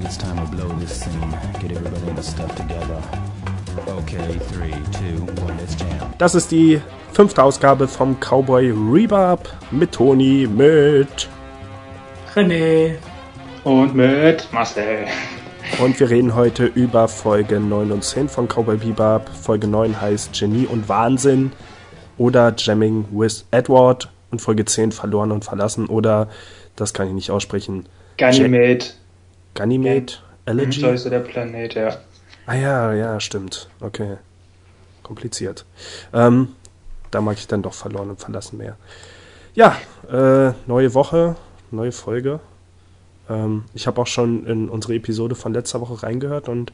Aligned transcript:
think 0.00 0.12
it's 0.12 0.16
time 0.16 0.36
to 0.36 0.56
blow 0.56 0.68
this 0.78 1.00
scene. 1.00 1.30
Get 1.60 1.72
everybody 1.72 2.08
in 2.08 2.16
the 2.16 2.22
stuff 2.22 2.54
together. 2.54 3.02
Okay, 3.88 4.38
three, 4.52 4.74
two, 4.92 5.24
one, 5.42 5.56
let's 5.58 5.76
jam. 5.76 6.12
Das 6.18 6.34
ist 6.34 6.50
die 6.50 6.80
fünfte 7.12 7.42
Ausgabe 7.42 7.88
vom 7.88 8.18
Cowboy 8.18 8.70
Rebop 8.70 9.48
mit 9.70 9.92
Toni, 9.92 10.46
mit 10.46 11.28
René. 12.34 12.96
Und 13.64 13.94
mit 13.94 14.48
Marcel. 14.52 15.06
Und 15.78 15.98
wir 16.00 16.10
reden 16.10 16.34
heute 16.34 16.66
über 16.66 17.06
Folge 17.08 17.60
9 17.60 17.92
und 17.92 18.02
10 18.02 18.28
von 18.28 18.48
Cowboy 18.48 18.76
Bebop. 18.76 19.28
Folge 19.28 19.66
9 19.66 20.00
heißt 20.00 20.32
Genie 20.32 20.66
und 20.66 20.88
Wahnsinn 20.88 21.52
oder 22.18 22.54
Jamming 22.56 23.06
with 23.12 23.44
Edward 23.50 24.10
und 24.30 24.40
Folge 24.40 24.64
10 24.64 24.92
Verloren 24.92 25.30
und 25.30 25.44
Verlassen 25.44 25.86
oder, 25.86 26.28
das 26.76 26.92
kann 26.94 27.08
ich 27.08 27.12
nicht 27.12 27.30
aussprechen, 27.30 27.86
Ganymede. 28.16 28.86
Ganymede? 29.54 30.14
Elegy? 30.46 30.80
So 30.80 30.88
ist 30.88 31.02
so 31.04 31.10
der 31.10 31.20
Planet, 31.20 31.74
ja. 31.74 31.96
Ah 32.46 32.54
ja, 32.54 32.92
ja, 32.92 33.20
stimmt. 33.20 33.68
Okay. 33.80 34.16
Kompliziert. 35.02 35.64
Ähm, 36.12 36.48
da 37.10 37.20
mag 37.20 37.36
ich 37.36 37.46
dann 37.46 37.62
doch 37.62 37.74
Verloren 37.74 38.10
und 38.10 38.20
Verlassen 38.20 38.58
mehr. 38.58 38.76
Ja, 39.54 39.76
äh, 40.10 40.52
neue 40.66 40.94
Woche, 40.94 41.36
neue 41.70 41.92
Folge. 41.92 42.40
Ähm, 43.28 43.64
ich 43.74 43.86
habe 43.86 44.00
auch 44.00 44.06
schon 44.06 44.46
in 44.46 44.68
unsere 44.68 44.94
Episode 44.94 45.34
von 45.34 45.52
letzter 45.52 45.80
Woche 45.80 46.02
reingehört 46.02 46.48
und 46.48 46.70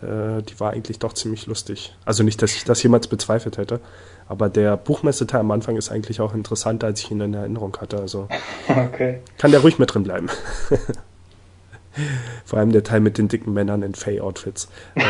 äh, 0.00 0.42
die 0.42 0.58
war 0.58 0.72
eigentlich 0.72 0.98
doch 0.98 1.12
ziemlich 1.12 1.46
lustig. 1.46 1.94
Also 2.04 2.22
nicht, 2.24 2.42
dass 2.42 2.54
ich 2.54 2.64
das 2.64 2.82
jemals 2.82 3.06
bezweifelt 3.06 3.56
hätte, 3.58 3.80
aber 4.28 4.48
der 4.48 4.76
Buchmesseteil 4.76 5.40
am 5.40 5.50
Anfang 5.52 5.76
ist 5.76 5.90
eigentlich 5.90 6.20
auch 6.20 6.34
interessanter, 6.34 6.88
als 6.88 7.00
ich 7.00 7.10
ihn 7.10 7.20
in 7.20 7.34
Erinnerung 7.34 7.76
hatte. 7.80 7.98
Also 7.98 8.28
Okay. 8.68 9.20
kann 9.38 9.52
der 9.52 9.60
ruhig 9.60 9.78
mit 9.78 9.94
drin 9.94 10.02
bleiben. 10.02 10.28
Vor 12.44 12.58
allem 12.58 12.72
der 12.72 12.82
Teil 12.82 13.00
mit 13.00 13.18
den 13.18 13.28
dicken 13.28 13.52
Männern 13.52 13.82
in 13.82 13.94
Fay-Outfits. 13.94 14.68
Äh, 14.94 15.02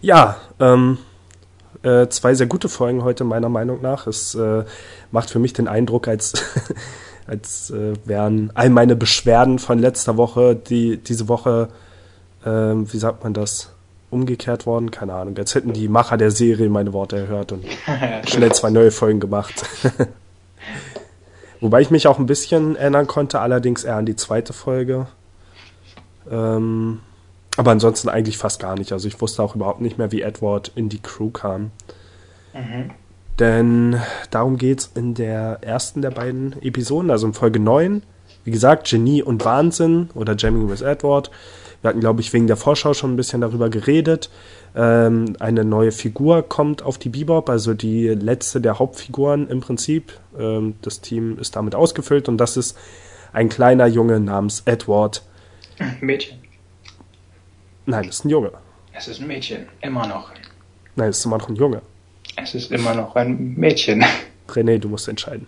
ja, 0.00 0.36
ähm, 0.60 0.98
äh, 1.82 2.08
zwei 2.08 2.34
sehr 2.34 2.46
gute 2.46 2.68
Folgen 2.68 3.02
heute 3.02 3.24
meiner 3.24 3.48
Meinung 3.48 3.80
nach. 3.82 4.06
Es 4.06 4.34
äh, 4.34 4.64
macht 5.10 5.30
für 5.30 5.38
mich 5.38 5.52
den 5.52 5.68
Eindruck, 5.68 6.08
als, 6.08 6.32
als 7.26 7.70
äh, 7.70 7.94
wären 8.04 8.50
all 8.54 8.70
meine 8.70 8.96
Beschwerden 8.96 9.58
von 9.58 9.78
letzter 9.78 10.16
Woche, 10.16 10.54
die 10.54 10.98
diese 10.98 11.28
Woche, 11.28 11.68
ähm, 12.44 12.92
wie 12.92 12.98
sagt 12.98 13.24
man 13.24 13.34
das, 13.34 13.72
umgekehrt 14.10 14.66
worden. 14.66 14.90
Keine 14.90 15.14
Ahnung. 15.14 15.36
Als 15.38 15.54
hätten 15.54 15.72
die 15.72 15.88
Macher 15.88 16.16
der 16.16 16.30
Serie 16.30 16.68
meine 16.68 16.92
Worte 16.92 17.18
erhört 17.18 17.52
und 17.52 17.64
schnell 18.28 18.52
zwei 18.52 18.70
neue 18.70 18.90
Folgen 18.90 19.20
gemacht. 19.20 19.64
Wobei 21.62 21.80
ich 21.80 21.92
mich 21.92 22.08
auch 22.08 22.18
ein 22.18 22.26
bisschen 22.26 22.74
erinnern 22.74 23.06
konnte, 23.06 23.38
allerdings 23.38 23.84
eher 23.84 23.94
an 23.94 24.04
die 24.04 24.16
zweite 24.16 24.52
Folge. 24.52 25.06
Ähm, 26.28 26.98
aber 27.56 27.70
ansonsten 27.70 28.08
eigentlich 28.08 28.36
fast 28.36 28.58
gar 28.58 28.76
nicht. 28.76 28.92
Also 28.92 29.06
ich 29.06 29.20
wusste 29.20 29.44
auch 29.44 29.54
überhaupt 29.54 29.80
nicht 29.80 29.96
mehr, 29.96 30.10
wie 30.10 30.22
Edward 30.22 30.72
in 30.74 30.88
die 30.88 30.98
Crew 30.98 31.30
kam. 31.30 31.70
Denn 33.38 33.96
darum 34.30 34.58
geht's 34.58 34.90
in 34.96 35.14
der 35.14 35.58
ersten 35.60 36.02
der 36.02 36.10
beiden 36.10 36.60
Episoden, 36.62 37.12
also 37.12 37.28
in 37.28 37.32
Folge 37.32 37.60
9. 37.60 38.02
Wie 38.42 38.50
gesagt, 38.50 38.88
Genie 38.90 39.22
und 39.22 39.44
Wahnsinn 39.44 40.10
oder 40.14 40.34
Jamming 40.36 40.68
with 40.68 40.80
Edward. 40.80 41.30
Wir 41.82 41.88
hatten, 41.88 42.00
glaube 42.00 42.20
ich, 42.20 42.32
wegen 42.32 42.46
der 42.46 42.56
Vorschau 42.56 42.94
schon 42.94 43.12
ein 43.12 43.16
bisschen 43.16 43.40
darüber 43.40 43.68
geredet. 43.68 44.30
Ähm, 44.74 45.34
eine 45.40 45.64
neue 45.64 45.90
Figur 45.90 46.42
kommt 46.48 46.82
auf 46.82 46.96
die 46.96 47.08
Bebop, 47.08 47.50
also 47.50 47.74
die 47.74 48.08
letzte 48.08 48.60
der 48.60 48.78
Hauptfiguren 48.78 49.48
im 49.48 49.60
Prinzip. 49.60 50.12
Ähm, 50.38 50.76
das 50.80 51.00
Team 51.00 51.38
ist 51.38 51.56
damit 51.56 51.74
ausgefüllt 51.74 52.28
und 52.28 52.38
das 52.38 52.56
ist 52.56 52.78
ein 53.32 53.48
kleiner 53.48 53.86
Junge 53.86 54.20
namens 54.20 54.62
Edward. 54.64 55.22
Mädchen. 56.00 56.38
Nein, 57.84 58.06
das 58.06 58.16
ist 58.16 58.24
ein 58.24 58.30
Junge. 58.30 58.52
Es 58.92 59.08
ist 59.08 59.20
ein 59.20 59.26
Mädchen. 59.26 59.66
Immer 59.80 60.06
noch. 60.06 60.30
Nein, 60.94 61.08
das 61.08 61.18
ist 61.18 61.24
immer 61.24 61.38
noch 61.38 61.48
ein 61.48 61.56
Junge. 61.56 61.82
Es 62.36 62.54
ist 62.54 62.70
immer 62.70 62.94
noch 62.94 63.16
ein 63.16 63.54
Mädchen. 63.56 64.04
René, 64.48 64.78
du 64.78 64.88
musst 64.88 65.08
entscheiden. 65.08 65.46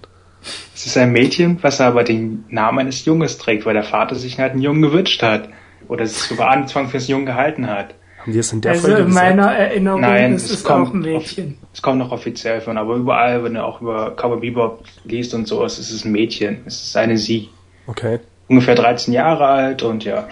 Es 0.75 0.87
ist 0.87 0.97
ein 0.97 1.13
Mädchen, 1.13 1.63
was 1.63 1.81
aber 1.81 2.03
den 2.03 2.45
Namen 2.49 2.81
eines 2.81 3.05
Junges 3.05 3.39
trägt, 3.39 3.65
weil 3.65 3.75
der 3.75 3.85
Vater 3.85 4.17
sich 4.17 4.39
halt 4.39 4.53
einen 4.53 4.63
Jungen 4.63 4.83
gewünscht 4.83 5.23
hat. 5.23 5.49
Oder 5.89 6.07
sich 6.07 6.19
sogar 6.23 6.51
Anfang 6.51 6.89
fürs 6.89 7.09
Jungen 7.09 7.27
gehalten 7.27 7.69
hat. 7.69 7.95
Haben 8.19 8.33
wir 8.33 8.41
es 8.41 8.53
in 8.53 8.61
der 8.63 8.73
Also 8.73 8.83
Folge 8.89 9.01
in 9.03 9.07
gesagt? 9.09 9.25
meiner 9.27 9.53
Erinnerung 9.55 10.01
Nein, 10.01 10.35
ist 10.35 10.45
es 10.47 10.51
es 10.59 10.65
kommt 10.65 10.89
auch 10.89 10.95
ein 10.95 11.01
Mädchen. 11.01 11.59
Es 11.75 11.83
kommt 11.83 11.99
noch 11.99 12.11
offiziell 12.11 12.61
von, 12.63 12.79
aber 12.79 12.95
überall, 12.95 13.45
wenn 13.45 13.55
du 13.55 13.63
auch 13.65 13.81
über 13.83 14.13
Cowboy 14.17 14.41
Bebop 14.41 14.83
liest 15.05 15.35
und 15.35 15.47
so, 15.47 15.63
es 15.65 15.79
ist 15.79 16.05
ein 16.05 16.13
Mädchen. 16.13 16.63
Es 16.65 16.83
ist 16.85 16.97
eine 16.97 17.19
Sie. 17.19 17.51
Okay, 17.87 18.21
Ungefähr 18.49 18.75
13 18.75 19.13
Jahre 19.15 19.47
alt 19.47 19.83
und 19.83 20.05
ja, 20.05 20.27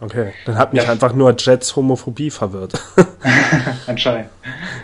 okay. 0.00 0.32
Dann 0.46 0.56
hat 0.58 0.72
mich 0.72 0.84
Ja. 0.84 0.90
einfach 0.92 1.14
nur 1.14 1.34
Jets 1.38 1.74
Homophobie 1.76 2.30
verwirrt. 2.30 2.74
anscheinend. 3.86 4.30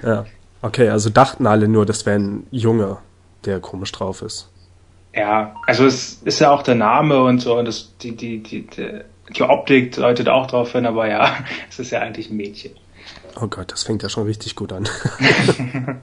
ja. 0.03 0.25
Okay, 0.65 0.89
also 0.89 1.11
dachten 1.11 1.47
alle 1.47 1.67
nur, 1.67 1.87
das 1.87 2.07
wäre 2.07 2.19
ein 2.21 2.47
Junge, 2.53 2.99
der 3.45 3.59
komisch 3.59 3.91
drauf 3.93 4.23
ist. 4.23 4.49
Ja, 5.15 5.55
also 5.67 5.85
es 5.87 6.21
ist 6.25 6.39
ja 6.41 6.51
auch 6.53 6.63
der 6.63 6.77
Name 6.77 7.21
und 7.23 7.41
so 7.41 7.59
und 7.59 7.67
das, 7.67 7.97
die, 7.99 8.17
die, 8.17 8.43
die, 8.43 8.67
die, 8.67 9.01
die 9.31 9.43
Optik 9.43 9.93
deutet 9.93 10.29
auch 10.29 10.47
drauf 10.47 10.73
hin, 10.73 10.87
aber 10.87 11.09
ja, 11.09 11.37
es 11.71 11.79
ist 11.79 11.91
ja 11.91 12.01
eigentlich 12.01 12.31
ein 12.31 12.37
Mädchen. 12.37 12.73
Oh 13.41 13.47
Gott, 13.47 13.73
das 13.73 13.85
fängt 13.85 14.03
ja 14.03 14.09
schon 14.09 14.27
richtig 14.27 14.57
gut 14.57 14.73
an. 14.73 14.87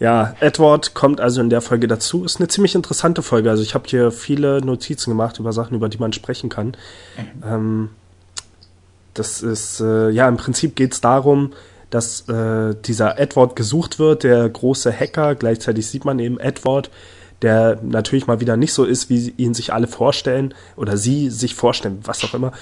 ja, 0.00 0.34
Edward 0.40 0.94
kommt 0.94 1.20
also 1.20 1.40
in 1.40 1.50
der 1.50 1.60
Folge 1.60 1.86
dazu. 1.86 2.24
Ist 2.24 2.40
eine 2.40 2.48
ziemlich 2.48 2.74
interessante 2.74 3.22
Folge. 3.22 3.48
Also 3.48 3.62
ich 3.62 3.74
habe 3.74 3.84
hier 3.86 4.10
viele 4.10 4.60
Notizen 4.60 5.10
gemacht 5.10 5.38
über 5.38 5.52
Sachen, 5.52 5.76
über 5.76 5.88
die 5.88 5.98
man 5.98 6.12
sprechen 6.12 6.48
kann. 6.48 6.76
Ähm, 7.44 7.90
das 9.14 9.42
ist, 9.42 9.80
äh, 9.80 10.10
ja, 10.10 10.28
im 10.28 10.36
Prinzip 10.36 10.74
geht 10.74 10.94
es 10.94 11.00
darum, 11.00 11.52
dass 11.90 12.28
äh, 12.28 12.74
dieser 12.84 13.20
Edward 13.20 13.54
gesucht 13.54 14.00
wird, 14.00 14.24
der 14.24 14.48
große 14.48 14.92
Hacker. 14.92 15.36
Gleichzeitig 15.36 15.86
sieht 15.86 16.04
man 16.04 16.18
eben 16.18 16.40
Edward, 16.40 16.90
der 17.42 17.78
natürlich 17.82 18.26
mal 18.26 18.40
wieder 18.40 18.56
nicht 18.56 18.72
so 18.72 18.84
ist, 18.84 19.10
wie 19.10 19.32
ihn 19.36 19.54
sich 19.54 19.72
alle 19.72 19.86
vorstellen 19.86 20.54
oder 20.76 20.96
sie 20.96 21.30
sich 21.30 21.54
vorstellen, 21.54 22.00
was 22.04 22.24
auch 22.24 22.34
immer, 22.34 22.52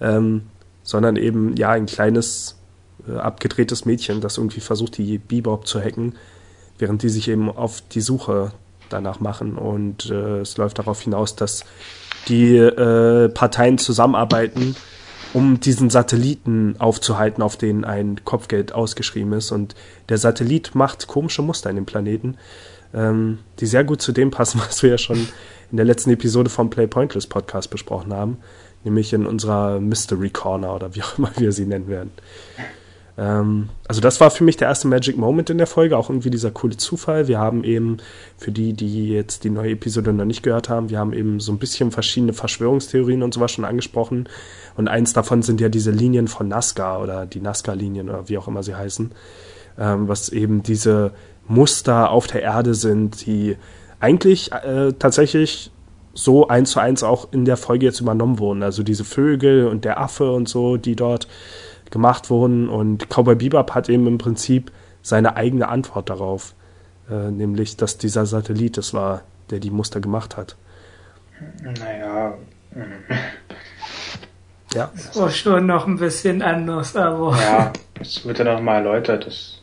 ähm, 0.00 0.42
sondern 0.82 1.16
eben 1.16 1.56
ja 1.56 1.70
ein 1.70 1.86
kleines 1.86 2.56
äh, 3.08 3.16
abgedrehtes 3.16 3.84
Mädchen, 3.84 4.20
das 4.20 4.38
irgendwie 4.38 4.60
versucht, 4.60 4.98
die 4.98 5.18
Bebop 5.18 5.66
zu 5.66 5.80
hacken, 5.80 6.14
während 6.78 7.02
die 7.02 7.08
sich 7.08 7.28
eben 7.28 7.50
auf 7.50 7.80
die 7.80 8.00
Suche 8.00 8.52
danach 8.88 9.20
machen. 9.20 9.56
Und 9.56 10.10
äh, 10.10 10.40
es 10.40 10.56
läuft 10.56 10.78
darauf 10.78 11.00
hinaus, 11.00 11.36
dass 11.36 11.64
die 12.28 12.56
äh, 12.56 13.28
Parteien 13.28 13.78
zusammenarbeiten, 13.78 14.76
um 15.34 15.60
diesen 15.60 15.90
Satelliten 15.90 16.76
aufzuhalten, 16.78 17.42
auf 17.42 17.56
den 17.56 17.84
ein 17.84 18.24
Kopfgeld 18.24 18.72
ausgeschrieben 18.72 19.32
ist. 19.34 19.52
Und 19.52 19.74
der 20.08 20.18
Satellit 20.18 20.74
macht 20.74 21.06
komische 21.06 21.42
Muster 21.42 21.70
in 21.70 21.76
dem 21.76 21.86
Planeten, 21.86 22.36
ähm, 22.94 23.38
die 23.60 23.66
sehr 23.66 23.84
gut 23.84 24.02
zu 24.02 24.12
dem 24.12 24.30
passen, 24.30 24.60
was 24.66 24.82
wir 24.82 24.90
ja 24.90 24.98
schon 24.98 25.28
in 25.70 25.76
der 25.76 25.86
letzten 25.86 26.10
Episode 26.10 26.50
vom 26.50 26.70
Play 26.70 26.86
Pointless 26.86 27.26
Podcast 27.26 27.70
besprochen 27.70 28.12
haben, 28.12 28.38
nämlich 28.84 29.12
in 29.12 29.26
unserer 29.26 29.80
Mystery 29.80 30.30
Corner 30.30 30.74
oder 30.74 30.94
wie 30.94 31.02
auch 31.02 31.18
immer 31.18 31.30
wir 31.36 31.52
sie 31.52 31.66
nennen 31.66 31.88
werden. 31.88 32.12
Ähm, 33.18 33.68
also 33.88 34.00
das 34.00 34.20
war 34.20 34.30
für 34.30 34.44
mich 34.44 34.56
der 34.56 34.68
erste 34.68 34.86
Magic 34.86 35.18
Moment 35.18 35.50
in 35.50 35.58
der 35.58 35.66
Folge, 35.66 35.98
auch 35.98 36.08
irgendwie 36.08 36.30
dieser 36.30 36.52
coole 36.52 36.76
Zufall. 36.76 37.26
Wir 37.26 37.38
haben 37.38 37.64
eben, 37.64 37.98
für 38.36 38.52
die, 38.52 38.72
die 38.72 39.08
jetzt 39.08 39.42
die 39.44 39.50
neue 39.50 39.72
Episode 39.72 40.12
noch 40.12 40.24
nicht 40.24 40.44
gehört 40.44 40.68
haben, 40.68 40.88
wir 40.88 40.98
haben 40.98 41.12
eben 41.12 41.40
so 41.40 41.52
ein 41.52 41.58
bisschen 41.58 41.90
verschiedene 41.90 42.32
Verschwörungstheorien 42.32 43.22
und 43.22 43.34
sowas 43.34 43.50
schon 43.50 43.64
angesprochen. 43.64 44.28
Und 44.76 44.88
eins 44.88 45.12
davon 45.12 45.42
sind 45.42 45.60
ja 45.60 45.68
diese 45.68 45.90
Linien 45.90 46.28
von 46.28 46.46
Nazca 46.46 47.02
oder 47.02 47.26
die 47.26 47.40
Nazca-Linien 47.40 48.08
oder 48.08 48.28
wie 48.28 48.38
auch 48.38 48.46
immer 48.46 48.62
sie 48.62 48.76
heißen, 48.76 49.10
ähm, 49.78 50.06
was 50.06 50.28
eben 50.28 50.62
diese 50.62 51.12
Muster 51.48 52.10
auf 52.10 52.26
der 52.26 52.42
Erde 52.42 52.74
sind, 52.74 53.26
die 53.26 53.56
eigentlich 54.00 54.52
äh, 54.52 54.92
tatsächlich 54.98 55.70
so 56.14 56.48
eins 56.48 56.72
zu 56.72 56.80
eins 56.80 57.02
auch 57.02 57.32
in 57.32 57.44
der 57.44 57.56
Folge 57.56 57.86
jetzt 57.86 58.00
übernommen 58.00 58.38
wurden. 58.38 58.62
Also 58.62 58.82
diese 58.82 59.04
Vögel 59.04 59.66
und 59.66 59.84
der 59.84 60.00
Affe 60.00 60.32
und 60.32 60.48
so, 60.48 60.76
die 60.76 60.96
dort 60.96 61.28
gemacht 61.90 62.30
wurden. 62.30 62.68
Und 62.68 63.08
Cowboy 63.08 63.36
Bebop 63.36 63.74
hat 63.74 63.88
eben 63.88 64.06
im 64.06 64.18
Prinzip 64.18 64.72
seine 65.02 65.36
eigene 65.36 65.68
Antwort 65.68 66.10
darauf. 66.10 66.54
Äh, 67.10 67.30
nämlich, 67.30 67.76
dass 67.76 67.98
dieser 67.98 68.26
Satellit 68.26 68.78
es 68.78 68.92
war, 68.92 69.22
der 69.50 69.60
die 69.60 69.70
Muster 69.70 70.00
gemacht 70.00 70.36
hat. 70.36 70.56
Naja, 71.62 72.34
Ja, 74.74 74.90
Das 74.94 75.16
war 75.16 75.30
schon 75.30 75.66
noch 75.66 75.86
ein 75.86 75.98
bisschen 75.98 76.42
anders, 76.42 76.96
aber 76.96 77.36
ja, 77.36 77.72
es 78.00 78.26
wird 78.26 78.38
ja 78.38 78.44
noch 78.44 78.60
mal 78.60 78.76
erläutert. 78.76 79.26
Das, 79.26 79.57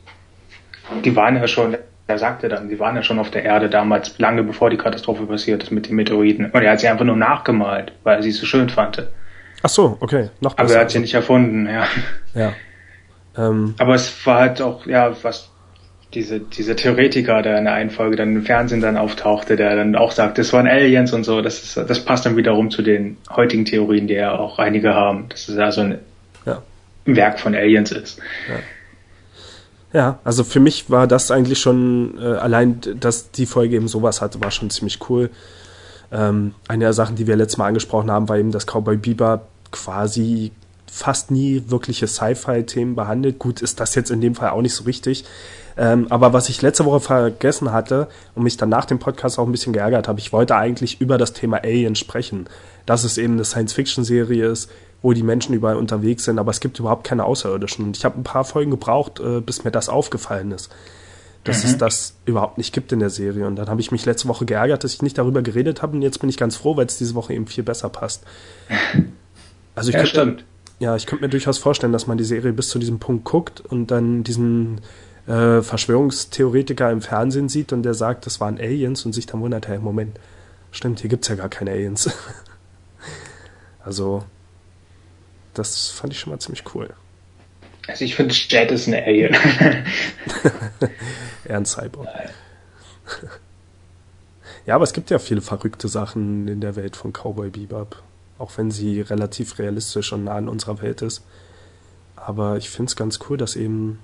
die 1.03 1.15
waren 1.15 1.35
ja 1.35 1.47
schon, 1.47 1.77
er 2.07 2.17
sagte 2.19 2.47
dann, 2.49 2.69
die 2.69 2.79
waren 2.79 2.95
ja 2.95 3.03
schon 3.03 3.19
auf 3.19 3.31
der 3.31 3.43
Erde 3.43 3.69
damals, 3.69 4.17
lange 4.19 4.43
bevor 4.43 4.69
die 4.69 4.77
Katastrophe 4.77 5.25
passiert 5.25 5.63
ist 5.63 5.71
mit 5.71 5.87
den 5.89 5.95
Meteoriten. 5.95 6.45
Und 6.51 6.61
er 6.61 6.71
hat 6.73 6.79
sie 6.79 6.87
einfach 6.87 7.05
nur 7.05 7.15
nachgemalt, 7.17 7.91
weil 8.03 8.17
er 8.17 8.23
sie 8.23 8.31
so 8.31 8.45
schön 8.45 8.69
fand. 8.69 9.07
ach 9.63 9.69
so, 9.69 9.97
okay, 9.99 10.29
noch 10.41 10.53
Aber 10.53 10.63
besser. 10.63 10.75
er 10.75 10.81
hat 10.81 10.91
sie 10.91 10.99
nicht 10.99 11.13
erfunden, 11.13 11.67
ja. 11.67 11.87
ja. 12.33 12.53
Ähm, 13.37 13.75
Aber 13.79 13.95
es 13.95 14.25
war 14.25 14.39
halt 14.41 14.61
auch, 14.61 14.85
ja, 14.85 15.13
was 15.23 15.49
diese, 16.13 16.39
dieser 16.39 16.75
Theoretiker, 16.77 17.41
der 17.41 17.57
in 17.57 17.65
der 17.65 17.73
einen 17.73 17.89
Folge 17.89 18.15
dann 18.15 18.33
im 18.35 18.43
Fernsehen 18.43 18.79
dann 18.79 18.95
auftauchte, 18.95 19.57
der 19.57 19.75
dann 19.75 19.95
auch 19.97 20.11
sagt, 20.11 20.37
das 20.37 20.53
waren 20.53 20.67
Aliens 20.67 21.11
und 21.11 21.25
so, 21.25 21.41
das 21.41 21.61
ist, 21.61 21.75
das 21.89 22.05
passt 22.05 22.25
dann 22.25 22.37
wiederum 22.37 22.71
zu 22.71 22.81
den 22.83 23.17
heutigen 23.35 23.65
Theorien, 23.65 24.07
die 24.07 24.13
ja 24.13 24.31
auch 24.33 24.57
einige 24.59 24.93
haben, 24.93 25.27
dass 25.29 25.49
es 25.49 25.57
also 25.57 25.81
ein 25.81 25.99
Ja. 26.45 26.61
Werk 27.05 27.39
von 27.39 27.53
Aliens 27.55 27.91
ist. 27.91 28.19
Ja, 28.47 28.55
also 30.23 30.43
für 30.43 30.59
mich 30.59 30.89
war 30.89 31.07
das 31.07 31.31
eigentlich 31.31 31.59
schon, 31.59 32.17
äh, 32.19 32.25
allein, 32.25 32.81
dass 32.99 33.31
die 33.31 33.45
Folge 33.45 33.75
eben 33.75 33.87
sowas 33.87 34.21
hatte, 34.21 34.41
war 34.41 34.51
schon 34.51 34.69
ziemlich 34.69 34.99
cool. 35.09 35.29
Ähm, 36.11 36.53
eine 36.67 36.85
der 36.85 36.93
Sachen, 36.93 37.15
die 37.15 37.27
wir 37.27 37.35
letztes 37.35 37.57
Mal 37.57 37.67
angesprochen 37.67 38.11
haben, 38.11 38.27
war 38.27 38.37
eben, 38.37 38.51
dass 38.51 38.65
Cowboy 38.65 38.97
Bebop 38.97 39.47
quasi 39.71 40.51
fast 40.85 41.31
nie 41.31 41.63
wirkliche 41.67 42.07
Sci-Fi-Themen 42.07 42.95
behandelt. 42.95 43.39
Gut, 43.39 43.61
ist 43.61 43.79
das 43.79 43.95
jetzt 43.95 44.11
in 44.11 44.21
dem 44.21 44.35
Fall 44.35 44.49
auch 44.49 44.61
nicht 44.61 44.73
so 44.73 44.83
richtig. 44.83 45.25
Ähm, 45.77 46.07
aber 46.09 46.31
was 46.31 46.47
ich 46.47 46.61
letzte 46.61 46.85
Woche 46.85 47.01
vergessen 47.01 47.73
hatte 47.73 48.07
und 48.33 48.43
mich 48.43 48.55
dann 48.55 48.69
nach 48.69 48.85
dem 48.85 48.99
Podcast 48.99 49.37
auch 49.37 49.45
ein 49.45 49.51
bisschen 49.51 49.73
geärgert 49.73 50.07
habe, 50.07 50.19
ich 50.19 50.31
wollte 50.31 50.55
eigentlich 50.55 51.01
über 51.01 51.17
das 51.17 51.33
Thema 51.33 51.57
Alien 51.63 51.95
sprechen. 51.95 52.47
Dass 52.85 53.03
es 53.03 53.17
eben 53.17 53.33
eine 53.33 53.45
Science-Fiction-Serie 53.45 54.47
ist, 54.47 54.69
wo 55.05 55.13
die 55.13 55.21
Menschen 55.21 55.53
überall 55.53 55.75
unterwegs 55.75 56.23
sind, 56.23 56.39
aber 56.39 56.49
es 56.49 56.59
gibt 56.59 56.79
überhaupt 56.79 57.03
keine 57.03 57.25
Außerirdischen. 57.25 57.85
Und 57.85 57.95
ich 57.95 58.05
habe 58.05 58.19
ein 58.19 58.23
paar 58.23 58.43
Folgen 58.43 58.71
gebraucht, 58.71 59.19
äh, 59.19 59.39
bis 59.39 59.63
mir 59.63 59.69
das 59.69 59.87
aufgefallen 59.87 60.49
ist, 60.49 60.73
dass 61.43 61.63
es 61.63 61.77
das 61.77 62.15
überhaupt 62.25 62.57
nicht 62.57 62.73
gibt 62.73 62.91
in 62.91 62.97
der 62.97 63.11
Serie. 63.11 63.45
Und 63.45 63.55
dann 63.55 63.67
habe 63.69 63.79
ich 63.81 63.91
mich 63.91 64.03
letzte 64.07 64.27
Woche 64.27 64.45
geärgert, 64.45 64.83
dass 64.83 64.95
ich 64.95 65.03
nicht 65.03 65.19
darüber 65.19 65.43
geredet 65.43 65.83
habe. 65.83 65.95
Und 65.95 66.01
jetzt 66.01 66.21
bin 66.21 66.29
ich 66.29 66.37
ganz 66.37 66.55
froh, 66.55 66.75
weil 66.75 66.87
es 66.87 66.97
diese 66.97 67.13
Woche 67.13 67.35
eben 67.35 67.45
viel 67.45 67.63
besser 67.63 67.87
passt. 67.89 68.23
Also 69.77 69.89
ich 69.89 69.95
Ja, 69.95 70.03
könnte, 70.03 70.09
stimmt. 70.21 70.45
ja, 70.79 70.95
ich 70.95 71.05
könnte 71.05 71.25
mir 71.25 71.29
durchaus 71.29 71.57
vorstellen, 71.57 71.91
dass 71.91 72.07
man 72.07 72.17
die 72.17 72.23
Serie 72.23 72.53
bis 72.53 72.69
zu 72.69 72.79
diesem 72.79 72.97
Punkt 72.97 73.25
guckt 73.25 73.59
und 73.59 73.91
dann 73.91 74.23
diesen 74.23 74.79
äh, 75.27 75.61
Verschwörungstheoretiker 75.61 76.89
im 76.91 77.01
Fernsehen 77.01 77.49
sieht 77.49 77.73
und 77.73 77.83
der 77.83 77.93
sagt, 77.93 78.25
das 78.25 78.39
waren 78.39 78.57
Aliens 78.57 79.05
und 79.05 79.11
sich 79.11 79.25
dann 79.25 79.41
wundert, 79.41 79.67
hey, 79.67 79.77
Moment, 79.77 80.17
stimmt, 80.71 81.01
hier 81.01 81.09
gibt's 81.09 81.27
ja 81.27 81.35
gar 81.35 81.49
keine 81.49 81.71
Aliens. 81.71 82.09
also, 83.83 84.23
das 85.57 85.89
fand 85.89 86.13
ich 86.13 86.19
schon 86.19 86.31
mal 86.31 86.39
ziemlich 86.39 86.63
cool. 86.73 86.93
Also 87.87 88.03
ich 88.03 88.15
finde, 88.15 88.33
Jet 88.33 88.71
ist 88.71 88.87
ein 88.87 88.95
Alien. 88.95 89.35
Eher 91.45 91.57
ein 91.57 91.65
Cyborg. 91.65 92.07
ja, 94.65 94.75
aber 94.75 94.83
es 94.83 94.93
gibt 94.93 95.11
ja 95.11 95.19
viele 95.19 95.41
verrückte 95.41 95.87
Sachen 95.87 96.47
in 96.47 96.61
der 96.61 96.75
Welt 96.75 96.95
von 96.95 97.13
Cowboy 97.13 97.49
Bebop. 97.49 98.01
Auch 98.37 98.51
wenn 98.57 98.71
sie 98.71 99.01
relativ 99.01 99.59
realistisch 99.59 100.11
und 100.11 100.25
nah 100.25 100.35
an 100.35 100.49
unserer 100.49 100.81
Welt 100.81 101.01
ist. 101.01 101.23
Aber 102.15 102.57
ich 102.57 102.69
finde 102.69 102.89
es 102.89 102.95
ganz 102.95 103.19
cool, 103.29 103.37
dass 103.37 103.55
eben 103.55 103.99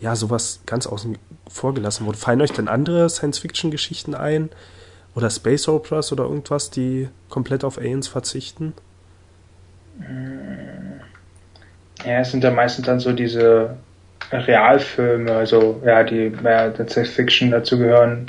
ja 0.00 0.16
sowas 0.16 0.60
ganz 0.64 0.86
außen 0.86 1.18
vor 1.48 1.74
gelassen 1.74 2.06
wurde. 2.06 2.18
Fallen 2.18 2.40
euch 2.40 2.52
denn 2.52 2.68
andere 2.68 3.10
Science-Fiction-Geschichten 3.10 4.14
ein? 4.14 4.50
Oder 5.14 5.30
Space 5.30 5.68
Operas 5.68 6.12
oder 6.12 6.24
irgendwas, 6.24 6.70
die 6.70 7.08
komplett 7.28 7.64
auf 7.64 7.78
Aliens 7.78 8.08
verzichten? 8.08 8.74
Ja, 12.04 12.20
es 12.20 12.30
sind 12.30 12.44
ja 12.44 12.50
meistens 12.50 12.86
dann 12.86 13.00
so 13.00 13.12
diese 13.12 13.76
Realfilme, 14.30 15.32
also 15.32 15.80
ja, 15.84 16.02
die 16.02 16.30
mehr 16.30 16.70
der 16.70 16.88
Science 16.88 17.10
Fiction 17.10 17.50
dazu 17.50 17.78
gehören, 17.78 18.26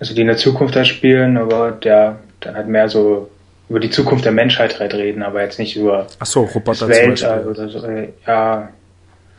also 0.00 0.14
die 0.14 0.20
in 0.20 0.26
der 0.26 0.36
Zukunft 0.36 0.76
da 0.76 0.84
spielen, 0.84 1.36
aber 1.36 1.72
der 1.72 2.18
dann 2.40 2.54
halt 2.54 2.68
mehr 2.68 2.88
so 2.88 3.30
über 3.68 3.80
die 3.80 3.90
Zukunft 3.90 4.24
der 4.24 4.32
Menschheit 4.32 4.78
halt 4.78 4.94
reden, 4.94 5.22
aber 5.22 5.42
jetzt 5.42 5.58
nicht 5.58 5.76
über 5.76 6.06
Ach 6.18 6.26
so, 6.26 6.44
das 6.44 6.54
Roboter 6.54 6.78
zum 6.78 6.88
Weltall 6.88 7.46
oder 7.46 7.68
so. 7.68 7.86
äh, 7.86 8.10
Ja, 8.26 8.68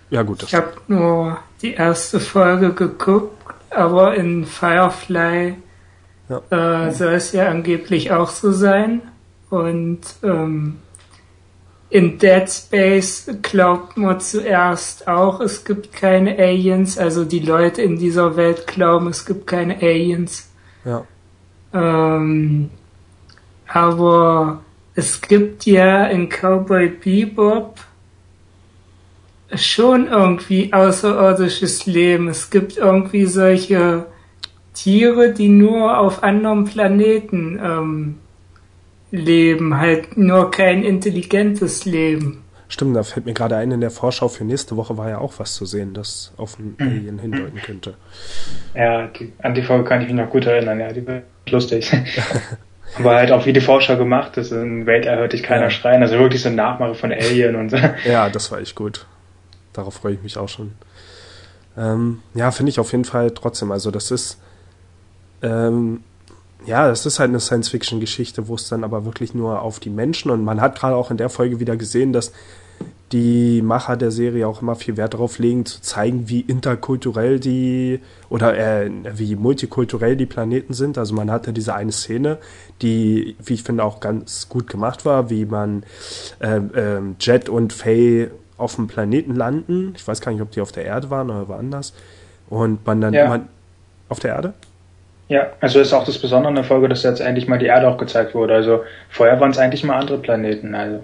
Ja 0.09 0.21
gut, 0.23 0.41
das 0.41 0.49
Ich 0.49 0.55
habe 0.55 0.73
nur 0.87 1.39
die 1.61 1.73
erste 1.73 2.19
Folge 2.19 2.73
geguckt, 2.73 3.37
aber 3.69 4.15
in 4.15 4.45
Firefly 4.45 5.55
äh, 6.49 6.91
soll 6.91 7.13
es 7.13 7.31
ja 7.33 7.49
angeblich 7.49 8.11
auch 8.11 8.29
so 8.29 8.51
sein. 8.51 9.01
Und 9.49 10.01
ähm, 10.23 10.77
in 11.95 12.17
Dead 12.17 12.49
Space 12.49 13.25
glaubt 13.41 13.95
man 13.95 14.19
zuerst 14.19 15.07
auch, 15.07 15.39
es 15.39 15.63
gibt 15.63 15.93
keine 15.93 16.37
Aliens. 16.37 16.97
Also 16.97 17.23
die 17.23 17.39
Leute 17.39 17.83
in 17.83 17.97
dieser 17.97 18.35
Welt 18.35 18.67
glauben, 18.67 19.07
es 19.07 19.25
gibt 19.25 19.47
keine 19.47 19.77
Aliens. 19.77 20.49
ja. 20.83 21.05
Ähm, 21.73 22.69
aber 23.67 24.61
es 24.93 25.21
gibt 25.21 25.65
ja 25.65 26.07
in 26.07 26.27
Cowboy 26.27 26.89
Bebop 26.89 27.79
schon 29.53 30.07
irgendwie 30.07 30.73
außerirdisches 30.73 31.85
Leben. 31.85 32.27
Es 32.27 32.49
gibt 32.49 32.75
irgendwie 32.75 33.25
solche 33.25 34.05
Tiere, 34.73 35.31
die 35.31 35.47
nur 35.47 35.97
auf 35.97 36.23
anderen 36.23 36.65
Planeten 36.65 37.57
ähm, 37.63 38.17
leben, 39.17 39.77
halt 39.77 40.17
nur 40.17 40.51
kein 40.51 40.83
intelligentes 40.83 41.85
Leben. 41.85 42.43
Stimmt, 42.67 42.95
da 42.95 43.03
fällt 43.03 43.25
mir 43.27 43.33
gerade 43.33 43.55
ein, 43.57 43.71
in 43.71 43.79
der 43.81 43.91
Vorschau 43.91 44.27
für 44.27 44.43
nächste 44.43 44.75
Woche 44.75 44.97
war 44.97 45.07
ja 45.09 45.19
auch 45.19 45.33
was 45.37 45.53
zu 45.53 45.65
sehen, 45.65 45.93
das 45.93 46.33
auf 46.37 46.57
einen 46.59 46.75
Alien 46.79 47.19
hindeuten 47.19 47.61
könnte. 47.61 47.93
ja, 48.73 49.07
die, 49.07 49.31
an 49.41 49.53
die 49.53 49.61
Folge 49.61 49.83
kann 49.83 50.01
ich 50.01 50.07
mich 50.07 50.15
noch 50.15 50.29
gut 50.29 50.45
erinnern, 50.45 50.79
ja, 50.79 50.91
die 50.91 51.05
wird 51.05 51.23
lustig. 51.49 51.91
aber 52.97 53.15
halt 53.15 53.31
auch 53.31 53.45
wie 53.45 53.53
die 53.53 53.61
Vorschau 53.61 53.97
gemacht 53.97 54.35
ist, 54.37 54.51
in 54.51 54.85
Weltall 54.87 55.17
hört 55.17 55.33
dich 55.33 55.43
keiner 55.43 55.65
Ja. 55.65 55.69
schreien, 55.69 56.01
also 56.01 56.17
wirklich 56.17 56.41
so 56.41 56.49
ein 56.49 56.55
Nachmache 56.55 56.95
von 56.95 57.11
Alien 57.11 57.55
und 57.55 57.69
so. 57.69 57.77
Ja, 58.05 58.29
das 58.29 58.51
war 58.51 58.59
echt 58.59 58.75
gut. 58.75 59.05
Darauf 59.73 59.93
freue 59.95 60.13
ich 60.13 60.23
mich 60.23 60.37
auch 60.37 60.49
schon. 60.49 60.71
Ähm, 61.77 62.21
ja, 62.33 62.49
finde 62.51 62.71
ich 62.71 62.79
auf 62.79 62.91
jeden 62.93 63.05
Fall 63.05 63.31
trotzdem. 63.31 63.71
Also 63.71 63.91
das 63.91 64.09
ist, 64.09 64.39
ähm, 65.43 66.01
ja, 66.65 66.87
das 66.87 67.05
ist 67.05 67.19
halt 67.19 67.29
eine 67.29 67.39
Science-Fiction-Geschichte, 67.39 68.47
wo 68.47 68.55
es 68.55 68.67
dann 68.69 68.83
aber 68.83 69.05
wirklich 69.05 69.33
nur 69.33 69.61
auf 69.61 69.79
die 69.79 69.89
Menschen 69.89 70.31
und 70.31 70.43
man 70.43 70.61
hat 70.61 70.77
gerade 70.79 70.95
auch 70.95 71.11
in 71.11 71.17
der 71.17 71.29
Folge 71.29 71.59
wieder 71.59 71.77
gesehen, 71.77 72.13
dass 72.13 72.31
die 73.11 73.61
Macher 73.61 73.97
der 73.97 74.11
Serie 74.11 74.47
auch 74.47 74.61
immer 74.61 74.75
viel 74.75 74.97
Wert 74.97 75.13
darauf 75.13 75.37
legen, 75.37 75.65
zu 75.65 75.79
zeigen, 75.81 76.27
wie 76.27 76.41
interkulturell 76.41 77.39
die 77.39 77.99
oder 78.29 78.57
äh, 78.57 78.89
wie 79.15 79.35
multikulturell 79.35 80.15
die 80.17 80.25
Planeten 80.25 80.73
sind. 80.73 80.97
Also 80.97 81.13
man 81.13 81.29
hatte 81.29 81.53
diese 81.53 81.75
eine 81.75 81.91
Szene, 81.91 82.39
die, 82.81 83.35
wie 83.43 83.53
ich 83.53 83.63
finde, 83.63 83.83
auch 83.83 83.99
ganz 83.99 84.49
gut 84.49 84.67
gemacht 84.67 85.05
war, 85.05 85.29
wie 85.29 85.45
man 85.45 85.83
ähm, 86.41 86.71
ähm, 86.75 87.15
Jet 87.19 87.47
und 87.47 87.73
Faye 87.73 88.31
auf 88.57 88.75
dem 88.75 88.87
Planeten 88.87 89.35
landen. 89.35 89.93
Ich 89.95 90.07
weiß 90.07 90.19
gar 90.19 90.31
nicht, 90.31 90.41
ob 90.41 90.51
die 90.51 90.61
auf 90.61 90.71
der 90.71 90.85
Erde 90.85 91.09
waren 91.09 91.29
oder 91.29 91.47
woanders. 91.47 91.93
Und 92.49 92.85
man 92.85 93.01
dann 93.01 93.13
Ja. 93.13 93.29
man, 93.29 93.47
auf 94.09 94.19
der 94.19 94.35
Erde? 94.35 94.53
Ja, 95.27 95.47
also 95.59 95.79
ist 95.79 95.93
auch 95.93 96.05
das 96.05 96.19
Besondere 96.19 96.49
an 96.49 96.55
der 96.55 96.63
Folge, 96.63 96.87
dass 96.87 97.03
jetzt 97.03 97.19
endlich 97.19 97.47
mal 97.47 97.57
die 97.57 97.65
Erde 97.65 97.87
auch 97.87 97.97
gezeigt 97.97 98.35
wurde. 98.35 98.53
Also 98.53 98.83
vorher 99.09 99.39
waren 99.39 99.51
es 99.51 99.57
eigentlich 99.57 99.83
mal 99.83 99.97
andere 99.97 100.19
Planeten, 100.19 100.75
also 100.75 101.01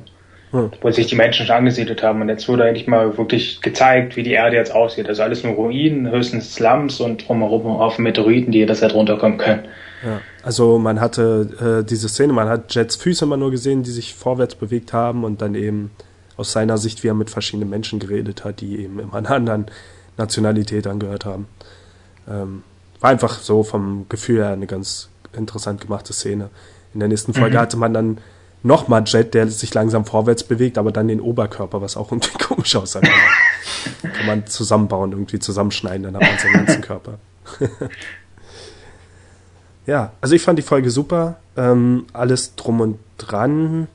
Hm. 0.51 0.69
wo 0.81 0.91
sich 0.91 1.07
die 1.07 1.15
Menschen 1.15 1.45
schon 1.45 1.55
angesiedelt 1.55 2.03
haben. 2.03 2.21
Und 2.21 2.27
jetzt 2.27 2.47
wurde 2.49 2.65
eigentlich 2.65 2.85
mal 2.85 3.17
wirklich 3.17 3.61
gezeigt, 3.61 4.17
wie 4.17 4.23
die 4.23 4.33
Erde 4.33 4.57
jetzt 4.57 4.75
aussieht. 4.75 5.07
Also 5.07 5.23
alles 5.23 5.43
nur 5.43 5.53
Ruinen, 5.53 6.11
höchstens 6.11 6.53
Slums 6.53 6.99
und 6.99 7.25
drumherum 7.25 7.67
auf 7.67 7.97
Meteoriten, 7.97 8.51
die 8.51 8.59
jederzeit 8.59 8.93
runterkommen 8.93 9.37
können. 9.37 9.63
Ja. 10.03 10.19
Also 10.43 10.77
man 10.77 10.99
hatte 10.99 11.83
äh, 11.83 11.87
diese 11.87 12.09
Szene, 12.09 12.33
man 12.33 12.49
hat 12.49 12.75
Jets 12.75 12.97
Füße 12.97 13.23
immer 13.23 13.37
nur 13.37 13.49
gesehen, 13.49 13.83
die 13.83 13.91
sich 13.91 14.13
vorwärts 14.13 14.55
bewegt 14.55 14.91
haben 14.91 15.23
und 15.23 15.41
dann 15.41 15.55
eben 15.55 15.91
aus 16.35 16.51
seiner 16.51 16.77
Sicht, 16.77 17.03
wie 17.03 17.07
er 17.07 17.13
mit 17.13 17.29
verschiedenen 17.29 17.69
Menschen 17.69 17.99
geredet 17.99 18.43
hat, 18.43 18.59
die 18.59 18.83
eben 18.83 18.99
immer 18.99 19.13
einer 19.13 19.31
anderen 19.31 19.67
Nationalität 20.17 20.85
angehört 20.85 21.23
haben. 21.23 21.47
Ähm, 22.29 22.63
war 23.01 23.09
einfach 23.09 23.39
so 23.39 23.63
vom 23.63 24.05
Gefühl 24.07 24.37
her 24.37 24.51
eine 24.51 24.67
ganz 24.67 25.09
interessant 25.33 25.81
gemachte 25.81 26.13
Szene. 26.13 26.49
In 26.93 26.99
der 26.99 27.09
nächsten 27.09 27.33
Folge 27.33 27.59
hatte 27.59 27.77
man 27.77 27.93
dann 27.93 28.17
nochmal 28.63 29.03
Jet, 29.05 29.33
der 29.33 29.47
sich 29.47 29.73
langsam 29.73 30.05
vorwärts 30.05 30.43
bewegt, 30.43 30.77
aber 30.77 30.91
dann 30.91 31.07
den 31.07 31.19
Oberkörper, 31.19 31.81
was 31.81 31.97
auch 31.97 32.11
irgendwie 32.11 32.37
komisch 32.37 32.75
aussah. 32.75 33.01
Kann 34.01 34.25
man 34.25 34.47
zusammenbauen, 34.47 35.11
irgendwie 35.11 35.39
zusammenschneiden, 35.39 36.03
dann 36.03 36.15
hat 36.15 36.21
man 36.21 36.39
seinen 36.39 36.65
ganzen 36.65 36.81
Körper. 36.81 37.19
Ja, 39.87 40.13
also 40.21 40.35
ich 40.35 40.43
fand 40.43 40.59
die 40.59 40.63
Folge 40.63 40.91
super. 40.91 41.37
Ähm, 41.57 42.05
alles 42.13 42.55
drum 42.55 42.81
und 42.81 42.99
dran. 43.17 43.87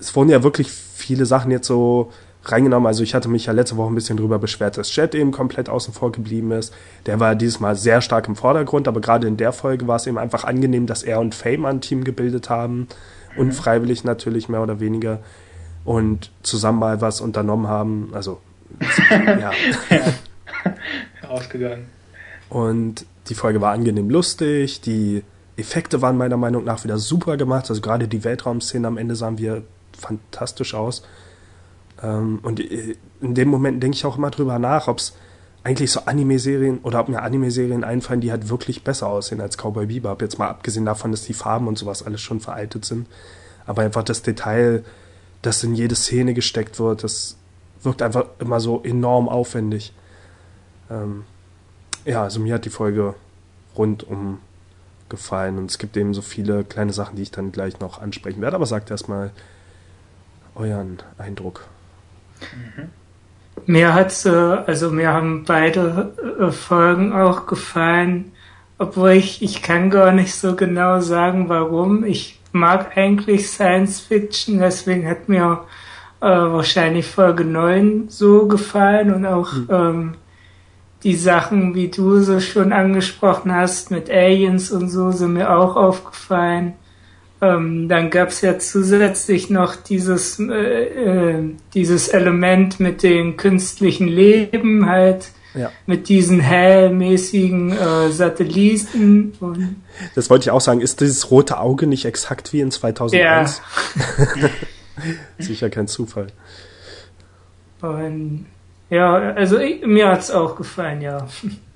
Es 0.00 0.14
wurden 0.16 0.28
ja 0.28 0.42
wirklich 0.42 0.70
viele 0.70 1.24
Sachen 1.24 1.50
jetzt 1.50 1.66
so 1.66 2.12
reingenommen. 2.44 2.86
Also 2.86 3.02
ich 3.02 3.14
hatte 3.14 3.28
mich 3.28 3.46
ja 3.46 3.52
letzte 3.52 3.76
Woche 3.76 3.90
ein 3.92 3.94
bisschen 3.94 4.16
drüber 4.16 4.38
beschwert, 4.38 4.78
dass 4.78 4.94
Jet 4.94 5.14
eben 5.14 5.32
komplett 5.32 5.68
außen 5.68 5.92
vor 5.92 6.12
geblieben 6.12 6.52
ist. 6.52 6.72
Der 7.06 7.20
war 7.20 7.34
dieses 7.34 7.60
Mal 7.60 7.76
sehr 7.76 8.00
stark 8.00 8.28
im 8.28 8.36
Vordergrund, 8.36 8.88
aber 8.88 9.00
gerade 9.00 9.26
in 9.26 9.36
der 9.36 9.52
Folge 9.52 9.86
war 9.86 9.96
es 9.96 10.06
eben 10.06 10.18
einfach 10.18 10.44
angenehm, 10.44 10.86
dass 10.86 11.02
er 11.02 11.20
und 11.20 11.34
Fame 11.34 11.66
ein 11.66 11.80
Team 11.80 12.04
gebildet 12.04 12.50
haben. 12.50 12.88
Unfreiwillig 13.36 14.04
natürlich 14.04 14.48
mehr 14.48 14.62
oder 14.62 14.80
weniger. 14.80 15.20
Und 15.84 16.30
zusammen 16.42 16.78
mal 16.78 17.00
was 17.00 17.20
unternommen 17.20 17.68
haben. 17.68 18.10
Also, 18.12 18.40
ja. 19.10 19.50
Ausgegangen. 21.28 21.86
Und 22.48 23.06
die 23.28 23.34
Folge 23.34 23.60
war 23.60 23.72
angenehm 23.72 24.10
lustig. 24.10 24.80
Die 24.80 25.22
Effekte 25.56 26.02
waren 26.02 26.16
meiner 26.16 26.36
Meinung 26.36 26.64
nach 26.64 26.84
wieder 26.84 26.98
super 26.98 27.36
gemacht. 27.36 27.68
Also 27.68 27.80
gerade 27.80 28.08
die 28.08 28.24
Weltraumszenen 28.24 28.86
am 28.86 28.96
Ende 28.96 29.16
sahen 29.16 29.38
wir 29.38 29.62
fantastisch 29.96 30.74
aus. 30.74 31.02
Ähm, 32.02 32.40
und 32.42 32.60
in 32.60 33.34
dem 33.34 33.48
Moment 33.48 33.82
denke 33.82 33.96
ich 33.96 34.04
auch 34.04 34.16
immer 34.16 34.30
drüber 34.30 34.58
nach, 34.58 34.88
ob 34.88 34.98
es 34.98 35.14
eigentlich 35.64 35.90
so 35.90 36.00
Anime-Serien 36.06 36.78
oder 36.78 37.00
ob 37.00 37.08
mir 37.08 37.22
Anime-Serien 37.22 37.84
einfallen, 37.84 38.20
die 38.20 38.30
halt 38.30 38.48
wirklich 38.48 38.84
besser 38.84 39.08
aussehen 39.08 39.40
als 39.40 39.56
Cowboy 39.56 39.86
Bebop. 39.86 40.22
Jetzt 40.22 40.38
mal 40.38 40.48
abgesehen 40.48 40.86
davon, 40.86 41.10
dass 41.10 41.22
die 41.22 41.34
Farben 41.34 41.66
und 41.66 41.78
sowas 41.78 42.02
alles 42.02 42.20
schon 42.20 42.40
veraltet 42.40 42.84
sind. 42.84 43.06
Aber 43.66 43.82
einfach 43.82 44.02
das 44.02 44.22
Detail, 44.22 44.84
das 45.42 45.62
in 45.62 45.74
jede 45.74 45.94
Szene 45.94 46.32
gesteckt 46.32 46.78
wird, 46.78 47.04
das 47.04 47.36
wirkt 47.82 48.02
einfach 48.02 48.26
immer 48.38 48.60
so 48.60 48.82
enorm 48.82 49.28
aufwendig. 49.28 49.92
Ähm, 50.90 51.24
ja, 52.04 52.22
also 52.22 52.40
mir 52.40 52.54
hat 52.54 52.64
die 52.64 52.70
Folge 52.70 53.14
rundum 53.76 54.38
gefallen 55.08 55.58
und 55.58 55.70
es 55.70 55.78
gibt 55.78 55.96
eben 55.96 56.14
so 56.14 56.22
viele 56.22 56.64
kleine 56.64 56.92
Sachen, 56.92 57.16
die 57.16 57.22
ich 57.22 57.30
dann 57.30 57.52
gleich 57.52 57.80
noch 57.80 58.00
ansprechen 58.00 58.40
werde. 58.40 58.56
Aber 58.56 58.66
sagt 58.66 58.90
erstmal 58.90 59.32
euren 60.54 60.98
Eindruck. 61.18 61.66
Mhm. 62.52 62.88
Mir 63.66 63.94
hat's, 63.94 64.24
äh, 64.24 64.30
also 64.30 64.90
mir 64.90 65.12
haben 65.12 65.44
beide 65.44 66.12
äh, 66.40 66.50
Folgen 66.50 67.12
auch 67.12 67.46
gefallen, 67.46 68.32
obwohl 68.78 69.10
ich, 69.10 69.42
ich 69.42 69.62
kann 69.62 69.90
gar 69.90 70.12
nicht 70.12 70.34
so 70.34 70.54
genau 70.54 71.00
sagen, 71.00 71.48
warum. 71.48 72.04
Ich 72.04 72.40
mag 72.52 72.96
eigentlich 72.96 73.48
Science 73.48 74.00
Fiction, 74.00 74.58
deswegen 74.58 75.08
hat 75.08 75.28
mir 75.28 75.64
äh, 76.20 76.26
wahrscheinlich 76.26 77.06
Folge 77.06 77.44
9 77.44 78.08
so 78.08 78.46
gefallen 78.46 79.12
und 79.12 79.26
auch 79.26 79.52
mhm. 79.52 79.68
ähm, 79.70 80.14
die 81.02 81.14
Sachen, 81.14 81.74
wie 81.74 81.88
du 81.88 82.20
so 82.20 82.40
schon 82.40 82.72
angesprochen 82.72 83.54
hast, 83.54 83.90
mit 83.90 84.10
Aliens 84.10 84.70
und 84.70 84.88
so, 84.88 85.12
sind 85.12 85.34
mir 85.34 85.56
auch 85.56 85.76
aufgefallen. 85.76 86.74
Ähm, 87.40 87.88
dann 87.88 88.10
gab's 88.10 88.40
ja 88.40 88.58
zusätzlich 88.58 89.48
noch 89.48 89.76
dieses, 89.76 90.40
äh, 90.40 90.52
äh, 90.52 91.44
dieses 91.72 92.08
Element 92.08 92.80
mit 92.80 93.02
dem 93.04 93.36
künstlichen 93.36 94.08
Leben 94.08 94.86
halt, 94.86 95.28
ja. 95.54 95.70
mit 95.86 96.08
diesen 96.08 96.40
hellmäßigen 96.40 97.72
äh, 97.72 98.10
Satelliten. 98.10 99.34
Und 99.40 99.76
das 100.16 100.30
wollte 100.30 100.44
ich 100.44 100.50
auch 100.50 100.60
sagen. 100.60 100.80
Ist 100.80 101.00
dieses 101.00 101.30
rote 101.30 101.60
Auge 101.60 101.86
nicht 101.86 102.04
exakt 102.06 102.52
wie 102.52 102.60
in 102.60 102.72
2001? 102.72 103.62
Ja. 104.36 104.48
Sicher 105.38 105.70
kein 105.70 105.86
Zufall. 105.86 106.28
Und 107.80 108.46
ja, 108.90 109.14
also 109.14 109.58
ich, 109.58 109.86
mir 109.86 110.08
hat's 110.08 110.30
auch 110.30 110.56
gefallen, 110.56 111.02
ja. 111.02 111.28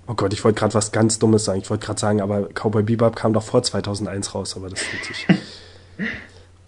Oh 0.07 0.15
Gott, 0.15 0.33
ich 0.33 0.43
wollte 0.43 0.59
gerade 0.59 0.75
was 0.75 0.91
ganz 0.91 1.19
Dummes 1.19 1.45
sagen. 1.45 1.61
Ich 1.61 1.71
wollte 1.71 1.87
gerade 1.87 2.01
sagen, 2.01 2.21
aber 2.21 2.49
Cowboy 2.49 2.83
Bebop 2.83 3.15
kam 3.15 3.33
doch 3.33 3.43
vor 3.43 3.63
2001 3.63 4.35
raus, 4.35 4.57
aber 4.57 4.69
das 4.69 4.83
ist 4.83 4.93
natürlich 4.93 5.27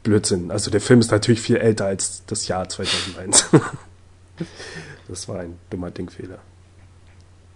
Blödsinn. 0.03 0.51
Also 0.51 0.71
der 0.71 0.81
Film 0.81 1.01
ist 1.01 1.11
natürlich 1.11 1.41
viel 1.41 1.57
älter 1.57 1.87
als 1.87 2.25
das 2.27 2.47
Jahr 2.47 2.69
2001. 2.69 3.51
das 5.09 5.29
war 5.29 5.41
ein 5.41 5.59
dummer 5.71 5.91
Dingfehler. 5.91 6.39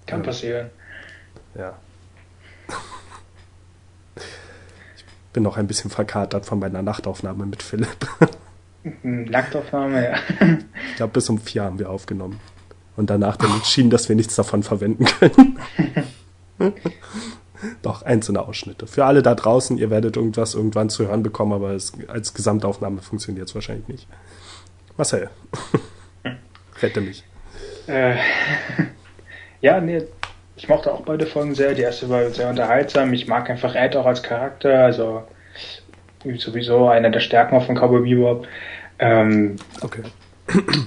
Kann 0.06 0.22
passieren. 0.22 0.70
Ja. 1.54 1.78
Ich 4.96 5.04
bin 5.32 5.42
noch 5.42 5.56
ein 5.58 5.66
bisschen 5.66 5.90
verkatert 5.90 6.46
von 6.46 6.58
meiner 6.58 6.82
Nachtaufnahme 6.82 7.46
mit 7.46 7.62
Philipp. 7.62 8.08
Nachtaufnahme, 9.02 10.04
ja. 10.04 10.18
Ich 10.90 10.96
glaube, 10.96 11.12
bis 11.12 11.28
um 11.28 11.38
vier 11.38 11.62
haben 11.62 11.78
wir 11.78 11.90
aufgenommen 11.90 12.40
und 12.98 13.08
danach 13.10 13.36
dann 13.36 13.52
entschieden, 13.52 13.90
dass 13.90 14.08
wir 14.08 14.16
nichts 14.16 14.34
davon 14.34 14.64
verwenden 14.64 15.04
können. 15.04 15.58
Doch, 17.82 18.02
einzelne 18.02 18.42
Ausschnitte. 18.42 18.88
Für 18.88 19.04
alle 19.04 19.22
da 19.22 19.36
draußen, 19.36 19.78
ihr 19.78 19.90
werdet 19.90 20.16
irgendwas 20.16 20.54
irgendwann 20.54 20.90
zu 20.90 21.06
hören 21.06 21.22
bekommen, 21.22 21.52
aber 21.52 21.70
es, 21.70 21.92
als 22.08 22.34
Gesamtaufnahme 22.34 23.00
funktioniert 23.00 23.48
es 23.48 23.54
wahrscheinlich 23.54 23.86
nicht. 23.86 24.08
Marcel, 24.96 25.30
rette 26.82 27.00
mich. 27.00 27.22
Äh, 27.86 28.16
ja, 29.60 29.80
nee, 29.80 30.02
ich 30.56 30.68
mochte 30.68 30.92
auch 30.92 31.02
beide 31.02 31.26
Folgen 31.26 31.54
sehr. 31.54 31.74
Die 31.74 31.82
erste 31.82 32.08
war 32.10 32.28
sehr 32.30 32.50
unterhaltsam. 32.50 33.12
Ich 33.12 33.28
mag 33.28 33.48
einfach 33.48 33.76
Ed 33.76 33.94
auch 33.94 34.06
als 34.06 34.24
Charakter, 34.24 34.84
also 34.84 35.22
sowieso 36.36 36.88
einer 36.88 37.10
der 37.10 37.20
Stärken 37.20 37.60
von 37.60 37.76
Cowboy 37.76 38.02
Bebop. 38.02 38.48
Ähm, 38.98 39.54
okay. 39.82 40.02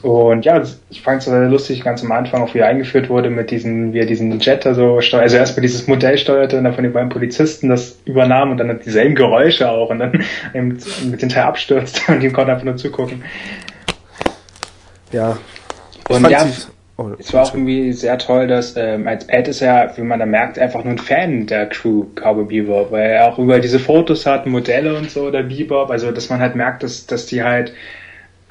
Und 0.02 0.46
ja, 0.46 0.64
ich 0.90 1.02
fand 1.02 1.20
es 1.20 1.26
sehr 1.26 1.48
lustig, 1.48 1.84
ganz 1.84 2.04
am 2.04 2.12
Anfang 2.12 2.42
auch 2.42 2.54
wie 2.54 2.60
er 2.60 2.68
eingeführt 2.68 3.10
wurde 3.10 3.30
mit 3.30 3.52
diesen, 3.52 3.94
wie 3.94 4.00
er 4.00 4.06
diesen 4.06 4.40
Jetter 4.40 4.74
so 4.74 5.02
steuert, 5.02 5.24
also 5.24 5.38
erstmal 5.38 5.62
dieses 5.62 5.88
Modell 5.88 6.18
steuerte 6.18 6.58
und 6.58 6.64
dann 6.64 6.74
von 6.74 6.84
den 6.84 6.94
beiden 6.94 7.10
Polizisten 7.10 7.70
das 7.70 8.00
übernahm 8.06 8.52
und 8.52 8.58
dann 8.58 8.80
dieselben 8.84 9.14
Geräusche 9.14 9.70
auch 9.70 9.90
und 9.90 10.00
dann 10.00 10.24
mit, 10.54 11.22
den 11.22 11.30
Teil 11.30 11.44
abstürzt 11.44 12.10
und 12.10 12.22
die 12.22 12.30
konnten 12.30 12.52
einfach 12.52 12.66
nur 12.66 12.78
zugucken. 12.78 13.24
Ja. 15.12 15.38
Und 16.10 16.28
ja, 16.30 16.48
oh, 16.98 17.12
es 17.20 17.34
war 17.34 17.44
auch 17.44 17.54
irgendwie 17.54 17.94
sehr 17.94 18.18
toll, 18.18 18.48
dass 18.48 18.76
ähm, 18.76 19.08
als 19.08 19.26
Ed 19.26 19.48
ist 19.48 19.60
ja, 19.60 19.96
wie 19.96 20.02
man 20.02 20.20
da 20.20 20.26
merkt, 20.26 20.58
einfach 20.58 20.84
nur 20.84 20.94
ein 20.94 20.98
Fan 20.98 21.46
der 21.46 21.68
Crew 21.68 22.06
Cowboy 22.16 22.46
Bebop, 22.46 22.92
weil 22.92 23.12
er 23.12 23.32
auch 23.32 23.38
über 23.38 23.60
diese 23.60 23.80
Fotos 23.80 24.26
hat, 24.26 24.48
Modelle 24.48 24.96
und 24.96 25.12
so 25.12 25.30
der 25.30 25.44
Bebop, 25.44 25.92
also 25.92 26.12
dass 26.12 26.30
man 26.30 26.40
halt 26.40 26.56
merkt, 26.56 26.82
dass, 26.82 27.06
dass 27.06 27.28
die 27.28 27.44
halt 27.44 27.74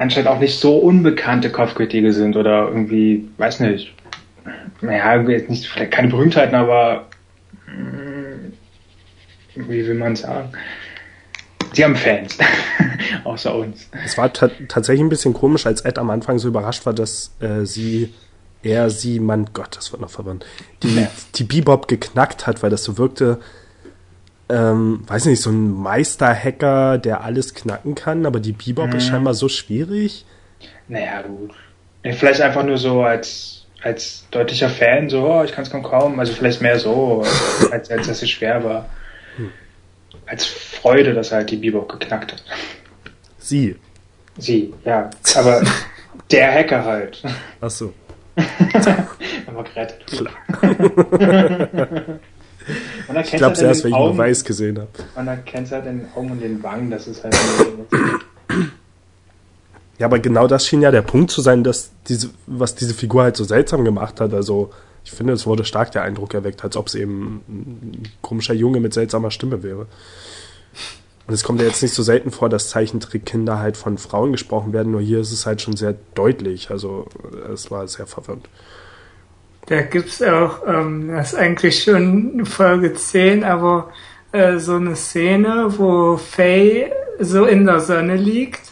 anscheinend 0.00 0.30
auch 0.30 0.38
nicht 0.38 0.58
so 0.58 0.78
unbekannte 0.78 1.50
Kopfgeldjäger 1.50 2.12
sind 2.12 2.34
oder 2.34 2.68
irgendwie, 2.68 3.28
weiß 3.36 3.60
nicht, 3.60 3.92
naja, 4.80 5.20
jetzt 5.28 5.50
nicht, 5.50 5.68
vielleicht 5.68 5.92
keine 5.92 6.08
Berühmtheiten, 6.08 6.54
aber 6.54 7.06
mm, 7.66 8.52
wie 9.56 9.86
will 9.86 9.94
man 9.94 10.16
sagen? 10.16 10.52
Sie 11.74 11.84
haben 11.84 11.96
Fans, 11.96 12.38
außer 13.24 13.54
uns. 13.54 13.90
Es 14.04 14.16
war 14.16 14.32
tatsächlich 14.32 15.00
ein 15.00 15.10
bisschen 15.10 15.34
komisch, 15.34 15.66
als 15.66 15.82
Ed 15.82 15.98
am 15.98 16.08
Anfang 16.08 16.38
so 16.38 16.48
überrascht 16.48 16.86
war, 16.86 16.94
dass 16.94 17.36
äh, 17.40 17.66
sie, 17.66 18.14
er, 18.62 18.88
sie, 18.88 19.20
man, 19.20 19.50
Gott, 19.52 19.76
das 19.76 19.92
wird 19.92 20.00
noch 20.00 20.10
verwirrend, 20.10 20.46
die, 20.82 20.96
ja. 21.02 21.10
die 21.34 21.44
Bebop 21.44 21.88
geknackt 21.88 22.46
hat, 22.46 22.62
weil 22.62 22.70
das 22.70 22.84
so 22.84 22.96
wirkte, 22.96 23.38
ähm, 24.50 25.02
weiß 25.06 25.26
nicht, 25.26 25.40
so 25.40 25.50
ein 25.50 25.72
Meisterhacker, 25.72 26.98
der 26.98 27.22
alles 27.22 27.54
knacken 27.54 27.94
kann, 27.94 28.26
aber 28.26 28.40
die 28.40 28.52
Bebop 28.52 28.88
mhm. 28.88 28.96
ist 28.96 29.06
scheinbar 29.06 29.34
so 29.34 29.48
schwierig. 29.48 30.24
Naja, 30.88 31.22
gut. 31.22 31.52
Vielleicht 32.02 32.40
einfach 32.40 32.64
nur 32.64 32.78
so 32.78 33.02
als, 33.02 33.66
als 33.82 34.26
deutlicher 34.30 34.68
Fan, 34.68 35.08
so, 35.08 35.26
oh, 35.26 35.44
ich 35.44 35.52
kann 35.52 35.64
es 35.64 35.70
kaum 35.70 35.82
kaum, 35.82 36.18
also 36.18 36.32
vielleicht 36.32 36.62
mehr 36.62 36.78
so, 36.78 37.24
als, 37.70 37.90
als 37.90 38.06
dass 38.06 38.22
es 38.22 38.30
schwer 38.30 38.64
war. 38.64 38.88
Hm. 39.36 39.50
Als 40.26 40.44
Freude, 40.44 41.14
dass 41.14 41.32
halt 41.32 41.50
die 41.50 41.56
Bebop 41.56 41.88
geknackt 41.88 42.32
hat. 42.32 42.42
Sie. 43.38 43.76
Sie, 44.38 44.72
ja. 44.84 45.10
Aber 45.36 45.62
der 46.30 46.52
Hacker 46.52 46.84
halt. 46.84 47.22
Ach 47.60 47.70
so. 47.70 47.92
Haben 48.36 49.56
wir 49.56 49.64
gerettet. 52.66 53.32
ich 53.32 53.38
glaube 53.38 53.52
es 53.52 53.58
halt 53.58 53.68
erst, 53.68 53.84
wenn 53.84 53.90
ich 53.90 53.96
Augen, 53.96 54.16
nur 54.16 54.18
weiß 54.18 54.44
gesehen 54.44 54.78
habe. 54.78 54.88
Man 55.14 55.28
erkennt 55.28 55.66
es 55.66 55.72
halt 55.72 55.86
in 55.86 55.98
den 56.00 56.08
Augen 56.14 56.30
und 56.30 56.40
den 56.40 56.62
Wangen, 56.62 56.90
das 56.90 57.06
ist 57.06 57.24
halt. 57.24 57.36
ja, 59.98 60.06
aber 60.06 60.18
genau 60.18 60.46
das 60.46 60.66
schien 60.66 60.82
ja 60.82 60.90
der 60.90 61.02
Punkt 61.02 61.30
zu 61.30 61.40
sein, 61.40 61.64
dass 61.64 61.90
diese, 62.08 62.30
was 62.46 62.74
diese 62.74 62.94
Figur 62.94 63.22
halt 63.22 63.36
so 63.36 63.44
seltsam 63.44 63.84
gemacht 63.84 64.20
hat. 64.20 64.34
Also, 64.34 64.70
ich 65.04 65.12
finde, 65.12 65.32
es 65.32 65.46
wurde 65.46 65.64
stark 65.64 65.92
der 65.92 66.02
Eindruck 66.02 66.34
erweckt, 66.34 66.62
als 66.62 66.76
ob 66.76 66.88
es 66.88 66.94
eben 66.94 67.42
ein 67.48 68.02
komischer 68.20 68.54
Junge 68.54 68.80
mit 68.80 68.94
seltsamer 68.94 69.30
Stimme 69.30 69.62
wäre. 69.62 69.86
Und 71.26 71.34
es 71.34 71.44
kommt 71.44 71.60
ja 71.60 71.66
jetzt 71.66 71.82
nicht 71.82 71.94
so 71.94 72.02
selten 72.02 72.32
vor, 72.32 72.48
dass 72.48 72.70
Zeichentrickkinder 72.70 73.60
halt 73.60 73.76
von 73.76 73.98
Frauen 73.98 74.32
gesprochen 74.32 74.72
werden, 74.72 74.90
nur 74.90 75.00
hier 75.00 75.20
ist 75.20 75.32
es 75.32 75.46
halt 75.46 75.62
schon 75.62 75.76
sehr 75.76 75.94
deutlich. 76.14 76.70
Also, 76.70 77.06
es 77.52 77.70
war 77.70 77.86
sehr 77.88 78.06
verwirrend. 78.06 78.48
Da 79.66 79.82
gibt's 79.82 80.22
auch, 80.22 80.66
ähm, 80.66 81.08
das 81.08 81.32
ist 81.32 81.38
eigentlich 81.38 81.82
schon 81.82 82.44
Folge 82.44 82.94
10, 82.94 83.44
aber 83.44 83.92
äh, 84.32 84.58
so 84.58 84.76
eine 84.76 84.96
Szene, 84.96 85.66
wo 85.76 86.16
Faye 86.16 86.90
so 87.18 87.44
in 87.44 87.66
der 87.66 87.80
Sonne 87.80 88.16
liegt. 88.16 88.62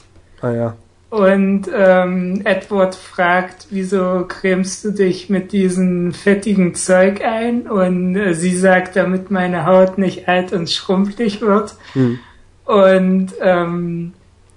Ah 0.41 0.51
ja. 0.51 0.77
Und 1.11 1.71
ähm, 1.75 2.43
Edward 2.45 2.95
fragt, 2.95 3.69
wieso 3.71 4.27
cremst 4.29 4.85
du 4.85 4.91
dich 4.91 5.31
mit 5.31 5.53
diesem 5.53 6.13
fettigen 6.13 6.75
Zeug 6.75 7.23
ein? 7.25 7.63
Und 7.63 8.15
äh, 8.15 8.35
sie 8.35 8.55
sagt, 8.55 8.95
damit 8.97 9.31
meine 9.31 9.65
Haut 9.65 9.97
nicht 9.97 10.29
alt 10.29 10.53
und 10.53 10.69
schrumpelig 10.71 11.41
wird. 11.41 11.77
Hm. 11.95 12.19
Und 12.67 13.33
ähm, 13.41 14.13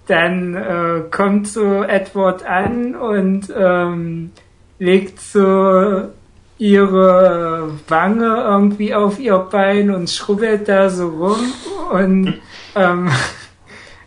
dann 0.08 0.56
äh, 0.56 1.04
kommt 1.10 1.48
so 1.48 1.84
Edward 1.84 2.46
an 2.46 2.96
und 2.96 3.54
ähm, 3.58 4.32
legt 4.78 5.22
so 5.22 6.10
ihre 6.62 7.72
Wange 7.88 8.36
irgendwie 8.38 8.94
auf 8.94 9.20
ihr 9.20 9.40
Bein 9.40 9.90
und 9.90 10.12
schrubbelt 10.12 10.70
da 10.70 10.92
so 10.92 11.08
rum. 11.08 11.54
Und 11.92 12.40
ähm, 12.76 13.10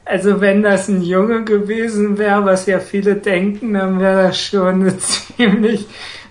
also 0.05 0.41
wenn 0.41 0.63
das 0.63 0.87
ein 0.87 1.03
Junge 1.03 1.43
gewesen 1.43 2.17
wäre, 2.17 2.45
was 2.45 2.67
ja 2.67 2.79
viele 2.79 3.17
denken, 3.17 3.75
dann 3.75 3.99
wäre 3.99 4.29
das 4.29 4.41
schon 4.41 4.83
eine 4.83 4.97
ziemlich 5.37 5.89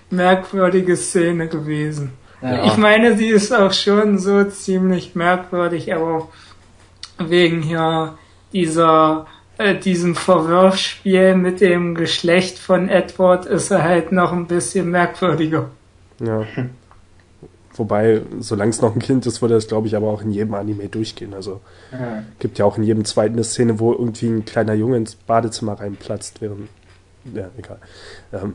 merkwürdige 0.08 0.96
Szene 0.96 1.46
gewesen. 1.48 2.12
Ja. 2.40 2.64
Ich 2.64 2.78
meine, 2.78 3.18
sie 3.18 3.28
ist 3.28 3.52
auch 3.52 3.72
schon 3.72 4.18
so 4.18 4.44
ziemlich 4.44 5.14
merkwürdig, 5.14 5.94
aber 5.94 6.28
wegen 7.18 7.60
hier 7.60 8.16
dieser 8.54 9.26
äh, 9.58 9.74
diesem 9.74 10.14
Verwirrspiel 10.14 11.34
mit 11.34 11.60
dem 11.60 11.94
Geschlecht 11.94 12.58
von 12.58 12.88
Edward 12.88 13.44
ist 13.44 13.70
er 13.70 13.82
halt 13.82 14.10
noch 14.10 14.32
ein 14.32 14.46
bisschen 14.46 14.90
merkwürdiger. 14.90 15.68
Ja. 16.20 16.44
Wobei, 17.76 18.22
solange 18.38 18.70
es 18.70 18.80
noch 18.80 18.94
ein 18.94 19.00
Kind 19.00 19.26
ist, 19.26 19.42
würde 19.42 19.54
das, 19.54 19.66
glaube 19.66 19.88
ich, 19.88 19.96
aber 19.96 20.06
auch 20.08 20.22
in 20.22 20.30
jedem 20.30 20.54
Anime 20.54 20.88
durchgehen. 20.88 21.34
Also 21.34 21.60
ja. 21.90 22.22
gibt 22.38 22.58
ja 22.58 22.64
auch 22.64 22.78
in 22.78 22.84
jedem 22.84 23.04
zweiten 23.04 23.34
eine 23.34 23.42
Szene, 23.42 23.80
wo 23.80 23.92
irgendwie 23.92 24.28
ein 24.28 24.44
kleiner 24.44 24.74
Junge 24.74 24.96
ins 24.96 25.16
Badezimmer 25.16 25.80
reinplatzt, 25.80 26.40
während. 26.40 26.68
Ja, 27.34 27.50
egal. 27.58 27.78
Ähm, 28.32 28.54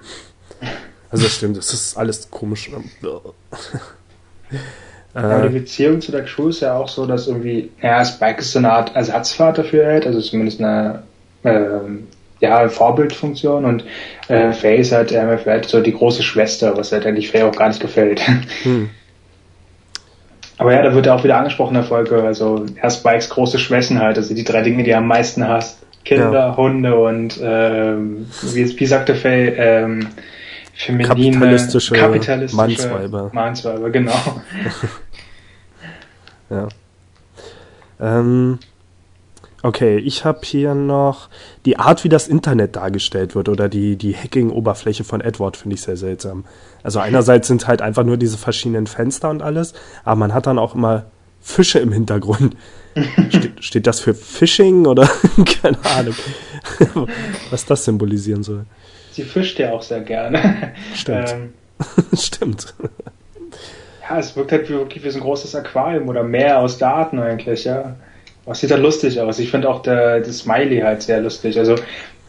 also 1.09 1.25
das 1.25 1.33
stimmt, 1.33 1.57
das 1.57 1.73
ist 1.73 1.97
alles 1.97 2.29
komisch. 2.31 2.71
Aber 5.13 5.47
die 5.47 5.59
Beziehung 5.59 6.01
zu 6.01 6.11
der 6.11 6.23
Crew 6.23 6.49
ist 6.49 6.61
ja 6.61 6.77
auch 6.77 6.87
so, 6.87 7.05
dass 7.05 7.27
irgendwie, 7.27 7.71
ja, 7.81 8.05
Spike 8.05 8.39
ist 8.39 8.51
so 8.51 8.59
eine 8.59 8.71
Art 8.71 8.95
Ersatzvater 8.95 9.63
für 9.63 9.83
Ed, 9.83 10.05
also 10.05 10.21
zumindest 10.21 10.61
eine 10.61 11.03
ähm, 11.43 12.07
ja, 12.39 12.67
Vorbildfunktion 12.69 13.65
und 13.65 13.83
äh, 14.27 14.51
Faye 14.53 14.77
ist 14.77 14.91
halt 14.91 15.11
äh, 15.11 15.35
Ed 15.45 15.65
so 15.65 15.81
die 15.81 15.93
große 15.93 16.23
Schwester, 16.23 16.77
was 16.77 16.91
halt 16.91 17.05
eigentlich 17.05 17.31
Faye 17.31 17.45
auch 17.45 17.55
gar 17.55 17.67
nicht 17.67 17.81
gefällt. 17.81 18.21
Hm. 18.63 18.89
Aber 20.57 20.73
ja, 20.73 20.81
da 20.81 20.93
wird 20.93 21.05
ja 21.05 21.15
auch 21.15 21.23
wieder 21.23 21.37
angesprochen 21.37 21.69
in 21.69 21.81
der 21.81 21.83
Folge, 21.85 22.21
also 22.21 22.65
ja, 22.83 22.89
Spikes 22.89 23.29
große 23.29 23.57
Schwächen 23.59 24.01
halt, 24.01 24.17
also 24.17 24.35
die 24.35 24.43
drei 24.43 24.61
Dinge, 24.61 24.83
die 24.83 24.89
er 24.89 24.97
am 24.97 25.07
meisten 25.07 25.47
hasst. 25.47 25.79
Kinder, 26.03 26.33
ja. 26.33 26.57
Hunde 26.57 26.99
und 26.99 27.39
ähm, 27.41 28.27
wie, 28.41 28.79
wie 28.79 28.85
sagte 28.85 29.15
Faye, 29.15 29.53
ähm, 29.57 30.07
feminine, 30.73 31.07
kapitalistische, 31.07 31.93
kapitalistische 31.93 32.57
Mannsweiber. 32.57 33.29
Mannsweiber, 33.31 33.89
genau. 33.89 34.41
ja. 36.49 36.67
Ähm, 38.01 38.59
okay, 39.63 39.97
ich 39.97 40.25
habe 40.25 40.39
hier 40.43 40.73
noch 40.75 41.29
die 41.65 41.77
Art, 41.77 42.03
wie 42.03 42.09
das 42.09 42.27
Internet 42.27 42.75
dargestellt 42.75 43.35
wird 43.35 43.49
oder 43.49 43.69
die, 43.69 43.95
die 43.95 44.15
Hacking-Oberfläche 44.15 45.03
von 45.03 45.21
Edward 45.21 45.57
finde 45.57 45.75
ich 45.75 45.81
sehr 45.81 45.97
seltsam. 45.97 46.45
Also 46.83 46.99
einerseits 46.99 47.47
sind 47.47 47.67
halt 47.67 47.81
einfach 47.81 48.03
nur 48.03 48.17
diese 48.17 48.37
verschiedenen 48.37 48.87
Fenster 48.87 49.29
und 49.29 49.41
alles, 49.41 49.73
aber 50.03 50.15
man 50.15 50.33
hat 50.33 50.47
dann 50.47 50.59
auch 50.59 50.75
immer 50.75 51.05
Fische 51.41 51.79
im 51.79 51.91
Hintergrund. 51.91 52.55
Ste 53.29 53.51
steht 53.59 53.87
das 53.87 53.99
für 53.99 54.13
Phishing 54.13 54.85
oder 54.85 55.09
keine 55.61 55.77
Ahnung, 55.85 56.15
was 57.49 57.65
das 57.65 57.85
symbolisieren 57.85 58.43
soll 58.43 58.65
sie 59.19 59.25
fischt 59.25 59.59
ja 59.59 59.71
auch 59.71 59.81
sehr 59.81 60.01
gerne. 60.01 60.73
Stimmt. 60.95 61.29
Ähm, 61.31 61.53
Stimmt. 62.17 62.73
Ja, 64.01 64.19
es 64.19 64.35
wirkt 64.35 64.51
halt 64.51 64.69
wie, 64.69 64.73
wirklich 64.73 65.03
wie 65.03 65.09
so 65.09 65.19
ein 65.19 65.23
großes 65.23 65.55
Aquarium 65.55 66.07
oder 66.07 66.23
Meer 66.23 66.59
aus 66.59 66.77
Daten 66.77 67.19
eigentlich, 67.19 67.65
ja. 67.65 67.95
Es 68.51 68.59
sieht 68.59 68.71
halt 68.71 68.81
lustig 68.81 69.19
aus. 69.19 69.39
Ich 69.39 69.51
finde 69.51 69.69
auch 69.69 69.81
der, 69.81 70.19
das 70.19 70.39
Smiley 70.39 70.79
halt 70.79 71.01
sehr 71.01 71.21
lustig. 71.21 71.57
Also 71.57 71.75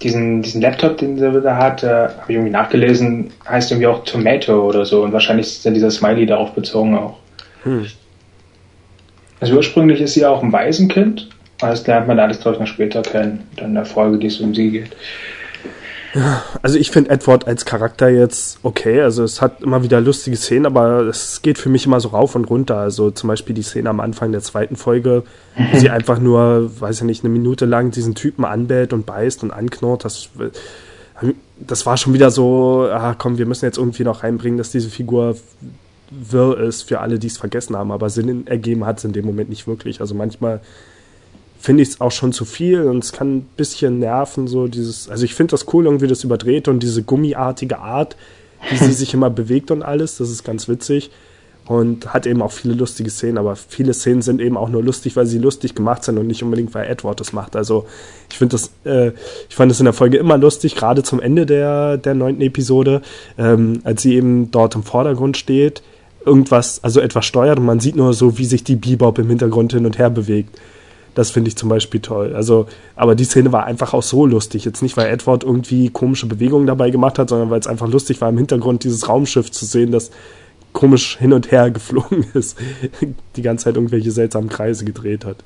diesen, 0.02 0.42
diesen 0.42 0.60
Laptop, 0.60 0.98
den 0.98 1.16
der 1.16 1.32
da 1.32 1.56
hat, 1.56 1.82
äh, 1.82 1.88
habe 1.88 2.24
ich 2.28 2.34
irgendwie 2.34 2.50
nachgelesen, 2.50 3.32
heißt 3.48 3.70
irgendwie 3.70 3.86
auch 3.86 4.04
Tomato 4.04 4.66
oder 4.66 4.84
so. 4.84 5.02
Und 5.02 5.12
wahrscheinlich 5.12 5.46
ist 5.46 5.66
dann 5.66 5.74
dieser 5.74 5.90
Smiley 5.90 6.26
darauf 6.26 6.52
bezogen 6.52 6.96
auch. 6.96 7.18
Hm. 7.64 7.86
Also 9.40 9.56
ursprünglich 9.56 10.00
ist 10.00 10.14
sie 10.14 10.26
auch 10.26 10.42
ein 10.42 10.52
Waisenkind. 10.52 11.28
Das 11.58 11.86
lernt 11.86 12.08
man 12.08 12.18
alles, 12.18 12.40
glaube 12.40 12.56
ich, 12.56 12.60
noch 12.60 12.66
später 12.66 13.02
kennen. 13.02 13.46
Dann 13.56 13.68
in 13.68 13.74
der 13.74 13.84
Folge, 13.84 14.18
die 14.18 14.28
es 14.28 14.40
um 14.40 14.54
sie 14.54 14.70
geht. 14.70 14.96
Also 16.62 16.76
ich 16.76 16.90
finde 16.90 17.10
Edward 17.10 17.46
als 17.46 17.64
Charakter 17.64 18.08
jetzt 18.08 18.58
okay. 18.62 19.00
Also 19.00 19.22
es 19.22 19.40
hat 19.40 19.62
immer 19.62 19.82
wieder 19.82 20.00
lustige 20.00 20.36
Szenen, 20.36 20.66
aber 20.66 21.02
es 21.02 21.42
geht 21.42 21.58
für 21.58 21.68
mich 21.68 21.86
immer 21.86 22.00
so 22.00 22.08
rauf 22.08 22.34
und 22.34 22.46
runter. 22.46 22.78
Also 22.78 23.10
zum 23.10 23.28
Beispiel 23.28 23.54
die 23.54 23.62
Szene 23.62 23.88
am 23.90 24.00
Anfang 24.00 24.32
der 24.32 24.40
zweiten 24.40 24.76
Folge, 24.76 25.22
wo 25.56 25.78
sie 25.78 25.90
einfach 25.90 26.18
nur, 26.18 26.70
weiß 26.80 26.98
ich 26.98 27.04
nicht, 27.04 27.24
eine 27.24 27.32
Minute 27.32 27.64
lang 27.64 27.90
diesen 27.90 28.14
Typen 28.14 28.44
anbellt 28.44 28.92
und 28.92 29.06
beißt 29.06 29.42
und 29.44 29.52
anknurrt. 29.52 30.04
Das, 30.04 30.30
das 31.58 31.86
war 31.86 31.96
schon 31.96 32.12
wieder 32.12 32.30
so, 32.30 32.88
ah 32.90 33.14
komm, 33.16 33.38
wir 33.38 33.46
müssen 33.46 33.64
jetzt 33.64 33.78
irgendwie 33.78 34.04
noch 34.04 34.24
reinbringen, 34.24 34.58
dass 34.58 34.70
diese 34.70 34.90
Figur 34.90 35.36
wirr 36.10 36.58
ist 36.58 36.82
für 36.82 37.00
alle, 37.00 37.20
die 37.20 37.28
es 37.28 37.38
vergessen 37.38 37.76
haben. 37.76 37.92
Aber 37.92 38.10
Sinn 38.10 38.48
ergeben 38.48 38.84
hat 38.84 38.98
es 38.98 39.04
in 39.04 39.12
dem 39.12 39.26
Moment 39.26 39.48
nicht 39.48 39.68
wirklich. 39.68 40.00
Also 40.00 40.16
manchmal 40.16 40.60
finde 41.60 41.82
ich 41.82 41.90
es 41.90 42.00
auch 42.00 42.10
schon 42.10 42.32
zu 42.32 42.44
viel 42.44 42.82
und 42.82 43.04
es 43.04 43.12
kann 43.12 43.36
ein 43.36 43.48
bisschen 43.56 43.98
nerven, 43.98 44.48
so 44.48 44.66
dieses, 44.66 45.08
also 45.08 45.24
ich 45.24 45.34
finde 45.34 45.52
das 45.52 45.66
cool, 45.72 45.84
irgendwie 45.84 46.06
das 46.06 46.24
überdreht 46.24 46.68
und 46.68 46.82
diese 46.82 47.02
gummiartige 47.02 47.78
Art, 47.78 48.16
wie 48.70 48.76
sie 48.76 48.92
sich 48.92 49.12
immer 49.14 49.30
bewegt 49.30 49.70
und 49.70 49.82
alles, 49.82 50.16
das 50.16 50.30
ist 50.30 50.42
ganz 50.42 50.68
witzig 50.68 51.10
und 51.66 52.12
hat 52.12 52.26
eben 52.26 52.42
auch 52.42 52.50
viele 52.50 52.74
lustige 52.74 53.10
Szenen, 53.10 53.38
aber 53.38 53.54
viele 53.54 53.94
Szenen 53.94 54.22
sind 54.22 54.40
eben 54.40 54.56
auch 54.56 54.70
nur 54.70 54.82
lustig, 54.82 55.14
weil 55.14 55.26
sie 55.26 55.38
lustig 55.38 55.74
gemacht 55.74 56.02
sind 56.02 56.18
und 56.18 56.26
nicht 56.26 56.42
unbedingt, 56.42 56.74
weil 56.74 56.88
Edward 56.88 57.20
das 57.20 57.32
macht. 57.32 57.54
Also 57.54 57.86
ich 58.28 58.38
finde 58.38 58.54
das, 58.54 58.72
äh, 58.84 59.12
ich 59.48 59.54
fand 59.54 59.70
das 59.70 59.78
in 59.78 59.84
der 59.84 59.92
Folge 59.92 60.16
immer 60.16 60.36
lustig, 60.36 60.74
gerade 60.74 61.02
zum 61.02 61.20
Ende 61.20 61.46
der, 61.46 61.96
der 61.96 62.14
neunten 62.14 62.42
Episode, 62.42 63.02
ähm, 63.38 63.82
als 63.84 64.02
sie 64.02 64.14
eben 64.14 64.50
dort 64.50 64.74
im 64.74 64.82
Vordergrund 64.82 65.36
steht, 65.36 65.82
irgendwas, 66.24 66.82
also 66.82 67.00
etwas 67.00 67.24
steuert 67.24 67.58
und 67.58 67.66
man 67.66 67.80
sieht 67.80 67.96
nur 67.96 68.14
so, 68.14 68.36
wie 68.38 68.46
sich 68.46 68.64
die 68.64 68.76
Bebop 68.76 69.18
im 69.18 69.28
Hintergrund 69.28 69.72
hin 69.72 69.86
und 69.86 69.98
her 69.98 70.10
bewegt. 70.10 70.58
Das 71.14 71.30
finde 71.30 71.48
ich 71.48 71.56
zum 71.56 71.68
Beispiel 71.68 72.00
toll. 72.00 72.34
Also, 72.34 72.66
aber 72.94 73.14
die 73.14 73.24
Szene 73.24 73.52
war 73.52 73.64
einfach 73.64 73.94
auch 73.94 74.02
so 74.02 74.26
lustig. 74.26 74.64
Jetzt 74.64 74.82
nicht, 74.82 74.96
weil 74.96 75.08
Edward 75.08 75.42
irgendwie 75.42 75.90
komische 75.90 76.26
Bewegungen 76.26 76.66
dabei 76.66 76.90
gemacht 76.90 77.18
hat, 77.18 77.28
sondern 77.30 77.50
weil 77.50 77.60
es 77.60 77.66
einfach 77.66 77.88
lustig 77.88 78.20
war, 78.20 78.28
im 78.28 78.38
Hintergrund 78.38 78.84
dieses 78.84 79.08
Raumschiff 79.08 79.50
zu 79.50 79.64
sehen, 79.64 79.90
das 79.90 80.10
komisch 80.72 81.18
hin 81.18 81.32
und 81.32 81.50
her 81.50 81.70
geflogen 81.72 82.26
ist. 82.34 82.58
Die 83.36 83.42
ganze 83.42 83.64
Zeit 83.64 83.74
irgendwelche 83.74 84.10
seltsamen 84.10 84.48
Kreise 84.48 84.84
gedreht 84.84 85.24
hat. 85.24 85.38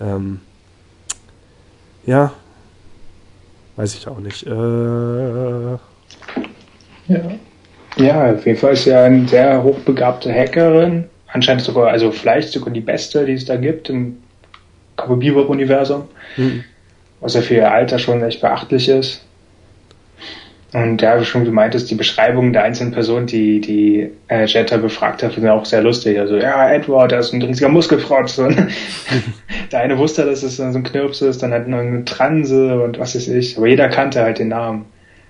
Ähm, 0.00 0.40
ja. 2.06 2.32
Weiß 3.76 3.94
ich 3.94 4.08
auch 4.08 4.18
nicht. 4.18 4.46
Äh, 4.46 5.72
ja. 7.08 7.30
Ja, 7.96 8.32
auf 8.32 8.46
jeden 8.46 8.58
Fall 8.58 8.72
ist 8.72 8.84
ja 8.84 9.04
eine 9.04 9.26
sehr 9.28 9.62
hochbegabte 9.62 10.32
Hackerin. 10.32 11.04
Anscheinend 11.26 11.62
sogar, 11.62 11.88
also 11.88 12.10
vielleicht 12.10 12.52
sogar 12.52 12.72
die 12.72 12.80
beste, 12.80 13.26
die 13.26 13.32
es 13.32 13.44
da 13.44 13.56
gibt 13.56 13.90
im 13.90 14.18
Cowboy 14.98 15.16
Bebop-Universum, 15.16 16.04
mhm. 16.36 16.64
was 17.20 17.34
ja 17.34 17.40
für 17.40 17.54
ihr 17.54 17.72
Alter 17.72 17.98
schon 17.98 18.22
echt 18.22 18.40
beachtlich 18.40 18.88
ist. 18.88 19.24
Und 20.74 21.00
ja, 21.00 21.18
wie 21.18 21.24
schon 21.24 21.46
du 21.46 21.50
meintest, 21.50 21.90
die 21.90 21.94
Beschreibungen 21.94 22.52
der 22.52 22.64
einzelnen 22.64 22.92
Personen, 22.92 23.26
die 23.26 23.58
die 23.60 24.10
äh, 24.28 24.44
Jetta 24.44 24.76
befragt 24.76 25.22
hat, 25.22 25.32
sind 25.32 25.48
auch 25.48 25.64
sehr 25.64 25.82
lustig. 25.82 26.18
Also, 26.18 26.36
ja, 26.36 26.70
Edward, 26.70 27.10
der 27.10 27.20
ist 27.20 27.32
ein 27.32 27.40
riesiger 27.40 27.70
Muskelfrotz. 27.70 28.36
Und 28.36 28.54
der 29.72 29.80
eine 29.80 29.96
wusste, 29.96 30.26
dass 30.26 30.42
es 30.42 30.56
so 30.56 30.64
ein 30.64 30.82
Knirps 30.82 31.22
ist, 31.22 31.42
dann 31.42 31.54
hat 31.54 31.68
noch 31.68 31.78
eine 31.78 32.04
Transe 32.04 32.82
und 32.82 32.98
was 32.98 33.14
weiß 33.14 33.28
ich. 33.28 33.56
Aber 33.56 33.66
jeder 33.66 33.88
kannte 33.88 34.20
halt 34.20 34.40
den 34.40 34.48
Namen. 34.48 34.84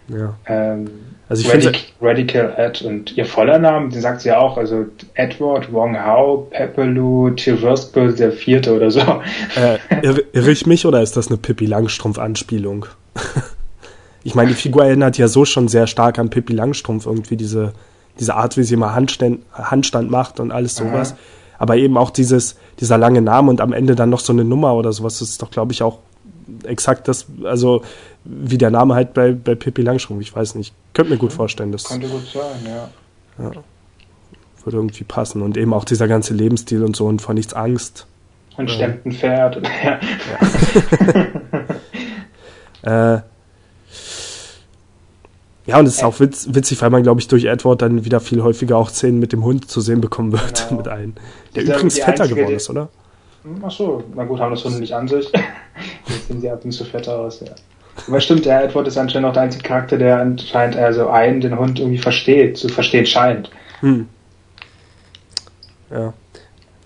Ja. 0.08 0.36
Ähm, 0.46 0.90
also 1.28 1.42
ich 1.42 1.52
Radic 1.52 1.92
Radical 2.00 2.54
Ed 2.56 2.82
und 2.82 3.16
ihr 3.16 3.26
voller 3.26 3.58
Name, 3.58 3.90
den 3.90 4.00
sagt 4.00 4.22
sie 4.22 4.32
auch, 4.32 4.56
also 4.56 4.86
Edward 5.14 5.70
Wong 5.72 5.98
Hao, 5.98 6.48
Pepperlu, 6.50 7.30
Tiverspel 7.30 8.14
der 8.14 8.32
Vierte 8.32 8.74
oder 8.74 8.90
so. 8.90 9.00
Äh, 9.00 9.78
irre 10.32 10.50
ich 10.50 10.66
mich 10.66 10.86
oder 10.86 11.02
ist 11.02 11.16
das 11.16 11.28
eine 11.28 11.36
Pippi 11.36 11.66
Langstrumpf-Anspielung? 11.66 12.86
ich 14.24 14.34
meine, 14.34 14.50
die 14.50 14.54
Figur 14.54 14.86
erinnert 14.86 15.18
ja 15.18 15.28
so 15.28 15.44
schon 15.44 15.68
sehr 15.68 15.86
stark 15.86 16.18
an 16.18 16.30
Pippi 16.30 16.54
Langstrumpf, 16.54 17.04
irgendwie 17.04 17.36
diese, 17.36 17.72
diese 18.18 18.34
Art, 18.34 18.56
wie 18.56 18.62
sie 18.62 18.74
immer 18.74 18.94
Handstand, 18.94 19.40
Handstand 19.52 20.10
macht 20.10 20.40
und 20.40 20.50
alles 20.50 20.76
sowas. 20.76 21.12
Aha. 21.12 21.18
Aber 21.58 21.76
eben 21.76 21.98
auch 21.98 22.10
dieses, 22.10 22.56
dieser 22.80 22.96
lange 22.96 23.20
Name 23.20 23.50
und 23.50 23.60
am 23.60 23.72
Ende 23.72 23.96
dann 23.96 24.10
noch 24.10 24.20
so 24.20 24.32
eine 24.32 24.44
Nummer 24.44 24.74
oder 24.74 24.92
sowas, 24.92 25.18
das 25.18 25.28
ist 25.28 25.42
doch, 25.42 25.50
glaube 25.50 25.72
ich, 25.72 25.82
auch 25.82 25.98
exakt 26.64 27.08
das, 27.08 27.26
also 27.44 27.82
wie 28.24 28.58
der 28.58 28.70
Name 28.70 28.94
halt 28.94 29.14
bei, 29.14 29.32
bei 29.32 29.54
Pippi 29.54 29.82
Langstrumpf, 29.82 30.20
ich 30.22 30.34
weiß 30.34 30.54
nicht. 30.54 30.74
Könnte 30.92 31.12
mir 31.12 31.18
gut 31.18 31.32
vorstellen. 31.32 31.72
Das, 31.72 31.84
Könnte 31.84 32.08
gut 32.08 32.26
sein, 32.26 32.66
ja. 32.66 32.90
ja. 33.42 33.52
Würde 34.64 34.76
irgendwie 34.76 35.04
passen. 35.04 35.42
Und 35.42 35.56
eben 35.56 35.72
auch 35.72 35.84
dieser 35.84 36.08
ganze 36.08 36.34
Lebensstil 36.34 36.84
und 36.84 36.96
so 36.96 37.06
und 37.06 37.22
vor 37.22 37.34
nichts 37.34 37.54
Angst. 37.54 38.06
Und 38.56 38.70
stemmt 38.70 39.06
ein 39.06 39.12
Pferd. 39.12 39.62
ja. 42.84 43.16
äh, 43.16 43.22
ja, 45.68 45.78
und 45.78 45.86
es 45.86 45.96
ist 45.96 46.02
auch 46.02 46.18
witz, 46.18 46.48
witzig, 46.50 46.80
weil 46.80 46.88
man, 46.88 47.02
glaube 47.02 47.20
ich, 47.20 47.28
durch 47.28 47.44
Edward 47.44 47.82
dann 47.82 48.06
wieder 48.06 48.20
viel 48.20 48.42
häufiger 48.42 48.78
auch 48.78 48.88
Szenen 48.88 49.18
mit 49.18 49.32
dem 49.32 49.44
Hund 49.44 49.70
zu 49.70 49.82
sehen 49.82 50.00
bekommen 50.00 50.32
wird. 50.32 50.66
Genau. 50.68 50.76
mit 50.78 50.88
einem. 50.88 51.12
Der 51.54 51.64
übrigens 51.64 51.98
fetter 51.98 52.22
einzige, 52.22 52.40
geworden 52.40 52.56
ist, 52.56 52.70
oder? 52.70 52.88
Ach 53.62 53.70
so, 53.70 54.02
na 54.14 54.24
gut, 54.24 54.40
haben 54.40 54.50
das 54.50 54.64
Hunde 54.64 54.80
nicht 54.80 54.94
an 54.94 55.08
sich. 55.08 55.30
Jetzt 56.08 56.28
sehen 56.28 56.40
sie 56.40 56.50
ab 56.50 56.64
und 56.64 56.72
zu 56.72 56.84
fetter 56.84 57.18
aus, 57.18 57.40
ja. 57.40 57.52
Aber 58.06 58.20
stimmt, 58.20 58.44
der 58.44 58.64
Edward 58.64 58.86
ist 58.86 58.96
anscheinend 58.96 59.28
auch 59.28 59.32
der 59.32 59.42
einzige 59.42 59.64
Charakter, 59.64 59.98
der 59.98 60.20
anscheinend 60.20 60.76
also 60.76 61.08
einen, 61.08 61.40
den 61.40 61.58
Hund 61.58 61.78
irgendwie 61.80 61.98
versteht, 61.98 62.56
zu 62.56 62.68
verstehen 62.68 63.06
scheint. 63.06 63.50
Hm. 63.80 64.08
Ja. 65.90 66.12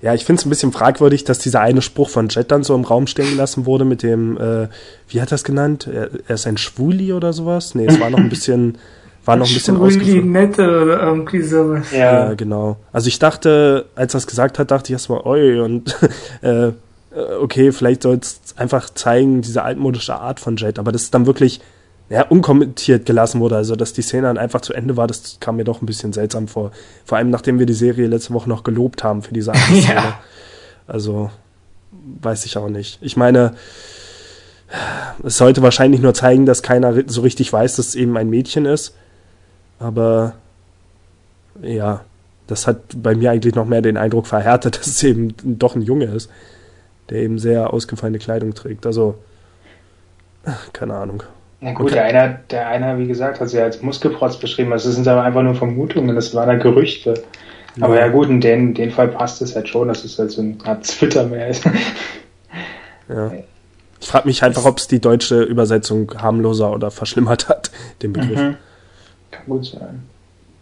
Ja, 0.00 0.14
ich 0.14 0.24
finde 0.24 0.40
es 0.40 0.46
ein 0.46 0.50
bisschen 0.50 0.72
fragwürdig, 0.72 1.22
dass 1.22 1.38
dieser 1.38 1.60
eine 1.60 1.80
Spruch 1.80 2.08
von 2.08 2.28
Jet 2.28 2.50
dann 2.50 2.64
so 2.64 2.74
im 2.74 2.82
Raum 2.82 3.06
stehen 3.06 3.30
gelassen 3.30 3.66
wurde 3.66 3.84
mit 3.84 4.02
dem, 4.02 4.36
äh, 4.36 4.68
wie 5.08 5.20
hat 5.20 5.30
er 5.30 5.36
es 5.36 5.44
genannt? 5.44 5.86
Er, 5.86 6.10
er, 6.26 6.34
ist 6.34 6.46
ein 6.46 6.56
Schwuli 6.56 7.12
oder 7.12 7.32
sowas? 7.32 7.76
Nee, 7.76 7.86
es 7.86 8.00
war 8.00 8.10
noch 8.10 8.18
ein 8.18 8.28
bisschen, 8.28 8.78
war 9.24 9.36
noch 9.36 9.46
ein 9.46 9.54
bisschen 9.54 9.76
ausgeführt. 9.76 10.24
nette 10.24 10.62
oder 10.62 11.02
irgendwie 11.02 11.42
sowas. 11.42 11.92
Ja. 11.92 11.98
ja, 12.28 12.34
genau. 12.34 12.76
Also 12.92 13.08
ich 13.08 13.18
dachte, 13.18 13.86
als 13.94 14.14
er 14.14 14.18
es 14.18 14.26
gesagt 14.26 14.58
hat, 14.58 14.70
dachte 14.70 14.88
ich 14.88 14.92
erstmal, 14.92 15.20
oi, 15.20 15.60
und 15.60 15.96
äh, 16.42 16.72
okay, 17.40 17.72
vielleicht 17.72 18.02
soll 18.02 18.18
es 18.20 18.40
einfach 18.56 18.90
zeigen, 18.90 19.42
diese 19.42 19.62
altmodische 19.62 20.14
Art 20.14 20.40
von 20.40 20.56
Jet, 20.56 20.78
aber 20.78 20.92
das 20.92 21.02
ist 21.02 21.14
dann 21.14 21.26
wirklich 21.26 21.60
ja, 22.08 22.22
unkommentiert 22.26 23.06
gelassen 23.06 23.40
wurde. 23.40 23.56
Also, 23.56 23.76
dass 23.76 23.92
die 23.92 24.02
Szene 24.02 24.26
dann 24.26 24.38
einfach 24.38 24.60
zu 24.60 24.74
Ende 24.74 24.96
war, 24.96 25.06
das 25.06 25.38
kam 25.40 25.56
mir 25.56 25.64
doch 25.64 25.80
ein 25.80 25.86
bisschen 25.86 26.12
seltsam 26.12 26.46
vor. 26.48 26.72
Vor 27.04 27.16
allem, 27.16 27.30
nachdem 27.30 27.58
wir 27.58 27.66
die 27.66 27.72
Serie 27.72 28.06
letzte 28.06 28.34
Woche 28.34 28.48
noch 28.48 28.64
gelobt 28.64 29.02
haben 29.02 29.22
für 29.22 29.32
diese 29.32 29.52
Szene. 29.54 29.94
ja. 29.94 30.20
Also, 30.86 31.30
weiß 32.20 32.44
ich 32.44 32.56
auch 32.58 32.68
nicht. 32.68 32.98
Ich 33.00 33.16
meine, 33.16 33.54
es 35.22 35.38
sollte 35.38 35.62
wahrscheinlich 35.62 36.00
nur 36.00 36.14
zeigen, 36.14 36.44
dass 36.44 36.62
keiner 36.62 36.94
so 37.06 37.22
richtig 37.22 37.52
weiß, 37.52 37.76
dass 37.76 37.88
es 37.88 37.94
eben 37.94 38.16
ein 38.16 38.28
Mädchen 38.28 38.66
ist. 38.66 38.94
Aber 39.82 40.34
ja, 41.60 42.02
das 42.46 42.66
hat 42.66 42.76
bei 42.96 43.14
mir 43.14 43.30
eigentlich 43.30 43.54
noch 43.54 43.66
mehr 43.66 43.82
den 43.82 43.96
Eindruck 43.96 44.26
verhärtet, 44.26 44.78
dass 44.78 44.86
es 44.86 45.02
eben 45.02 45.34
doch 45.44 45.74
ein 45.74 45.82
Junge 45.82 46.06
ist, 46.06 46.30
der 47.10 47.18
eben 47.18 47.38
sehr 47.38 47.72
ausgefallene 47.72 48.18
Kleidung 48.18 48.54
trägt. 48.54 48.86
Also, 48.86 49.16
keine 50.72 50.94
Ahnung. 50.94 51.22
Na 51.60 51.72
gut, 51.72 51.86
okay. 51.86 51.94
der 51.94 52.04
einer, 52.04 52.28
der 52.50 52.68
einer, 52.68 52.98
wie 52.98 53.06
gesagt, 53.06 53.40
hat 53.40 53.48
sie 53.48 53.60
als 53.60 53.82
Muskelprotz 53.82 54.36
beschrieben. 54.36 54.70
Das 54.70 54.82
sind 54.82 55.06
aber 55.06 55.22
einfach 55.22 55.42
nur 55.42 55.54
Vermutungen, 55.54 56.14
das 56.14 56.34
waren 56.34 56.48
da 56.48 56.56
Gerüchte. 56.56 57.14
Ja. 57.76 57.86
Aber 57.86 57.98
ja 57.98 58.08
gut, 58.08 58.28
in 58.28 58.40
den, 58.40 58.74
den 58.74 58.90
Fall 58.90 59.08
passt 59.08 59.40
es 59.42 59.54
halt 59.54 59.68
schon, 59.68 59.88
dass 59.88 60.04
es 60.04 60.18
halt 60.18 60.30
so 60.30 60.42
eine 60.42 60.56
Art 60.64 60.84
Twitter 60.84 61.26
mehr 61.26 61.48
ist. 61.48 61.64
Ja. 63.08 63.32
Ich 64.00 64.08
frage 64.08 64.26
mich 64.26 64.42
einfach, 64.42 64.64
ob 64.64 64.78
es 64.78 64.88
die 64.88 65.00
deutsche 65.00 65.42
Übersetzung 65.42 66.14
harmloser 66.16 66.72
oder 66.72 66.90
verschlimmert 66.90 67.48
hat, 67.48 67.70
den 68.00 68.12
Begriff. 68.12 68.40
Mhm. 68.40 68.56
Gut 69.46 69.66
sein. 69.66 70.02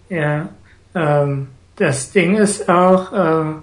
Ja, 0.08 0.48
ähm, 0.94 1.48
das 1.76 2.12
Ding 2.12 2.36
ist 2.36 2.68
auch, 2.68 3.12
äh, 3.12 3.54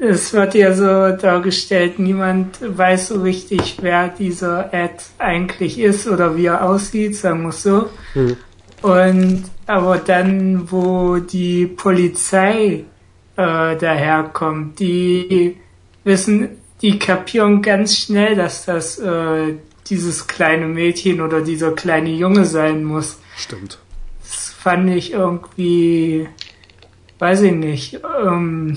es 0.00 0.32
wird 0.32 0.54
ja 0.54 0.72
so 0.72 1.16
dargestellt, 1.16 1.98
niemand 1.98 2.58
weiß 2.60 3.08
so 3.08 3.22
richtig, 3.22 3.78
wer 3.80 4.08
dieser 4.08 4.72
Ed 4.72 5.02
eigentlich 5.18 5.78
ist 5.78 6.06
oder 6.06 6.36
wie 6.36 6.46
er 6.46 6.64
aussieht, 6.64 7.16
sagen 7.16 7.42
wir 7.42 7.52
so. 7.52 7.88
Mhm. 8.14 8.36
Und 8.82 9.44
aber 9.66 9.98
dann, 9.98 10.70
wo 10.70 11.16
die 11.16 11.66
Polizei 11.66 12.84
äh, 13.36 13.76
daherkommt, 13.76 14.78
die 14.78 15.56
wissen, 16.04 16.50
die 16.80 16.98
kapieren 16.98 17.60
ganz 17.60 17.96
schnell, 17.96 18.36
dass 18.36 18.64
das 18.64 18.98
äh, 18.98 19.54
dieses 19.90 20.26
kleine 20.26 20.66
Mädchen 20.66 21.20
oder 21.20 21.40
dieser 21.40 21.72
kleine 21.72 22.10
Junge 22.10 22.44
sein 22.44 22.84
muss. 22.84 23.18
Stimmt. 23.36 23.78
Fand 24.58 24.90
ich 24.90 25.12
irgendwie, 25.12 26.28
weiß 27.20 27.42
ich 27.42 27.52
nicht, 27.52 28.00
ähm, 28.24 28.76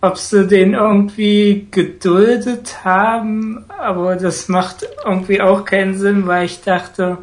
ob 0.00 0.18
sie 0.18 0.46
den 0.46 0.74
irgendwie 0.74 1.66
geduldet 1.68 2.84
haben, 2.84 3.64
aber 3.76 4.14
das 4.14 4.48
macht 4.48 4.86
irgendwie 5.04 5.40
auch 5.40 5.64
keinen 5.64 5.98
Sinn, 5.98 6.28
weil 6.28 6.44
ich 6.44 6.62
dachte, 6.62 7.18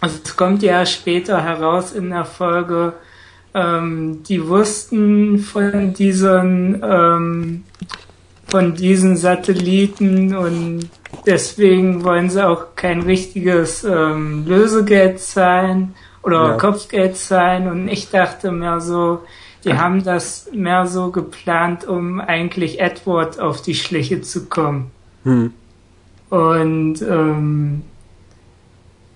also 0.00 0.18
es 0.24 0.36
kommt 0.36 0.62
ja 0.62 0.86
später 0.86 1.42
heraus 1.42 1.92
in 1.92 2.08
der 2.08 2.24
Folge, 2.24 2.94
ähm, 3.52 4.22
die 4.26 4.48
wussten 4.48 5.38
von 5.38 5.92
diesen 5.92 6.82
ähm, 6.82 7.64
von 8.46 8.74
diesen 8.74 9.16
Satelliten 9.16 10.34
und 10.34 10.88
deswegen 11.26 12.04
wollen 12.04 12.30
sie 12.30 12.44
auch 12.44 12.74
kein 12.74 13.02
richtiges 13.02 13.84
ähm, 13.84 14.46
Lösegeld 14.46 15.20
zahlen 15.20 15.94
oder 16.22 16.50
ja. 16.50 16.56
Kopfgeld 16.56 17.16
zahlen 17.16 17.68
und 17.68 17.88
ich 17.88 18.10
dachte 18.10 18.52
mehr 18.52 18.80
so, 18.80 19.20
die 19.64 19.74
haben 19.74 20.04
das 20.04 20.48
mehr 20.52 20.86
so 20.86 21.10
geplant, 21.10 21.86
um 21.86 22.20
eigentlich 22.20 22.80
Edward 22.80 23.38
auf 23.38 23.60
die 23.60 23.74
Schliche 23.74 24.22
zu 24.22 24.46
kommen. 24.46 24.90
Hm. 25.24 25.52
Und 26.30 27.02
ähm, 27.02 27.82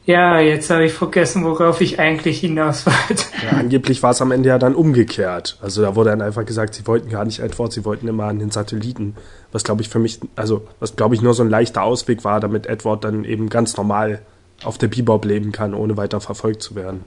ja, 0.07 0.39
jetzt 0.39 0.69
habe 0.69 0.85
ich 0.85 0.93
vergessen, 0.93 1.45
worauf 1.45 1.81
ich 1.81 1.99
eigentlich 1.99 2.41
hinaus 2.41 2.85
wollte. 2.87 3.25
Ja, 3.43 3.59
angeblich 3.59 4.03
war 4.03 4.11
es 4.11 4.21
am 4.21 4.33
Ende 4.33 4.51
ja 4.51 4.59
dann 4.59 4.75
umgekehrt. 4.75 5.59
Also 5.63 5.81
da 5.81 5.97
wurde 5.97 6.11
dann 6.11 6.21
einfach 6.21 6.45
gesagt, 6.45 6.75
sie 6.75 6.87
wollten 6.87 7.09
gar 7.09 7.25
nicht 7.25 7.41
Edward, 7.41 7.73
sie 7.73 7.87
wollten 7.87 8.07
immer 8.07 8.25
an 8.25 8.39
den 8.39 8.51
Satelliten. 8.51 9.17
Was 9.51 9.65
glaube 9.65 9.81
ich 9.81 9.89
für 9.89 9.99
mich, 9.99 10.21
also 10.37 10.67
was 10.79 10.97
glaube 10.97 11.15
ich 11.15 11.23
nur 11.23 11.33
so 11.33 11.43
ein 11.43 11.49
leichter 11.49 11.83
Ausweg 11.83 12.23
war, 12.23 12.41
damit 12.41 12.67
Edward 12.67 13.05
dann 13.05 13.25
eben 13.25 13.49
ganz 13.49 13.79
normal 13.79 14.21
auf 14.65 14.79
der 14.79 14.89
Bebop 14.89 15.25
leben 15.25 15.53
kann, 15.53 15.75
ohne 15.75 15.97
weiter 15.97 16.21
verfolgt 16.21 16.63
zu 16.63 16.75
werden. 16.75 17.05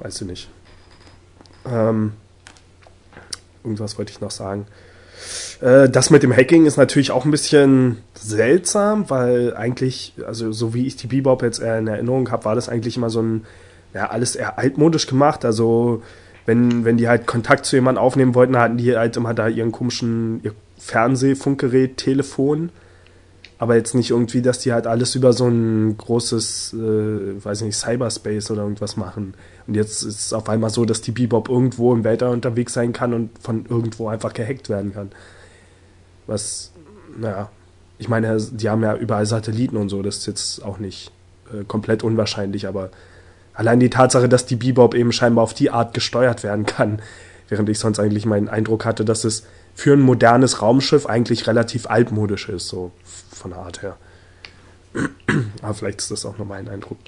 Weißt 0.00 0.20
du 0.20 0.24
nicht. 0.24 0.48
Ähm, 1.66 2.12
irgendwas 3.64 3.98
wollte 3.98 4.12
ich 4.12 4.20
noch 4.20 4.30
sagen. 4.30 4.66
Äh, 5.60 5.88
das 5.88 6.10
mit 6.10 6.22
dem 6.22 6.34
Hacking 6.34 6.66
ist 6.66 6.76
natürlich 6.76 7.10
auch 7.10 7.24
ein 7.24 7.30
bisschen 7.30 7.98
seltsam, 8.14 9.10
weil 9.10 9.54
eigentlich, 9.56 10.14
also 10.26 10.52
so 10.52 10.74
wie 10.74 10.86
ich 10.86 10.96
die 10.96 11.08
Bebop 11.08 11.42
jetzt 11.42 11.58
in 11.58 11.88
Erinnerung 11.88 12.30
habe, 12.30 12.44
war 12.44 12.54
das 12.54 12.68
eigentlich 12.68 12.96
immer 12.96 13.10
so 13.10 13.20
ein, 13.20 13.44
ja, 13.94 14.10
alles 14.10 14.36
eher 14.36 14.58
altmodisch 14.58 15.06
gemacht. 15.06 15.44
Also 15.44 16.02
wenn, 16.46 16.84
wenn 16.84 16.96
die 16.96 17.08
halt 17.08 17.26
Kontakt 17.26 17.66
zu 17.66 17.76
jemandem 17.76 18.02
aufnehmen 18.02 18.34
wollten, 18.34 18.56
hatten 18.56 18.78
die 18.78 18.96
halt 18.96 19.16
immer 19.16 19.34
da 19.34 19.48
ihren 19.48 19.72
komischen 19.72 20.40
ihr 20.44 20.54
Fernsehfunkgerät, 20.78 21.96
Telefon 21.96 22.70
aber 23.58 23.74
jetzt 23.74 23.94
nicht 23.94 24.10
irgendwie, 24.10 24.40
dass 24.40 24.60
die 24.60 24.72
halt 24.72 24.86
alles 24.86 25.14
über 25.16 25.32
so 25.32 25.48
ein 25.48 25.96
großes, 25.96 26.74
äh, 26.74 27.44
weiß 27.44 27.62
nicht, 27.62 27.76
Cyberspace 27.76 28.52
oder 28.52 28.62
irgendwas 28.62 28.96
machen. 28.96 29.34
Und 29.66 29.74
jetzt 29.74 30.02
ist 30.02 30.20
es 30.20 30.32
auf 30.32 30.48
einmal 30.48 30.70
so, 30.70 30.84
dass 30.84 31.02
die 31.02 31.10
Bebop 31.10 31.48
irgendwo 31.48 31.92
im 31.92 32.04
Weltall 32.04 32.30
unterwegs 32.30 32.72
sein 32.72 32.92
kann 32.92 33.12
und 33.12 33.30
von 33.40 33.66
irgendwo 33.68 34.08
einfach 34.08 34.32
gehackt 34.32 34.68
werden 34.68 34.92
kann. 34.94 35.10
Was, 36.28 36.72
naja, 37.18 37.50
ich 37.98 38.08
meine, 38.08 38.40
die 38.40 38.70
haben 38.70 38.82
ja 38.82 38.94
überall 38.94 39.26
Satelliten 39.26 39.76
und 39.76 39.88
so, 39.88 40.02
das 40.02 40.18
ist 40.18 40.26
jetzt 40.26 40.64
auch 40.64 40.78
nicht 40.78 41.10
äh, 41.52 41.64
komplett 41.64 42.04
unwahrscheinlich, 42.04 42.68
aber 42.68 42.90
allein 43.54 43.80
die 43.80 43.90
Tatsache, 43.90 44.28
dass 44.28 44.46
die 44.46 44.56
Bebop 44.56 44.94
eben 44.94 45.10
scheinbar 45.10 45.42
auf 45.42 45.52
die 45.54 45.70
Art 45.70 45.94
gesteuert 45.94 46.44
werden 46.44 46.64
kann, 46.64 47.02
während 47.48 47.68
ich 47.68 47.80
sonst 47.80 47.98
eigentlich 47.98 48.24
meinen 48.24 48.48
Eindruck 48.48 48.84
hatte, 48.84 49.04
dass 49.04 49.24
es 49.24 49.44
für 49.78 49.92
ein 49.92 50.00
modernes 50.00 50.60
Raumschiff 50.60 51.06
eigentlich 51.06 51.46
relativ 51.46 51.88
altmodisch 51.88 52.48
ist, 52.48 52.66
so 52.66 52.90
von 53.30 53.52
der 53.52 53.60
Art 53.60 53.80
her. 53.80 53.96
Aber 55.62 55.72
vielleicht 55.72 56.00
ist 56.00 56.10
das 56.10 56.26
auch 56.26 56.36
nur 56.36 56.48
mein 56.48 56.68
Eindruck. 56.68 56.98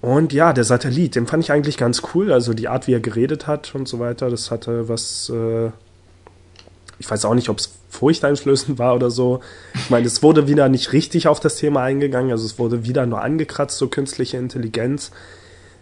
Und 0.00 0.32
ja, 0.32 0.52
der 0.52 0.64
Satellit, 0.64 1.14
den 1.14 1.28
fand 1.28 1.44
ich 1.44 1.52
eigentlich 1.52 1.76
ganz 1.76 2.02
cool. 2.12 2.32
Also 2.32 2.54
die 2.54 2.66
Art, 2.66 2.88
wie 2.88 2.92
er 2.94 2.98
geredet 2.98 3.46
hat 3.46 3.72
und 3.76 3.86
so 3.86 4.00
weiter, 4.00 4.30
das 4.30 4.50
hatte 4.50 4.88
was. 4.88 5.30
Äh, 5.32 5.70
ich 6.98 7.08
weiß 7.08 7.24
auch 7.24 7.34
nicht, 7.34 7.48
ob 7.48 7.60
es 7.60 7.70
furchteinflößend 7.88 8.80
war 8.80 8.96
oder 8.96 9.12
so. 9.12 9.38
Ich 9.74 9.90
meine, 9.90 10.08
es 10.08 10.24
wurde 10.24 10.48
wieder 10.48 10.68
nicht 10.68 10.92
richtig 10.92 11.28
auf 11.28 11.38
das 11.38 11.54
Thema 11.54 11.82
eingegangen. 11.82 12.32
Also 12.32 12.46
es 12.46 12.58
wurde 12.58 12.84
wieder 12.84 13.06
nur 13.06 13.22
angekratzt, 13.22 13.78
so 13.78 13.86
künstliche 13.86 14.38
Intelligenz. 14.38 15.12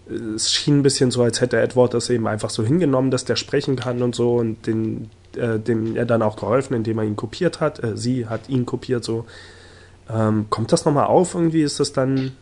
Es 0.08 0.50
schien 0.50 0.80
ein 0.80 0.82
bisschen 0.82 1.10
so, 1.10 1.22
als 1.22 1.40
hätte 1.40 1.60
Edward 1.60 1.94
das 1.94 2.10
eben 2.10 2.26
einfach 2.26 2.50
so 2.50 2.64
hingenommen, 2.64 3.10
dass 3.10 3.24
der 3.24 3.36
sprechen 3.36 3.76
kann 3.76 4.02
und 4.02 4.14
so 4.14 4.34
und 4.34 4.66
den, 4.66 5.10
äh, 5.36 5.58
dem 5.58 5.96
er 5.96 6.04
dann 6.04 6.22
auch 6.22 6.36
geholfen, 6.36 6.74
indem 6.74 6.98
er 6.98 7.04
ihn 7.04 7.16
kopiert 7.16 7.60
hat. 7.60 7.82
Äh, 7.82 7.96
sie 7.96 8.26
hat 8.26 8.48
ihn 8.48 8.66
kopiert 8.66 9.04
so. 9.04 9.24
Ähm, 10.12 10.46
kommt 10.50 10.72
das 10.72 10.84
nochmal 10.84 11.06
auf 11.06 11.34
irgendwie? 11.34 11.62
Ist 11.62 11.80
das 11.80 11.92
dann. 11.92 12.32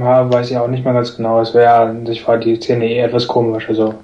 Ja, 0.00 0.30
weiß 0.30 0.50
ich 0.50 0.56
auch 0.56 0.68
nicht 0.68 0.84
mal 0.84 0.92
ganz 0.92 1.16
genau. 1.16 1.40
Es 1.40 1.54
wäre, 1.54 1.96
ich 2.08 2.26
war 2.26 2.38
die 2.38 2.56
Szene 2.56 2.88
eh 2.88 2.98
etwas 2.98 3.26
komisch, 3.26 3.68
also 3.68 3.94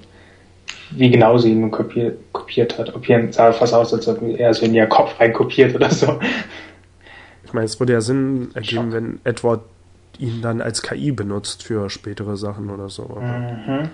wie 0.90 1.10
genau 1.10 1.36
sie 1.38 1.52
ihn 1.52 1.70
kopiert, 1.70 2.18
kopiert 2.32 2.78
hat. 2.78 2.94
Ob 2.94 3.04
hier 3.04 3.28
sah 3.32 3.52
fast 3.52 3.74
aus, 3.74 3.92
als 3.92 4.06
ob 4.08 4.22
er 4.22 4.54
so 4.54 4.64
in 4.64 4.74
ihr 4.74 4.86
Kopf 4.86 5.18
rein 5.20 5.32
kopiert 5.32 5.74
oder 5.74 5.90
so. 5.90 6.18
Ich 7.44 7.52
meine, 7.52 7.66
es 7.66 7.78
würde 7.78 7.92
ja 7.92 8.00
Sinn 8.00 8.48
ergeben, 8.54 8.92
wenn 8.92 9.20
Edward 9.24 9.60
ihn 10.20 10.42
dann 10.42 10.60
als 10.60 10.82
KI 10.82 11.12
benutzt 11.12 11.62
für 11.62 11.90
spätere 11.90 12.36
Sachen 12.36 12.70
oder 12.70 12.88
so. 12.88 13.04
Mhm. 13.20 13.90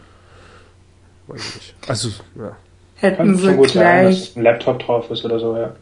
Weiß 1.27 1.49
ich 1.49 1.55
nicht. 1.55 1.75
Also, 1.89 2.11
ja 2.39 2.57
hätten 3.01 3.37
sie 3.37 3.57
gleich 3.57 3.73
sein, 3.73 4.07
dass 4.07 4.37
ein 4.37 4.43
Laptop 4.43 4.79
drauf 4.81 5.11
ist 5.11 5.25
oder 5.25 5.39
so, 5.39 5.57
ja. 5.57 5.73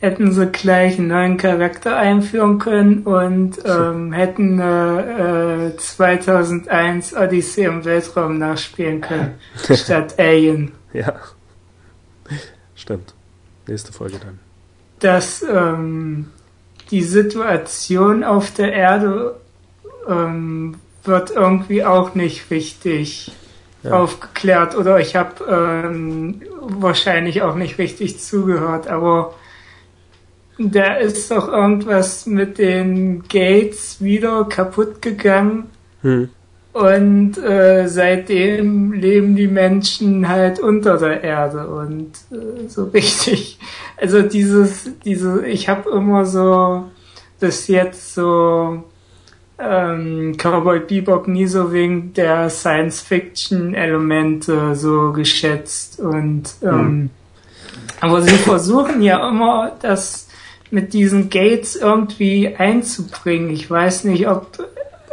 Hätten 0.00 0.32
sie 0.32 0.46
gleich 0.46 0.98
einen 0.98 1.08
neuen 1.08 1.36
Charakter 1.36 1.94
einführen 1.94 2.58
können 2.58 3.02
und 3.02 3.58
ähm, 3.66 4.12
hätten 4.12 4.58
äh, 4.58 5.66
äh, 5.66 5.76
2001 5.76 7.14
Odyssey 7.14 7.64
im 7.64 7.84
Weltraum 7.84 8.38
nachspielen 8.38 9.02
können 9.02 9.34
statt 9.74 10.14
Alien. 10.18 10.72
Ja, 10.94 11.16
stimmt. 12.74 13.12
Nächste 13.66 13.92
Folge 13.92 14.16
dann. 14.18 14.38
Dass 15.00 15.42
ähm, 15.42 16.30
die 16.90 17.02
Situation 17.02 18.24
auf 18.24 18.52
der 18.52 18.72
Erde 18.72 19.36
ähm, 20.08 20.76
wird 21.04 21.30
irgendwie 21.30 21.84
auch 21.84 22.14
nicht 22.14 22.50
richtig 22.50 23.32
ja. 23.82 23.92
aufgeklärt 23.92 24.76
oder 24.76 24.98
ich 25.00 25.16
habe 25.16 25.44
ähm, 25.48 26.42
wahrscheinlich 26.60 27.42
auch 27.42 27.54
nicht 27.54 27.78
richtig 27.78 28.20
zugehört, 28.20 28.88
aber 28.88 29.34
da 30.58 30.96
ist 30.96 31.30
doch 31.30 31.48
irgendwas 31.48 32.26
mit 32.26 32.58
den 32.58 33.22
Gates 33.28 34.02
wieder 34.02 34.44
kaputt 34.44 35.00
gegangen. 35.00 35.70
Hm. 36.02 36.28
Und 36.72 37.36
äh, 37.38 37.88
seitdem 37.88 38.92
leben 38.92 39.34
die 39.34 39.48
Menschen 39.48 40.28
halt 40.28 40.60
unter 40.60 40.98
der 40.98 41.24
Erde 41.24 41.66
und 41.66 42.12
äh, 42.30 42.68
so 42.68 42.84
richtig. 42.94 43.58
Also 43.96 44.22
dieses, 44.22 44.88
diese, 45.04 45.44
ich 45.46 45.68
habe 45.68 45.90
immer 45.90 46.24
so 46.24 46.84
bis 47.40 47.66
jetzt 47.66 48.14
so 48.14 48.84
ähm, 49.58 50.36
Cowboy 50.36 50.78
Bebop 50.80 51.26
nie 51.26 51.46
so 51.46 51.72
wegen 51.72 52.12
der 52.14 52.48
Science-Fiction-Elemente 52.48 54.76
so 54.76 55.10
geschätzt 55.12 55.98
und 55.98 56.54
ähm, 56.62 56.70
hm. 56.70 57.10
aber 58.00 58.22
sie 58.22 58.36
versuchen 58.36 59.02
ja 59.02 59.28
immer 59.28 59.72
das 59.82 60.28
mit 60.70 60.92
diesen 60.92 61.30
Gates 61.30 61.74
irgendwie 61.74 62.54
einzubringen. 62.56 63.50
Ich 63.50 63.68
weiß 63.68 64.04
nicht, 64.04 64.28
ob 64.28 64.56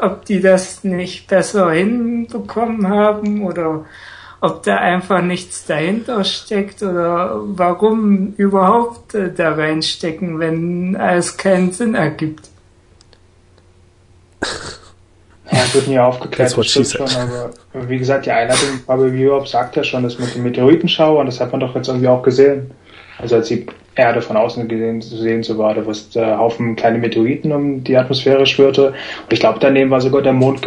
ob 0.01 0.25
die 0.25 0.41
das 0.41 0.83
nicht 0.83 1.27
besser 1.27 1.71
hinbekommen 1.71 2.87
haben 2.87 3.43
oder 3.43 3.85
ob 4.39 4.63
da 4.63 4.77
einfach 4.77 5.21
nichts 5.21 5.65
dahinter 5.65 6.23
steckt 6.23 6.83
oder 6.83 7.41
warum 7.43 8.33
überhaupt 8.37 9.15
äh, 9.15 9.33
da 9.33 9.53
reinstecken, 9.53 10.39
wenn 10.39 10.95
es 10.95 11.37
keinen 11.37 11.71
Sinn 11.71 11.95
ergibt. 11.95 12.49
Ja, 15.51 15.59
es 15.63 15.73
wird 15.73 15.87
nie 15.87 15.97
aufgeklärt, 15.97 16.55
das 16.55 16.67
stimmt 16.67 16.87
schon, 16.87 17.09
aber 17.09 17.89
wie 17.89 17.97
gesagt, 17.97 18.25
die 18.25 18.31
Einleitung 18.31 18.81
Bubble 18.85 19.11
Europe 19.11 19.47
sagt 19.47 19.75
ja 19.75 19.83
schon, 19.83 20.03
das 20.03 20.19
mit 20.19 20.35
dem 20.35 20.43
Meteoritenschauer 20.43 21.21
und 21.21 21.25
das 21.25 21.39
hat 21.39 21.51
man 21.51 21.61
doch 21.61 21.73
jetzt 21.73 21.87
irgendwie 21.87 22.07
auch 22.07 22.21
gesehen. 22.21 22.71
Also 23.17 23.37
als 23.37 23.47
die 23.47 23.65
Erde 23.97 24.21
von 24.21 24.37
außen 24.37 24.67
gesehen, 24.67 25.01
zu 25.01 25.17
sehen 25.17 25.43
so 25.43 25.57
war, 25.57 25.73
da 25.73 25.85
was 25.85 26.09
der 26.09 26.37
Haufen 26.37 26.75
kleine 26.75 26.99
Meteoriten 26.99 27.51
um 27.51 27.83
die 27.83 27.97
Atmosphäre 27.97 28.45
schwirrte. 28.45 28.87
Und 28.89 29.33
ich 29.33 29.39
glaube, 29.39 29.59
daneben 29.59 29.89
war 29.89 30.01
sogar 30.01 30.21
der 30.21 30.33
Mond, 30.33 30.61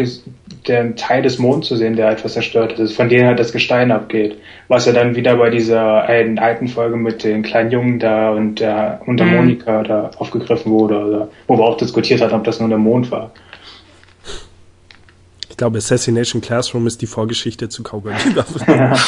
der 0.67 0.95
Teil 0.97 1.23
des 1.23 1.39
Monds 1.39 1.69
zu 1.69 1.77
sehen, 1.77 1.97
der 1.97 2.11
etwas 2.11 2.35
zerstört 2.35 2.79
ist, 2.79 2.95
von 2.95 3.09
denen 3.09 3.27
halt 3.27 3.39
das 3.39 3.53
Gestein 3.53 3.91
abgeht. 3.91 4.37
Was 4.69 4.87
ja 4.87 4.93
dann 4.93 5.17
wieder 5.17 5.37
bei 5.37 5.51
dieser 5.51 6.05
einen 6.05 6.39
alten 6.39 6.69
Folge 6.69 6.97
mit 6.97 7.25
den 7.25 7.43
kleinen 7.43 7.71
Jungen 7.71 7.99
da 7.99 8.31
und 8.31 8.61
der, 8.61 9.01
und 9.07 9.19
der 9.19 9.27
mhm. 9.27 9.37
Monika 9.37 9.83
da 9.83 10.11
aufgegriffen 10.19 10.73
wurde, 10.73 10.99
oder, 10.99 11.29
wo 11.47 11.57
wir 11.57 11.65
auch 11.65 11.77
diskutiert 11.77 12.21
hatten, 12.21 12.35
ob 12.35 12.45
das 12.45 12.61
nur 12.61 12.69
der 12.69 12.79
Mond 12.79 13.11
war 13.11 13.31
glaube, 15.61 15.77
Assassination 15.77 16.41
Classroom 16.41 16.87
ist 16.87 17.03
die 17.03 17.07
Vorgeschichte 17.07 17.69
zu 17.69 17.83
Cowboy 17.83 18.15
Bebop. 18.25 18.47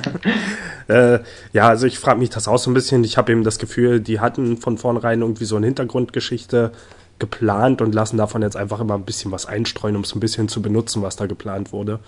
äh, 0.87 1.19
ja, 1.53 1.67
also 1.67 1.85
ich 1.85 1.99
frage 1.99 2.19
mich 2.19 2.31
das 2.31 2.47
auch 2.47 2.57
so 2.57 2.71
ein 2.71 2.73
bisschen. 2.73 3.03
Ich 3.03 3.15
habe 3.15 3.31
eben 3.31 3.43
das 3.43 3.59
Gefühl, 3.59 3.99
die 3.99 4.19
hatten 4.19 4.57
von 4.57 4.79
vornherein 4.79 5.21
irgendwie 5.21 5.45
so 5.45 5.55
eine 5.55 5.67
Hintergrundgeschichte 5.67 6.71
geplant 7.19 7.83
und 7.83 7.93
lassen 7.93 8.17
davon 8.17 8.41
jetzt 8.41 8.57
einfach 8.57 8.79
immer 8.79 8.95
ein 8.95 9.03
bisschen 9.03 9.31
was 9.31 9.45
einstreuen, 9.45 9.95
um 9.95 10.01
es 10.01 10.15
ein 10.15 10.19
bisschen 10.19 10.49
zu 10.49 10.63
benutzen, 10.63 11.03
was 11.03 11.15
da 11.15 11.27
geplant 11.27 11.71
wurde. 11.71 11.99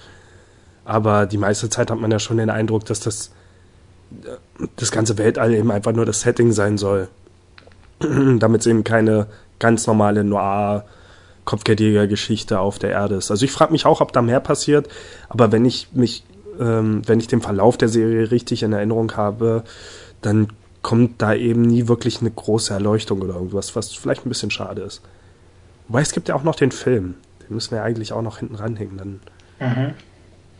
Aber 0.83 1.27
die 1.27 1.37
meiste 1.37 1.69
Zeit 1.69 1.91
hat 1.91 1.99
man 1.99 2.09
ja 2.09 2.17
schon 2.17 2.37
den 2.37 2.49
Eindruck, 2.49 2.85
dass 2.85 2.99
das, 3.01 3.29
das 4.77 4.89
ganze 4.89 5.19
Weltall 5.19 5.53
eben 5.53 5.69
einfach 5.69 5.93
nur 5.93 6.07
das 6.07 6.21
Setting 6.21 6.53
sein 6.53 6.79
soll. 6.79 7.07
Damit 7.99 8.61
es 8.61 8.67
eben 8.67 8.83
keine 8.83 9.27
ganz 9.59 9.85
normale 9.85 10.23
Noir- 10.23 10.85
Kopfgeldjäger-Geschichte 11.49 12.59
auf 12.59 12.77
der 12.77 12.91
Erde 12.91 13.15
ist. 13.15 13.31
Also 13.31 13.43
ich 13.43 13.51
frage 13.51 13.71
mich 13.71 13.87
auch, 13.87 14.01
ob 14.01 14.13
da 14.13 14.21
mehr 14.21 14.39
passiert, 14.39 14.87
aber 15.29 15.51
wenn 15.51 15.65
ich 15.65 15.87
mich, 15.93 16.23
ähm, 16.59 17.01
wenn 17.07 17.19
ich 17.19 17.25
den 17.25 17.41
Verlauf 17.41 17.75
der 17.75 17.89
Serie 17.89 18.29
richtig 18.29 18.61
in 18.61 18.71
Erinnerung 18.71 19.17
habe, 19.17 19.63
dann 20.21 20.49
kommt 20.83 21.23
da 21.23 21.33
eben 21.33 21.63
nie 21.63 21.87
wirklich 21.87 22.21
eine 22.21 22.29
große 22.29 22.71
Erleuchtung 22.71 23.23
oder 23.23 23.33
irgendwas, 23.33 23.75
was 23.75 23.91
vielleicht 23.95 24.27
ein 24.27 24.29
bisschen 24.29 24.51
schade 24.51 24.83
ist. 24.83 25.01
Wobei 25.87 26.01
es 26.01 26.11
gibt 26.11 26.29
ja 26.29 26.35
auch 26.35 26.43
noch 26.43 26.53
den 26.53 26.71
Film. 26.71 27.15
Den 27.41 27.55
müssen 27.55 27.71
wir 27.71 27.81
eigentlich 27.81 28.13
auch 28.13 28.21
noch 28.21 28.37
hinten 28.37 28.53
ranhängen. 28.53 28.97
Dann 28.97 29.19
mhm. 29.59 29.85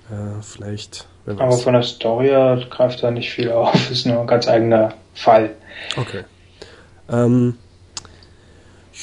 äh, 0.10 0.42
vielleicht. 0.42 1.08
Aber 1.28 1.52
von 1.52 1.74
der 1.74 1.84
Story 1.84 2.30
greift 2.72 3.04
da 3.04 3.12
nicht 3.12 3.30
viel 3.30 3.52
auf. 3.52 3.92
Ist 3.92 4.08
nur 4.08 4.22
ein 4.22 4.28
ganz 4.28 4.48
eigener 4.48 4.96
Fall. 5.14 5.52
Okay. 5.98 6.24
Ähm, 7.12 7.58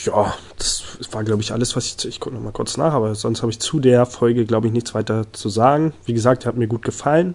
ja, 0.05 0.35
das 0.59 0.83
war, 1.11 1.25
glaube 1.25 1.43
ich, 1.43 1.53
alles, 1.53 1.75
was 1.77 1.87
ich. 1.87 2.05
Ich 2.05 2.21
gucke 2.21 2.35
nochmal 2.35 2.53
kurz 2.53 2.77
nach, 2.77 2.93
aber 2.93 3.15
sonst 3.15 3.43
habe 3.43 3.51
ich 3.51 3.61
zu 3.61 3.81
der 3.81 4.07
Folge, 4.07 4.45
glaube 4.45 4.67
ich, 4.67 4.73
nichts 4.73 4.95
weiter 4.95 5.33
zu 5.33 5.49
sagen. 5.49 5.93
Wie 6.05 6.13
gesagt, 6.13 6.47
hat 6.47 6.57
mir 6.57 6.67
gut 6.67 6.83
gefallen. 6.83 7.35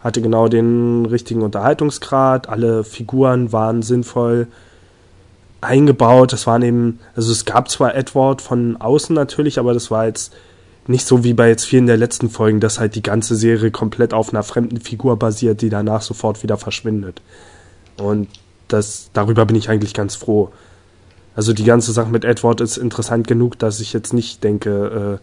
Hatte 0.00 0.22
genau 0.22 0.48
den 0.48 1.04
richtigen 1.06 1.42
Unterhaltungsgrad. 1.42 2.48
Alle 2.48 2.84
Figuren 2.84 3.52
waren 3.52 3.82
sinnvoll 3.82 4.46
eingebaut. 5.60 6.32
Das 6.32 6.46
waren 6.46 6.62
eben, 6.62 7.00
also 7.14 7.30
es 7.32 7.44
gab 7.44 7.68
zwar 7.68 7.94
Edward 7.94 8.40
von 8.40 8.78
außen 8.78 9.14
natürlich, 9.14 9.58
aber 9.58 9.74
das 9.74 9.90
war 9.90 10.06
jetzt 10.06 10.32
nicht 10.86 11.06
so 11.06 11.22
wie 11.22 11.34
bei 11.34 11.48
jetzt 11.48 11.66
vielen 11.66 11.86
der 11.86 11.98
letzten 11.98 12.30
Folgen, 12.30 12.60
dass 12.60 12.80
halt 12.80 12.94
die 12.94 13.02
ganze 13.02 13.36
Serie 13.36 13.70
komplett 13.70 14.14
auf 14.14 14.30
einer 14.30 14.42
fremden 14.42 14.80
Figur 14.80 15.18
basiert, 15.18 15.60
die 15.60 15.68
danach 15.68 16.00
sofort 16.00 16.42
wieder 16.42 16.56
verschwindet. 16.56 17.20
Und 17.98 18.28
das, 18.68 19.10
darüber 19.12 19.44
bin 19.44 19.56
ich 19.56 19.68
eigentlich 19.68 19.92
ganz 19.92 20.14
froh. 20.14 20.50
Also 21.34 21.52
die 21.52 21.64
ganze 21.64 21.92
Sache 21.92 22.10
mit 22.10 22.24
Edward 22.24 22.60
ist 22.60 22.76
interessant 22.76 23.26
genug, 23.26 23.58
dass 23.58 23.80
ich 23.80 23.92
jetzt 23.92 24.12
nicht 24.12 24.42
denke, 24.42 25.20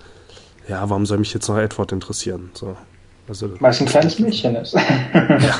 äh, 0.67 0.71
ja, 0.71 0.89
warum 0.89 1.05
soll 1.05 1.17
mich 1.17 1.33
jetzt 1.33 1.47
noch 1.47 1.57
Edward 1.57 1.91
interessieren? 1.91 2.51
So. 2.53 2.75
Also, 3.27 3.59
Weil 3.59 3.71
es 3.71 3.81
ein 3.81 3.87
kleines 3.87 4.19
Mädchen 4.19 4.55
ist. 4.55 4.73
ja. 4.73 5.59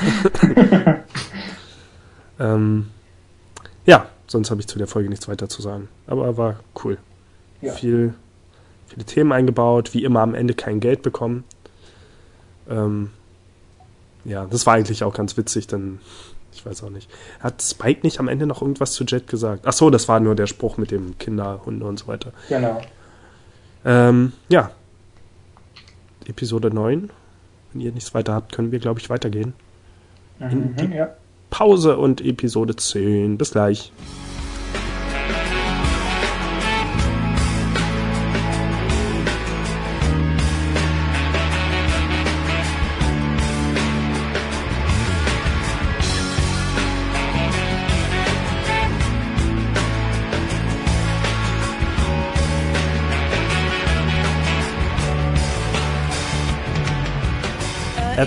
ähm, 2.39 2.87
ja, 3.85 4.07
sonst 4.27 4.51
habe 4.51 4.61
ich 4.61 4.67
zu 4.67 4.77
der 4.77 4.87
Folge 4.87 5.09
nichts 5.09 5.27
weiter 5.27 5.49
zu 5.49 5.61
sagen. 5.61 5.89
Aber 6.07 6.37
war 6.37 6.59
cool. 6.83 6.97
Ja. 7.61 7.73
Viel, 7.73 8.13
viele 8.87 9.03
Themen 9.03 9.33
eingebaut, 9.33 9.93
wie 9.93 10.03
immer 10.03 10.21
am 10.21 10.33
Ende 10.33 10.53
kein 10.53 10.79
Geld 10.79 11.01
bekommen. 11.01 11.43
Ähm, 12.69 13.11
ja, 14.23 14.45
das 14.45 14.65
war 14.65 14.75
eigentlich 14.75 15.03
auch 15.03 15.13
ganz 15.13 15.35
witzig, 15.37 15.67
denn 15.67 15.99
ich 16.57 16.65
weiß 16.65 16.83
auch 16.83 16.89
nicht. 16.89 17.09
Hat 17.39 17.61
Spike 17.61 18.01
nicht 18.03 18.19
am 18.19 18.27
Ende 18.27 18.45
noch 18.45 18.61
irgendwas 18.61 18.93
zu 18.93 19.03
Jet 19.03 19.27
gesagt? 19.27 19.63
Ach 19.65 19.73
so, 19.73 19.89
das 19.89 20.07
war 20.07 20.19
nur 20.19 20.35
der 20.35 20.47
Spruch 20.47 20.77
mit 20.77 20.91
dem 20.91 21.17
Kinderhunde 21.17 21.85
und 21.85 21.99
so 21.99 22.07
weiter. 22.07 22.31
Genau. 22.49 22.81
Ähm, 23.85 24.33
ja. 24.49 24.71
Episode 26.25 26.73
9. 26.73 27.09
Wenn 27.73 27.81
ihr 27.81 27.91
nichts 27.91 28.13
weiter 28.13 28.33
habt, 28.33 28.53
können 28.53 28.71
wir, 28.71 28.79
glaube 28.79 28.99
ich, 28.99 29.09
weitergehen. 29.09 29.53
Mhm, 30.39 30.91
ja. 30.93 31.09
Pause 31.49 31.97
und 31.97 32.21
Episode 32.21 32.75
10. 32.75 33.37
Bis 33.37 33.51
gleich. 33.51 33.91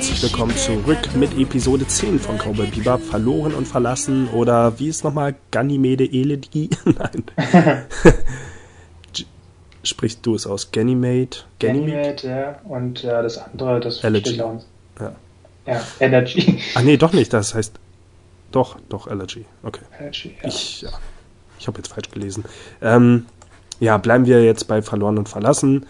Herzlich 0.01 0.23
willkommen 0.23 0.57
zurück 0.57 1.15
mit 1.15 1.37
Episode 1.37 1.87
10 1.87 2.19
von 2.21 2.39
Cowboy 2.39 2.69
Bebop, 2.69 3.03
verloren 3.03 3.53
und 3.53 3.69
verlassen 3.69 4.29
oder 4.31 4.79
wie 4.79 4.89
ist 4.89 5.05
nochmal 5.05 5.35
Ganymede 5.51 6.07
Eledi? 6.07 6.71
Nein. 6.87 7.25
Sprichst 9.83 10.25
du 10.25 10.35
es 10.37 10.47
aus? 10.47 10.73
Ganymede? 10.73 11.37
Ganymede, 11.59 12.27
ja. 12.27 12.61
Und 12.65 13.03
ja, 13.03 13.21
das 13.21 13.37
andere, 13.37 13.79
das 13.79 14.03
Elegy. 14.03 14.37
Ja. 14.37 14.63
ja, 15.67 15.83
Energy. 16.01 16.59
Ah 16.75 16.81
nee, 16.81 16.97
doch 16.97 17.13
nicht, 17.13 17.35
das 17.35 17.55
heißt 17.55 17.75
doch, 18.53 18.79
doch, 18.89 19.07
Allergy. 19.07 19.45
Okay. 19.63 19.83
Allergy, 19.99 20.35
ja. 20.43 20.49
Ich, 20.49 20.81
ja. 20.81 20.89
Ich 21.59 21.67
habe 21.67 21.77
jetzt 21.77 21.93
falsch 21.93 22.11
gelesen. 22.11 22.47
Ähm, 22.81 23.27
ja, 23.81 23.99
bleiben 23.99 24.25
wir 24.25 24.43
jetzt 24.43 24.67
bei 24.67 24.81
Verloren 24.81 25.19
und 25.19 25.29
Verlassen 25.29 25.85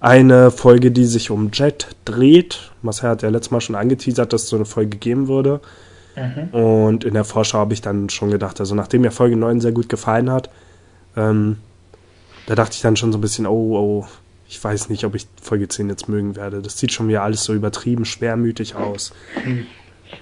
eine 0.00 0.50
Folge, 0.50 0.90
die 0.90 1.04
sich 1.04 1.30
um 1.30 1.50
Jet 1.52 1.88
dreht. 2.04 2.70
Marcel 2.82 3.10
hat 3.10 3.22
ja 3.22 3.28
letztes 3.28 3.50
Mal 3.50 3.60
schon 3.60 3.76
angeteasert, 3.76 4.32
dass 4.32 4.44
es 4.44 4.48
so 4.48 4.56
eine 4.56 4.64
Folge 4.64 4.96
geben 4.96 5.28
würde. 5.28 5.60
Mhm. 6.16 6.48
Und 6.48 7.04
in 7.04 7.14
der 7.14 7.24
Vorschau 7.24 7.58
habe 7.58 7.74
ich 7.74 7.80
dann 7.80 8.08
schon 8.08 8.30
gedacht, 8.30 8.60
also 8.60 8.74
nachdem 8.74 9.02
mir 9.02 9.10
Folge 9.10 9.36
9 9.36 9.60
sehr 9.60 9.72
gut 9.72 9.88
gefallen 9.88 10.30
hat, 10.30 10.50
ähm, 11.16 11.58
da 12.46 12.54
dachte 12.54 12.74
ich 12.74 12.80
dann 12.80 12.96
schon 12.96 13.12
so 13.12 13.18
ein 13.18 13.20
bisschen, 13.20 13.46
oh, 13.46 13.76
oh, 13.76 14.06
ich 14.48 14.62
weiß 14.62 14.88
nicht, 14.88 15.04
ob 15.04 15.14
ich 15.14 15.26
Folge 15.42 15.68
10 15.68 15.88
jetzt 15.88 16.08
mögen 16.08 16.36
werde. 16.36 16.62
Das 16.62 16.78
sieht 16.78 16.92
schon 16.92 17.08
wieder 17.08 17.22
alles 17.22 17.44
so 17.44 17.52
übertrieben 17.52 18.04
schwermütig 18.04 18.76
aus. 18.76 19.12
Mhm. 19.44 19.66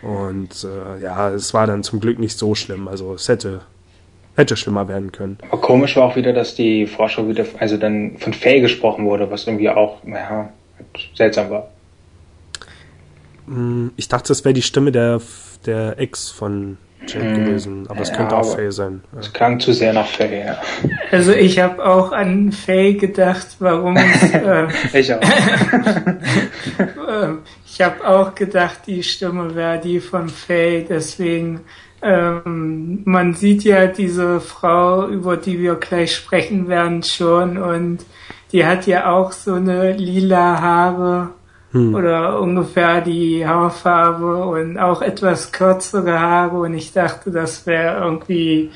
Und 0.02 0.64
äh, 0.64 1.02
ja, 1.02 1.30
es 1.30 1.52
war 1.52 1.66
dann 1.66 1.82
zum 1.82 2.00
Glück 2.00 2.18
nicht 2.18 2.38
so 2.38 2.54
schlimm. 2.54 2.88
Also 2.88 3.14
es 3.14 3.28
hätte 3.28 3.60
Hätte 4.36 4.56
schlimmer 4.56 4.88
werden 4.88 5.12
können. 5.12 5.38
Aber 5.48 5.60
komisch 5.60 5.96
war 5.96 6.04
auch 6.04 6.16
wieder, 6.16 6.32
dass 6.32 6.54
die 6.54 6.86
Vorschau 6.86 7.28
wieder, 7.28 7.44
also 7.58 7.76
dann 7.76 8.16
von 8.18 8.32
Faye 8.32 8.60
gesprochen 8.60 9.04
wurde, 9.06 9.30
was 9.30 9.46
irgendwie 9.46 9.68
auch, 9.68 10.02
naja, 10.04 10.50
seltsam 11.14 11.50
war. 11.50 11.68
Hm, 13.46 13.92
ich 13.96 14.08
dachte, 14.08 14.28
das 14.28 14.44
wäre 14.44 14.54
die 14.54 14.62
Stimme 14.62 14.90
der, 14.90 15.20
der 15.66 15.98
Ex 15.98 16.30
von 16.30 16.78
Jake 17.06 17.24
hm. 17.24 17.44
gewesen, 17.44 17.86
aber 17.88 18.00
es 18.00 18.08
ja, 18.10 18.16
könnte 18.16 18.36
auch 18.36 18.54
Faye 18.54 18.72
sein. 18.72 19.02
Es 19.18 19.26
ja. 19.26 19.32
klang 19.32 19.60
zu 19.60 19.72
sehr 19.72 19.92
nach 19.92 20.06
Faye, 20.06 20.46
ja. 20.46 20.58
Also 21.10 21.32
ich 21.32 21.58
habe 21.58 21.84
auch 21.84 22.12
an 22.12 22.50
Faye 22.50 22.94
gedacht, 22.94 23.56
warum 23.58 23.96
es... 23.96 24.34
Äh, 24.34 25.00
ich 25.00 25.14
auch. 25.14 25.20
Ähm, 26.78 27.40
ich 27.66 27.80
habe 27.80 28.06
auch 28.08 28.34
gedacht, 28.34 28.80
die 28.86 29.02
Stimme 29.02 29.54
wäre 29.54 29.78
die 29.78 30.00
von 30.00 30.28
Faye, 30.28 30.84
deswegen 30.88 31.60
ähm, 32.04 33.00
man 33.04 33.32
sieht 33.32 33.64
ja 33.64 33.86
diese 33.86 34.38
Frau, 34.38 35.08
über 35.08 35.38
die 35.38 35.58
wir 35.58 35.76
gleich 35.76 36.14
sprechen 36.14 36.68
werden, 36.68 37.02
schon 37.02 37.56
und 37.56 38.04
die 38.52 38.66
hat 38.66 38.86
ja 38.86 39.10
auch 39.10 39.32
so 39.32 39.54
eine 39.54 39.92
lila 39.92 40.60
Haare 40.60 41.30
hm. 41.72 41.94
oder 41.94 42.40
ungefähr 42.40 43.00
die 43.00 43.46
Haarfarbe 43.46 44.44
und 44.44 44.78
auch 44.78 45.00
etwas 45.00 45.50
kürzere 45.50 46.20
Haare 46.20 46.58
und 46.58 46.74
ich 46.74 46.92
dachte, 46.92 47.30
das 47.30 47.66
wäre 47.66 48.04
irgendwie 48.04 48.70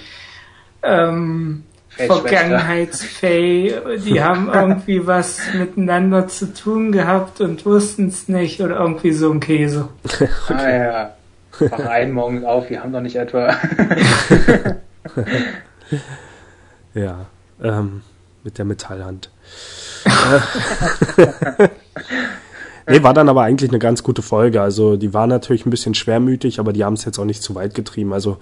ähm, 0.83 1.65
Vergangenheitsfay, 1.91 3.75
die 4.07 4.23
haben 4.23 4.51
irgendwie 4.55 5.07
was 5.07 5.41
miteinander 5.53 6.29
zu 6.29 6.55
tun 6.55 6.93
gehabt 6.93 7.43
und 7.43 7.67
wussten 7.67 8.09
es 8.09 8.27
nicht 8.27 8.63
oder 8.63 8.81
irgendwie 8.81 9.13
so 9.13 9.31
ein 9.31 9.41
Käse. 9.41 9.89
okay. 10.05 10.29
Ah 10.49 10.71
ja. 10.71 11.18
Wach 11.61 11.87
einen 11.87 12.13
morgens 12.13 12.45
auf, 12.45 12.71
wir 12.71 12.83
haben 12.83 12.93
doch 12.93 13.01
nicht 13.01 13.17
etwa. 13.17 13.55
ja, 16.95 17.27
ähm, 17.63 18.03
mit 18.45 18.59
der 18.59 18.65
Metallhand. 18.65 19.31
nee, 22.87 23.03
war 23.03 23.15
dann 23.15 23.29
aber 23.29 23.43
eigentlich 23.43 23.71
eine 23.71 23.79
ganz 23.79 24.03
gute 24.03 24.23
Folge. 24.23 24.63
Also 24.63 24.97
die 24.97 25.13
war 25.13 25.27
natürlich 25.27 25.67
ein 25.67 25.71
bisschen 25.71 25.95
schwermütig, 25.95 26.61
aber 26.61 26.73
die 26.73 26.85
haben 26.85 26.95
es 26.95 27.05
jetzt 27.05 27.19
auch 27.19 27.25
nicht 27.25 27.43
zu 27.43 27.55
weit 27.55 27.75
getrieben. 27.75 28.13
Also 28.13 28.39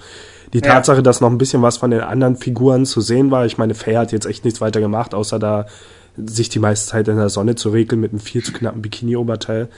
die 0.52 0.60
Tatsache, 0.60 0.98
ja. 0.98 1.02
dass 1.02 1.20
noch 1.20 1.30
ein 1.30 1.38
bisschen 1.38 1.62
was 1.62 1.76
von 1.78 1.90
den 1.90 2.00
anderen 2.00 2.36
Figuren 2.36 2.86
zu 2.86 3.00
sehen 3.00 3.30
war, 3.30 3.46
ich 3.46 3.58
meine, 3.58 3.74
Faye 3.74 3.96
hat 3.96 4.12
jetzt 4.12 4.26
echt 4.26 4.44
nichts 4.44 4.60
weiter 4.60 4.80
gemacht, 4.80 5.14
außer 5.14 5.38
da 5.38 5.66
sich 6.16 6.48
die 6.48 6.60
meiste 6.60 6.90
Zeit 6.90 7.08
in 7.08 7.16
der 7.16 7.28
Sonne 7.28 7.56
zu 7.56 7.70
regeln 7.70 8.00
mit 8.00 8.12
einem 8.12 8.20
viel 8.20 8.42
zu 8.42 8.52
knappen 8.52 8.80
Bikini-Oberteil. 8.80 9.68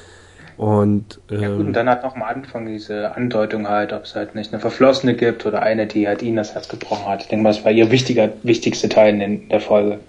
Und, 0.58 1.20
ähm, 1.30 1.40
ja 1.40 1.48
gut, 1.50 1.66
und 1.66 1.72
dann 1.72 1.88
hat 1.88 2.02
noch 2.02 2.16
am 2.16 2.24
Anfang 2.24 2.66
diese 2.66 3.14
Andeutung 3.14 3.68
halt, 3.68 3.92
ob 3.92 4.02
es 4.02 4.16
halt 4.16 4.34
nicht 4.34 4.52
eine 4.52 4.60
Verflossene 4.60 5.14
gibt 5.14 5.46
oder 5.46 5.62
eine, 5.62 5.86
die 5.86 6.08
halt 6.08 6.20
ihnen 6.20 6.36
das 6.36 6.54
Herz 6.54 6.68
gebrochen 6.68 7.06
hat. 7.06 7.22
Ich 7.22 7.28
denke 7.28 7.44
mal, 7.44 7.50
das 7.50 7.64
war 7.64 7.70
ihr 7.70 7.92
wichtiger, 7.92 8.30
wichtigster 8.42 8.88
Teil 8.88 9.22
in 9.22 9.48
der 9.48 9.60
Folge. 9.60 10.00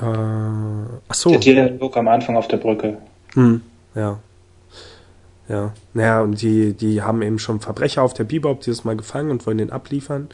Äh, 0.00 0.04
ach 0.04 1.14
so. 1.14 1.30
Der 1.30 1.38
Dialog 1.38 1.96
am 1.96 2.08
Anfang 2.08 2.36
auf 2.36 2.48
der 2.48 2.56
Brücke. 2.56 2.98
Hm, 3.34 3.60
ja. 3.94 4.18
Ja, 5.48 5.72
naja, 5.94 6.20
und 6.20 6.42
die, 6.42 6.74
die 6.74 7.00
haben 7.00 7.22
eben 7.22 7.38
schon 7.38 7.60
Verbrecher 7.60 8.02
auf 8.02 8.14
der 8.14 8.24
Bebop 8.24 8.60
dieses 8.62 8.84
Mal 8.84 8.96
gefangen 8.96 9.30
und 9.30 9.46
wollen 9.46 9.58
den 9.58 9.70
abliefern. 9.70 10.28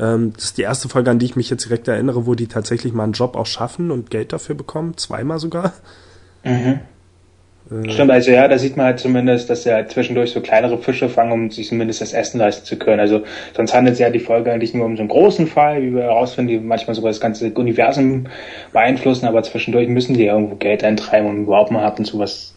Ähm, 0.00 0.32
das 0.34 0.46
ist 0.46 0.58
die 0.58 0.62
erste 0.62 0.88
Folge, 0.88 1.12
an 1.12 1.20
die 1.20 1.26
ich 1.26 1.36
mich 1.36 1.48
jetzt 1.48 1.64
direkt 1.64 1.86
erinnere, 1.86 2.26
wo 2.26 2.34
die 2.34 2.48
tatsächlich 2.48 2.92
mal 2.92 3.04
einen 3.04 3.12
Job 3.12 3.36
auch 3.36 3.46
schaffen 3.46 3.92
und 3.92 4.10
Geld 4.10 4.32
dafür 4.32 4.56
bekommen. 4.56 4.96
Zweimal 4.96 5.38
sogar. 5.38 5.72
Mhm. 6.42 6.80
Äh, 7.70 7.90
Stimmt, 7.90 8.10
also 8.10 8.30
ja, 8.30 8.46
da 8.46 8.58
sieht 8.58 8.76
man 8.76 8.86
halt 8.86 9.00
zumindest, 9.00 9.48
dass 9.48 9.62
sie 9.62 9.72
halt 9.72 9.90
zwischendurch 9.90 10.32
so 10.32 10.40
kleinere 10.40 10.78
Fische 10.78 11.08
fangen, 11.08 11.32
um 11.32 11.50
sich 11.50 11.68
zumindest 11.68 12.00
das 12.00 12.12
Essen 12.12 12.38
leisten 12.38 12.66
zu 12.66 12.76
können. 12.76 13.00
Also 13.00 13.22
sonst 13.56 13.74
handelt 13.74 13.94
es 13.94 14.00
ja 14.00 14.10
die 14.10 14.20
Folge 14.20 14.52
eigentlich 14.52 14.74
nur 14.74 14.86
um 14.86 14.96
so 14.96 15.02
einen 15.02 15.08
großen 15.08 15.46
Fall, 15.46 15.82
wie 15.82 15.94
wir 15.94 16.02
herausfinden, 16.02 16.48
die 16.48 16.58
manchmal 16.58 16.94
sogar 16.94 17.10
das 17.10 17.20
ganze 17.20 17.50
Universum 17.50 18.26
beeinflussen, 18.72 19.26
aber 19.26 19.42
zwischendurch 19.42 19.88
müssen 19.88 20.14
die 20.14 20.24
ja 20.24 20.34
irgendwo 20.34 20.56
Geld 20.56 20.84
eintreiben, 20.84 21.28
um 21.28 21.42
überhaupt 21.44 21.70
mal 21.70 21.84
ab 21.84 21.98
und 21.98 22.04
zu 22.04 22.18
was 22.18 22.54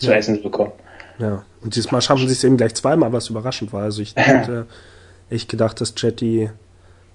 ja. 0.00 0.08
zu 0.08 0.14
essen 0.14 0.36
zu 0.36 0.42
bekommen. 0.42 0.72
Ja, 1.18 1.44
und 1.62 1.76
diesmal 1.76 2.02
schaffen 2.02 2.26
sie 2.26 2.32
es 2.32 2.42
eben 2.42 2.56
gleich 2.56 2.74
zweimal, 2.74 3.12
was 3.12 3.28
überraschend 3.28 3.72
war. 3.72 3.82
Also 3.82 4.02
ich 4.02 4.14
hätte 4.16 4.66
echt 5.30 5.48
gedacht, 5.48 5.80
dass 5.80 5.94
Jet 5.96 6.20
die 6.20 6.50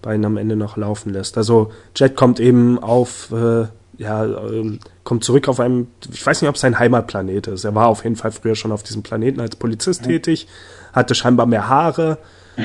beiden 0.01 0.25
am 0.25 0.37
Ende 0.37 0.55
noch 0.55 0.77
laufen 0.77 1.11
lässt. 1.11 1.37
Also 1.37 1.71
Jet 1.95 2.15
kommt 2.15 2.39
eben 2.39 2.79
auf, 2.79 3.33
äh, 3.33 3.65
ja, 3.97 4.23
ähm, 4.25 4.79
kommt 5.07 5.23
zurück 5.23 5.47
auf 5.47 5.59
einem, 5.59 5.87
ich 6.11 6.25
weiß 6.25 6.41
nicht, 6.41 6.49
ob 6.49 6.55
es 6.55 6.61
sein 6.61 6.77
Heimatplanet 6.77 7.47
ist. 7.47 7.63
Er 7.63 7.73
war 7.73 7.87
auf 7.87 8.03
jeden 8.03 8.17
Fall 8.17 8.31
früher 8.31 8.55
schon 8.55 8.73
auf 8.73 8.83
diesem 8.83 9.03
Planeten 9.03 9.39
als 9.39 9.55
Polizist 9.55 10.01
mhm. 10.01 10.09
tätig, 10.09 10.47
hatte 10.91 11.15
scheinbar 11.15 11.45
mehr 11.45 11.69
Haare, 11.69 12.17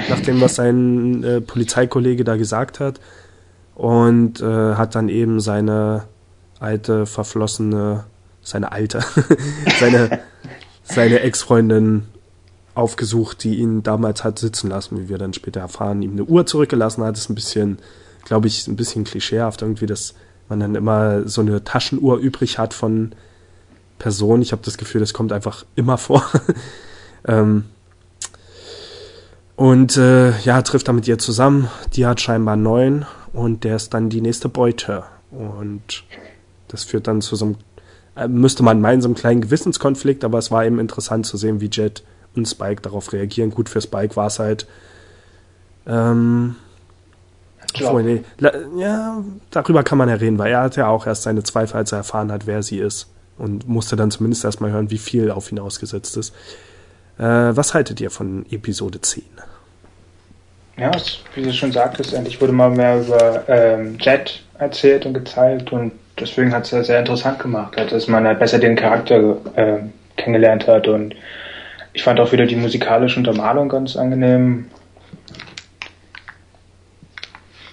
nach 0.08 0.20
dem, 0.20 0.40
was 0.40 0.56
sein 0.56 1.22
äh, 1.22 1.40
Polizeikollege 1.40 2.24
da 2.24 2.36
gesagt 2.36 2.80
hat. 2.80 3.00
Und 3.74 4.40
äh, 4.40 4.74
hat 4.74 4.94
dann 4.94 5.08
eben 5.08 5.40
seine 5.40 6.04
alte, 6.58 7.06
verflossene, 7.06 8.04
seine 8.42 8.72
alte, 8.72 9.00
seine 9.80 10.20
seine 10.82 11.20
Ex-Freundin 11.20 12.04
aufgesucht, 12.74 13.44
die 13.44 13.56
ihn 13.58 13.82
damals 13.82 14.24
hat 14.24 14.38
sitzen 14.38 14.70
lassen, 14.70 14.98
wie 14.98 15.08
wir 15.08 15.18
dann 15.18 15.34
später 15.34 15.60
erfahren, 15.60 16.02
ihm 16.02 16.12
eine 16.12 16.24
Uhr 16.24 16.46
zurückgelassen 16.46 17.04
hat. 17.04 17.16
Das 17.16 17.24
ist 17.24 17.30
ein 17.30 17.34
bisschen, 17.34 17.78
glaube 18.24 18.46
ich, 18.46 18.66
ein 18.66 18.76
bisschen 18.76 19.04
klischeehaft 19.04 19.62
irgendwie, 19.62 19.86
dass 19.86 20.14
man 20.48 20.60
dann 20.60 20.74
immer 20.74 21.28
so 21.28 21.40
eine 21.40 21.64
Taschenuhr 21.64 22.18
übrig 22.18 22.58
hat 22.58 22.74
von 22.74 23.12
Personen. 23.98 24.42
Ich 24.42 24.52
habe 24.52 24.62
das 24.64 24.78
Gefühl, 24.78 25.00
das 25.00 25.14
kommt 25.14 25.32
einfach 25.32 25.64
immer 25.76 25.98
vor. 25.98 26.24
ähm, 27.26 27.64
und 29.56 29.96
äh, 29.96 30.38
ja, 30.40 30.62
trifft 30.62 30.88
dann 30.88 30.96
mit 30.96 31.08
ihr 31.08 31.18
zusammen. 31.18 31.68
Die 31.94 32.06
hat 32.06 32.20
scheinbar 32.20 32.56
neun 32.56 33.06
und 33.32 33.64
der 33.64 33.76
ist 33.76 33.94
dann 33.94 34.10
die 34.10 34.20
nächste 34.20 34.48
Beute. 34.48 35.04
Und 35.30 36.04
das 36.68 36.84
führt 36.84 37.06
dann 37.06 37.22
zu 37.22 37.36
so 37.36 37.44
einem 37.46 37.56
äh, 38.16 38.28
müsste 38.28 38.62
man 38.62 38.80
meinen, 38.80 39.00
so 39.00 39.08
einen 39.08 39.14
kleinen 39.14 39.40
Gewissenskonflikt, 39.40 40.24
aber 40.24 40.38
es 40.38 40.50
war 40.50 40.64
eben 40.64 40.78
interessant 40.78 41.26
zu 41.26 41.36
sehen, 41.36 41.60
wie 41.60 41.70
Jet 41.70 42.02
und 42.34 42.46
Spike 42.46 42.82
darauf 42.82 43.12
reagieren. 43.12 43.50
Gut, 43.50 43.68
für 43.68 43.80
Spike 43.80 44.16
war 44.16 44.26
es 44.26 44.38
halt. 44.38 44.66
Ähm, 45.86 46.56
obwohl, 47.80 48.02
nee, 48.02 48.22
ja, 48.76 49.22
darüber 49.50 49.82
kann 49.82 49.98
man 49.98 50.08
ja 50.08 50.16
reden, 50.16 50.38
weil 50.38 50.52
er 50.52 50.62
hat 50.62 50.76
ja 50.76 50.88
auch 50.88 51.06
erst 51.06 51.22
seine 51.22 51.42
Zweifel, 51.42 51.76
als 51.76 51.92
er 51.92 51.98
erfahren 51.98 52.32
hat, 52.32 52.46
wer 52.46 52.62
sie 52.62 52.78
ist. 52.78 53.08
Und 53.38 53.68
musste 53.68 53.96
dann 53.96 54.10
zumindest 54.10 54.44
erstmal 54.44 54.72
hören, 54.72 54.90
wie 54.90 54.98
viel 54.98 55.30
auf 55.30 55.50
ihn 55.50 55.58
ausgesetzt 55.58 56.16
ist. 56.16 56.34
Äh, 57.18 57.22
was 57.24 57.74
haltet 57.74 58.00
ihr 58.00 58.10
von 58.10 58.46
Episode 58.50 59.00
10? 59.00 59.24
Ja, 60.76 60.90
wie 61.34 61.42
du 61.42 61.52
schon 61.52 61.72
sagtest, 61.72 62.14
endlich 62.14 62.40
wurde 62.40 62.52
mal 62.52 62.70
mehr 62.70 63.00
über 63.00 63.48
ähm, 63.48 63.98
Jet 63.98 64.42
erzählt 64.58 65.04
und 65.04 65.14
gezeigt 65.14 65.72
und 65.72 65.92
deswegen 66.18 66.52
hat 66.52 66.64
es 66.64 66.70
ja 66.70 66.82
sehr 66.82 66.98
interessant 66.98 67.38
gemacht, 67.38 67.76
halt, 67.76 67.92
dass 67.92 68.08
man 68.08 68.26
halt 68.26 68.38
besser 68.38 68.58
den 68.58 68.76
Charakter 68.76 69.36
äh, 69.54 69.78
kennengelernt 70.16 70.66
hat 70.66 70.88
und 70.88 71.14
ich 71.92 72.02
fand 72.02 72.20
auch 72.20 72.32
wieder 72.32 72.46
die 72.46 72.56
musikalische 72.56 73.18
Untermalung 73.18 73.68
ganz 73.68 73.96
angenehm. 73.96 74.66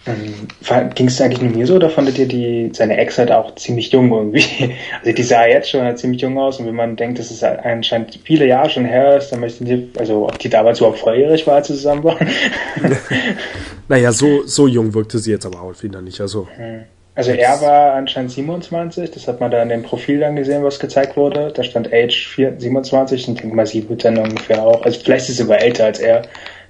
Ähm, 0.09 0.89
Ging 0.95 1.07
es 1.07 1.21
eigentlich 1.21 1.41
nur 1.41 1.51
mir 1.51 1.67
so 1.67 1.75
oder 1.75 1.89
fandet 1.89 2.17
ihr 2.17 2.27
die, 2.27 2.71
seine 2.73 2.97
Ex 2.97 3.17
halt 3.17 3.31
auch 3.31 3.53
ziemlich 3.55 3.91
jung 3.91 4.11
irgendwie? 4.11 4.43
Also 5.01 5.13
die 5.13 5.23
sah 5.23 5.45
jetzt 5.45 5.69
schon 5.69 5.81
halt 5.81 5.99
ziemlich 5.99 6.21
jung 6.21 6.37
aus 6.37 6.59
und 6.59 6.65
wenn 6.65 6.75
man 6.75 6.95
denkt, 6.95 7.19
dass 7.19 7.31
es 7.31 7.41
halt 7.41 7.63
anscheinend 7.63 8.19
viele 8.23 8.45
Jahre 8.47 8.69
schon 8.69 8.85
her 8.85 9.17
ist, 9.17 9.29
dann 9.29 9.39
möchten 9.39 9.65
die, 9.65 9.89
also 9.97 10.25
ob 10.25 10.37
die 10.39 10.49
damals 10.49 10.79
überhaupt 10.79 10.99
volljährig 10.99 11.45
war, 11.47 11.55
als 11.55 11.67
sie 11.67 11.75
zusammen 11.75 12.03
waren. 12.03 12.27
naja, 13.87 14.11
so, 14.11 14.45
so 14.45 14.67
jung 14.67 14.93
wirkte 14.93 15.19
sie 15.19 15.31
jetzt 15.31 15.45
aber 15.45 15.61
auch 15.61 15.83
wieder 15.83 16.01
nicht. 16.01 16.19
Also. 16.19 16.47
Also 17.15 17.31
er 17.31 17.59
war 17.61 17.93
anscheinend 17.95 18.31
27, 18.31 19.11
das 19.11 19.27
hat 19.27 19.41
man 19.41 19.51
da 19.51 19.61
in 19.61 19.69
dem 19.69 19.83
Profil 19.83 20.21
dann 20.21 20.37
gesehen, 20.37 20.63
was 20.63 20.79
gezeigt 20.79 21.17
wurde. 21.17 21.51
Da 21.53 21.63
stand 21.63 21.91
Age 21.93 22.27
4, 22.29 22.55
27 22.57 23.27
und 23.27 23.41
denke 23.41 23.55
mal, 23.55 23.65
sie 23.65 23.89
wird 23.89 24.05
dann 24.05 24.17
ungefähr 24.17 24.63
auch. 24.63 24.83
Also 24.83 25.01
vielleicht 25.01 25.27
ist 25.27 25.35
sie 25.35 25.43
sogar 25.43 25.61
älter 25.61 25.85
als 25.85 25.99
er. 25.99 26.21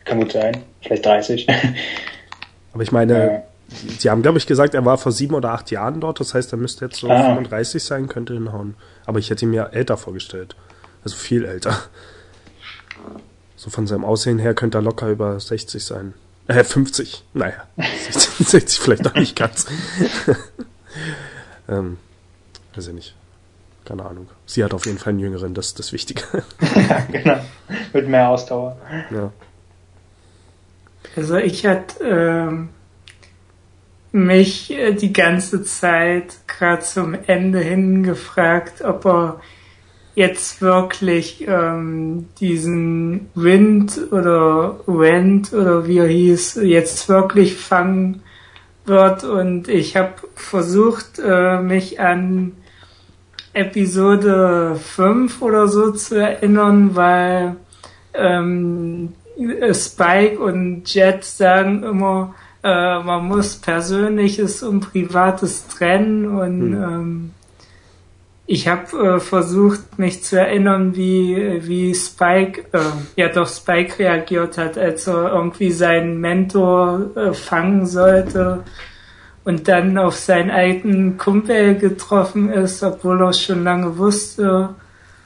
Kann 0.06 0.19
gut 0.19 0.32
sein. 0.32 0.58
Vielleicht 0.82 1.06
30. 1.06 1.45
Aber 2.74 2.84
ich 2.84 2.92
meine, 2.92 3.44
sie 3.98 4.10
haben, 4.10 4.22
glaube 4.22 4.38
ich, 4.38 4.48
gesagt, 4.48 4.74
er 4.74 4.86
war 4.86 4.98
vor 4.98 5.12
sieben 5.12 5.36
oder 5.36 5.52
acht 5.52 5.72
Jahren 5.72 6.02
dort. 6.02 6.20
Das 6.20 6.34
heißt, 6.34 6.52
er 6.54 6.58
müsste 6.58 6.86
jetzt 6.86 7.00
so 7.00 7.10
ah. 7.10 7.24
35 7.24 7.84
sein, 7.84 8.08
könnte 8.08 8.34
hinhauen. 8.34 8.76
Aber 9.06 9.20
ich 9.20 9.30
hätte 9.30 9.46
ihn 9.46 9.52
mir 9.52 9.72
älter 9.74 9.98
vorgestellt. 9.98 10.56
Also 11.04 11.16
viel 11.16 11.46
älter. 11.46 11.78
So 13.56 13.70
von 13.70 13.88
seinem 13.88 14.06
Aussehen 14.06 14.40
her 14.40 14.54
könnte 14.54 14.78
er 14.78 14.82
locker 14.82 15.10
über 15.10 15.40
60 15.40 15.84
sein. 15.84 16.14
Äh, 16.48 16.64
50. 16.64 17.24
Naja, 17.34 17.68
60, 17.78 18.48
60 18.48 18.80
vielleicht 18.82 19.08
auch 19.08 19.16
nicht 19.16 19.36
ganz. 19.36 19.68
ähm, 21.70 21.98
weiß 22.76 22.88
ich 22.88 22.94
nicht. 22.94 23.16
Keine 23.86 24.06
Ahnung. 24.06 24.28
Sie 24.46 24.64
hat 24.64 24.74
auf 24.74 24.86
jeden 24.86 24.98
Fall 24.98 25.12
einen 25.12 25.20
Jüngeren, 25.20 25.54
das 25.54 25.68
ist 25.68 25.80
das 25.80 25.94
Wichtige. 25.94 26.24
ja, 26.76 27.00
genau. 27.12 27.40
Mit 27.94 28.08
mehr 28.08 28.30
Ausdauer. 28.30 28.78
Ja. 29.12 29.32
Also 31.20 31.36
ich 31.36 31.66
hatte 31.66 32.02
ähm, 32.02 32.70
mich 34.14 34.72
äh, 34.72 34.94
die 34.94 35.12
ganze 35.12 35.63
Zeit 35.63 36.38
gerade 36.48 36.82
zum 36.82 37.13
Ende 37.28 37.60
hin 37.60 38.04
gefragt, 38.04 38.82
ob 38.86 39.06
er 39.06 39.42
jetzt 40.15 40.62
wirklich 40.62 41.46
ähm, 41.46 42.30
diesen 42.40 43.32
Wind 43.36 44.00
oder 44.12 44.80
Rent 44.88 45.52
oder 45.52 45.86
wie 45.88 45.98
er 45.98 46.08
hieß, 46.08 46.62
jetzt 46.63 47.10
wirklich 47.10 47.58
fangen 47.58 48.24
wird. 48.86 49.26
Und 49.26 49.67
ich 49.67 49.98
habe 49.98 50.13
versucht, 50.36 51.20
äh, 51.20 51.62
mich 51.62 52.00
an 52.00 52.54
Episode 53.52 54.78
5 54.82 55.42
oder 55.42 55.67
so 55.67 55.92
zu 55.92 56.15
erinnern, 56.15 56.96
weil 56.96 57.58
ähm, 58.13 59.15
Spike 59.73 60.40
und 60.40 60.94
Jet 60.94 61.23
sagen 61.23 61.83
immer, 61.83 62.35
äh, 62.63 63.00
man 63.00 63.25
muss 63.25 63.56
Persönliches 63.56 64.63
und 64.63 64.81
Privates 64.92 65.67
trennen 65.67 66.25
und 66.25 66.62
hm. 66.62 66.83
ähm, 66.83 67.31
ich 68.52 68.67
habe 68.67 68.98
äh, 68.98 69.19
versucht, 69.19 70.00
mich 70.00 70.23
zu 70.23 70.40
erinnern, 70.40 70.96
wie, 70.96 71.60
wie 71.67 71.94
Spike, 71.94 72.65
äh, 72.71 72.79
ja 73.15 73.29
doch 73.29 73.48
Spike 73.48 74.00
reagiert 74.00 74.58
hat, 74.58 74.75
als 74.75 75.06
er 75.06 75.31
irgendwie 75.33 75.71
seinen 75.71 76.19
Mentor 76.19 77.12
äh, 77.15 77.33
fangen 77.33 77.85
sollte 77.85 78.63
und 79.44 79.67
dann 79.67 80.00
auf 80.00 80.15
seinen 80.15 80.50
alten 80.50 81.17
Kumpel 81.17 81.75
getroffen 81.75 82.50
ist, 82.50 82.81
obwohl 82.81 83.21
er 83.21 83.33
schon 83.33 83.63
lange 83.63 83.98
wusste. 84.00 84.69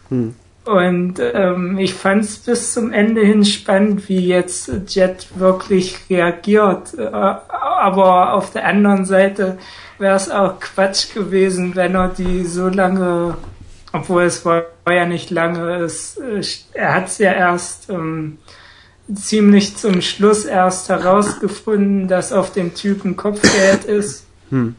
Hm. 0.09 0.35
Und 0.65 1.15
ähm, 1.19 1.77
ich 1.77 1.93
fand 1.93 2.23
es 2.23 2.37
bis 2.37 2.73
zum 2.73 2.93
Ende 2.93 3.21
hin 3.21 3.43
spannend, 3.43 4.07
wie 4.07 4.27
jetzt 4.27 4.71
Jet 4.87 5.27
wirklich 5.35 5.97
reagiert. 6.09 6.97
Äh, 6.97 7.03
aber 7.03 8.33
auf 8.33 8.51
der 8.51 8.65
anderen 8.65 9.03
Seite 9.03 9.57
wäre 9.99 10.15
es 10.15 10.29
auch 10.29 10.59
Quatsch 10.61 11.13
gewesen, 11.13 11.75
wenn 11.75 11.95
er 11.95 12.09
die 12.09 12.45
so 12.45 12.69
lange, 12.69 13.35
obwohl 13.91 14.23
es 14.23 14.45
war, 14.45 14.63
war 14.85 14.93
ja 14.93 15.05
nicht 15.05 15.31
lange, 15.31 15.75
es, 15.79 16.17
äh, 16.17 16.41
er 16.73 16.93
hat 16.95 17.07
es 17.07 17.17
ja 17.17 17.33
erst 17.33 17.89
ähm, 17.89 18.37
ziemlich 19.13 19.75
zum 19.75 20.01
Schluss 20.01 20.45
erst 20.45 20.87
herausgefunden, 20.87 22.07
dass 22.07 22.31
auf 22.31 22.53
dem 22.53 22.73
Typen 22.73 23.17
Kopfgeld 23.17 23.83
ist. 23.83 24.25
Hm. 24.49 24.75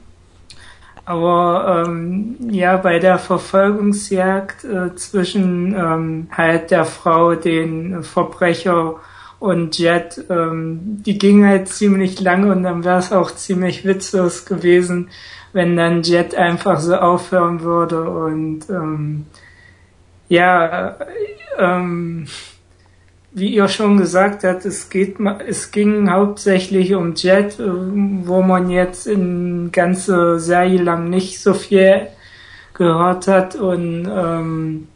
Aber 1.06 1.84
ähm, 1.86 2.36
ja, 2.50 2.76
bei 2.78 2.98
der 2.98 3.18
Verfolgungsjagd 3.18 4.64
äh, 4.64 4.94
zwischen 4.94 5.74
ähm, 5.74 6.28
halt 6.30 6.70
der 6.70 6.86
Frau, 6.86 7.34
den 7.34 8.02
Verbrecher 8.02 8.96
und 9.38 9.78
Jet, 9.78 10.24
ähm, 10.30 11.02
die 11.04 11.18
ging 11.18 11.44
halt 11.44 11.68
ziemlich 11.68 12.20
lange 12.20 12.50
und 12.50 12.62
dann 12.62 12.84
wäre 12.84 12.98
es 12.98 13.12
auch 13.12 13.30
ziemlich 13.30 13.84
witzlos 13.84 14.46
gewesen, 14.46 15.10
wenn 15.52 15.76
dann 15.76 16.02
Jet 16.02 16.34
einfach 16.34 16.80
so 16.80 16.94
aufhören 16.94 17.60
würde 17.60 18.08
und 18.08 18.70
ähm, 18.70 19.26
ja, 20.28 20.96
ähm, 21.58 22.26
wie 23.34 23.48
ihr 23.48 23.66
schon 23.66 23.98
gesagt 23.98 24.44
habt, 24.44 24.64
es 24.64 24.88
geht, 24.88 25.16
es 25.46 25.72
ging 25.72 26.08
hauptsächlich 26.08 26.94
um 26.94 27.14
Jet, 27.14 27.58
äh, 27.58 27.64
wo 27.66 28.42
man 28.42 28.70
jetzt 28.70 29.06
in 29.08 29.70
ganze 29.72 30.38
Serie 30.38 30.80
lang 30.80 31.10
nicht 31.10 31.40
so 31.40 31.52
viel 31.52 32.06
gehört 32.74 33.26
hat. 33.26 33.56
Und 33.56 34.08
ähm, 34.08 34.88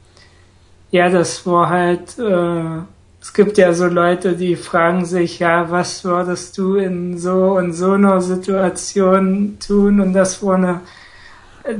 ja, 0.92 1.10
das 1.10 1.46
war 1.46 1.68
halt, 1.68 2.16
äh, 2.18 2.82
es 3.20 3.34
gibt 3.34 3.58
ja 3.58 3.72
so 3.72 3.86
Leute, 3.86 4.34
die 4.34 4.54
fragen 4.54 5.04
sich, 5.04 5.40
ja, 5.40 5.68
was 5.70 6.04
würdest 6.04 6.56
du 6.58 6.76
in 6.76 7.18
so 7.18 7.56
und 7.56 7.72
so 7.72 7.92
einer 7.92 8.20
Situation 8.20 9.58
tun? 9.58 10.00
Und 10.00 10.12
das 10.12 10.40
war 10.44 10.54
eine 10.54 10.80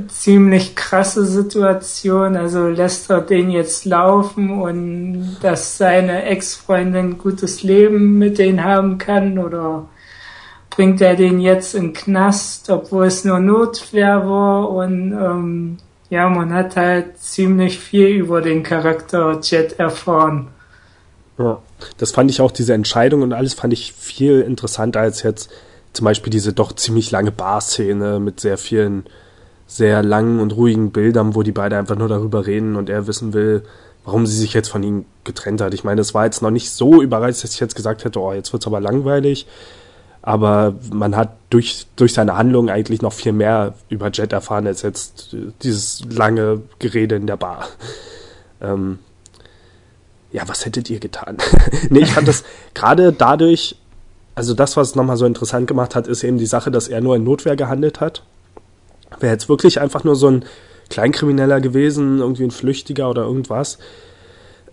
ziemlich 0.07 0.75
krasse 0.75 1.25
Situation. 1.25 2.35
Also 2.35 2.67
lässt 2.67 3.09
er 3.09 3.21
den 3.21 3.49
jetzt 3.49 3.85
laufen 3.85 4.61
und 4.61 5.37
dass 5.41 5.77
seine 5.77 6.23
Ex-Freundin 6.23 7.17
gutes 7.17 7.63
Leben 7.63 8.17
mit 8.17 8.37
denen 8.37 8.63
haben 8.63 8.97
kann 8.97 9.39
oder 9.39 9.87
bringt 10.69 11.01
er 11.01 11.15
den 11.15 11.39
jetzt 11.39 11.75
in 11.75 11.87
den 11.87 11.93
Knast, 11.93 12.69
obwohl 12.69 13.07
es 13.07 13.25
nur 13.25 13.39
Notwehr 13.39 14.27
war 14.27 14.69
und 14.69 15.11
ähm, 15.11 15.77
ja, 16.09 16.27
man 16.29 16.53
hat 16.53 16.75
halt 16.75 17.17
ziemlich 17.19 17.79
viel 17.79 18.07
über 18.07 18.41
den 18.41 18.63
Charakter 18.63 19.39
Jet 19.41 19.77
erfahren. 19.79 20.47
Ja, 21.37 21.61
das 21.97 22.11
fand 22.11 22.31
ich 22.31 22.41
auch, 22.41 22.51
diese 22.51 22.73
Entscheidung 22.73 23.21
und 23.21 23.33
alles 23.33 23.53
fand 23.53 23.73
ich 23.73 23.93
viel 23.93 24.41
interessanter 24.41 25.01
als 25.01 25.23
jetzt 25.23 25.51
zum 25.93 26.05
Beispiel 26.05 26.31
diese 26.31 26.53
doch 26.53 26.73
ziemlich 26.73 27.11
lange 27.11 27.31
Bar-Szene 27.31 28.19
mit 28.19 28.39
sehr 28.39 28.57
vielen 28.57 29.05
sehr 29.69 30.01
langen 30.01 30.39
und 30.39 30.55
ruhigen 30.55 30.89
Bildern, 30.89 31.35
wo 31.35 31.43
die 31.43 31.51
beiden 31.51 31.77
einfach 31.77 31.95
nur 31.95 32.09
darüber 32.09 32.47
reden 32.47 32.75
und 32.75 32.89
er 32.89 33.05
wissen 33.05 33.33
will, 33.33 33.63
warum 34.03 34.25
sie 34.25 34.35
sich 34.35 34.53
jetzt 34.53 34.69
von 34.69 34.81
ihm 34.81 35.05
getrennt 35.23 35.61
hat. 35.61 35.75
Ich 35.75 35.83
meine, 35.83 36.01
es 36.01 36.15
war 36.15 36.25
jetzt 36.25 36.41
noch 36.41 36.49
nicht 36.49 36.71
so 36.71 37.03
überreizt, 37.03 37.43
dass 37.43 37.53
ich 37.53 37.59
jetzt 37.59 37.75
gesagt 37.75 38.03
hätte, 38.03 38.19
oh, 38.19 38.33
jetzt 38.33 38.51
wird's 38.51 38.65
aber 38.65 38.81
langweilig. 38.81 39.45
Aber 40.23 40.73
man 40.91 41.15
hat 41.15 41.37
durch, 41.51 41.85
durch 41.95 42.13
seine 42.13 42.35
Handlung 42.35 42.69
eigentlich 42.69 43.03
noch 43.03 43.13
viel 43.13 43.31
mehr 43.31 43.75
über 43.89 44.09
Jet 44.09 44.33
erfahren, 44.33 44.65
als 44.65 44.81
jetzt 44.81 45.35
dieses 45.61 46.03
lange 46.09 46.63
Gerede 46.79 47.15
in 47.15 47.27
der 47.27 47.37
Bar. 47.37 47.67
Ähm, 48.61 48.97
ja, 50.31 50.47
was 50.47 50.65
hättet 50.65 50.89
ihr 50.89 50.99
getan? 50.99 51.37
nee, 51.91 51.99
ich 51.99 52.11
fand 52.11 52.27
das 52.27 52.43
gerade 52.73 53.13
dadurch, 53.13 53.75
also 54.33 54.55
das, 54.55 54.75
was 54.77 54.89
es 54.89 54.95
nochmal 54.95 55.17
so 55.17 55.27
interessant 55.27 55.67
gemacht 55.67 55.95
hat, 55.95 56.07
ist 56.07 56.23
eben 56.23 56.39
die 56.39 56.47
Sache, 56.47 56.71
dass 56.71 56.87
er 56.87 57.01
nur 57.01 57.15
in 57.15 57.23
Notwehr 57.23 57.55
gehandelt 57.55 58.01
hat 58.01 58.23
Wäre 59.19 59.33
jetzt 59.33 59.49
wirklich 59.49 59.81
einfach 59.81 60.03
nur 60.03 60.15
so 60.15 60.27
ein 60.27 60.45
Kleinkrimineller 60.89 61.61
gewesen, 61.61 62.19
irgendwie 62.19 62.43
ein 62.43 62.51
Flüchtiger 62.51 63.09
oder 63.09 63.23
irgendwas, 63.23 63.77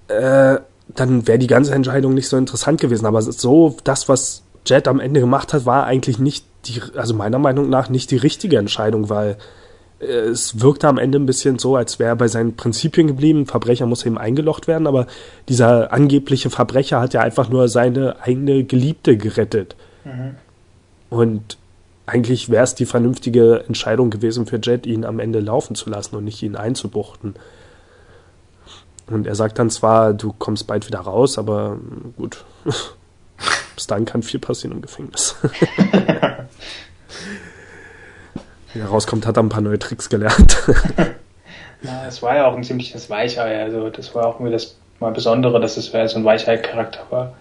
äh, 0.09 0.59
dann 0.89 1.27
wäre 1.27 1.39
die 1.39 1.47
ganze 1.47 1.75
Entscheidung 1.75 2.15
nicht 2.15 2.29
so 2.29 2.37
interessant 2.37 2.81
gewesen. 2.81 3.07
Aber 3.07 3.21
so, 3.23 3.77
das, 3.85 4.09
was 4.09 4.43
Jet 4.65 4.89
am 4.89 5.01
Ende 5.01 5.21
gemacht 5.21 5.53
hat, 5.53 5.67
war 5.67 5.85
eigentlich 5.85 6.19
nicht 6.19 6.45
die, 6.67 6.81
also 6.97 7.15
meiner 7.15 7.39
Meinung 7.39 7.69
nach 7.69 7.89
nicht 7.89 8.11
die 8.11 8.17
richtige 8.17 8.59
Entscheidung, 8.59 9.11
weil 9.11 9.37
äh, 10.01 10.05
es 10.05 10.61
wirkte 10.61 10.89
am 10.89 10.99
Ende 10.99 11.19
ein 11.19 11.27
bisschen 11.27 11.59
so, 11.59 11.77
als 11.77 11.99
wäre 11.99 12.11
er 12.11 12.17
bei 12.17 12.29
seinen 12.29 12.57
Prinzipien 12.57 13.07
geblieben. 13.09 13.41
Ein 13.41 13.47
Verbrecher 13.47 13.87
muss 13.87 14.07
eben 14.07 14.19
eingelocht 14.19 14.69
werden, 14.69 14.87
aber 14.87 15.07
dieser 15.49 15.93
angebliche 15.93 16.51
Verbrecher 16.51 17.01
hat 17.01 17.15
ja 17.15 17.21
einfach 17.21 17.49
nur 17.49 17.69
seine 17.69 18.17
eigene 18.23 18.65
Geliebte 18.65 19.17
gerettet. 19.17 19.77
Mhm. 20.05 20.37
Und 21.11 21.59
eigentlich 22.07 22.49
wäre 22.49 22.65
es 22.65 22.75
die 22.75 22.87
vernünftige 22.87 23.65
Entscheidung 23.67 24.11
gewesen 24.11 24.47
für 24.47 24.61
Jet, 24.63 24.87
ihn 24.87 25.05
am 25.05 25.19
Ende 25.19 25.41
laufen 25.41 25.75
zu 25.75 25.91
lassen 25.91 26.15
und 26.17 26.25
nicht 26.25 26.43
ihn 26.43 26.57
einzubuchten. 26.57 27.35
Und 29.09 29.27
er 29.27 29.35
sagt 29.35 29.59
dann 29.59 29.71
zwar, 29.71 30.15
du 30.15 30.33
kommst 30.33 30.67
bald 30.67 30.87
wieder 30.87 31.01
raus, 31.01 31.37
aber 31.39 31.79
gut, 32.17 32.45
bis 33.75 33.87
dann 33.87 34.05
kann 34.05 34.23
viel 34.23 34.41
passieren 34.41 34.77
im 34.77 34.83
Gefängnis. 34.83 35.37
Wie 38.73 38.81
er 38.81 38.89
rauskommt, 38.89 39.27
hat 39.27 39.37
er 39.37 39.43
ein 39.43 39.49
paar 39.49 39.61
neue 39.61 39.79
Tricks 39.79 40.09
gelernt. 40.09 40.57
Na, 41.83 42.07
es 42.07 42.23
war 42.23 42.37
ja 42.37 42.47
auch 42.47 42.57
ein 42.57 42.65
ziemliches 42.65 43.11
Weichei, 43.11 43.63
also 43.63 43.91
das 43.91 44.15
war 44.15 44.27
auch 44.27 44.37
irgendwie 44.37 44.53
das 44.53 44.77
mal 44.99 45.13
Besondere, 45.13 45.61
dass 45.61 45.77
es 45.77 45.87
so 45.87 45.99
ein 45.99 46.25
Weichei-Charakter 46.25 47.01
war. 47.11 47.35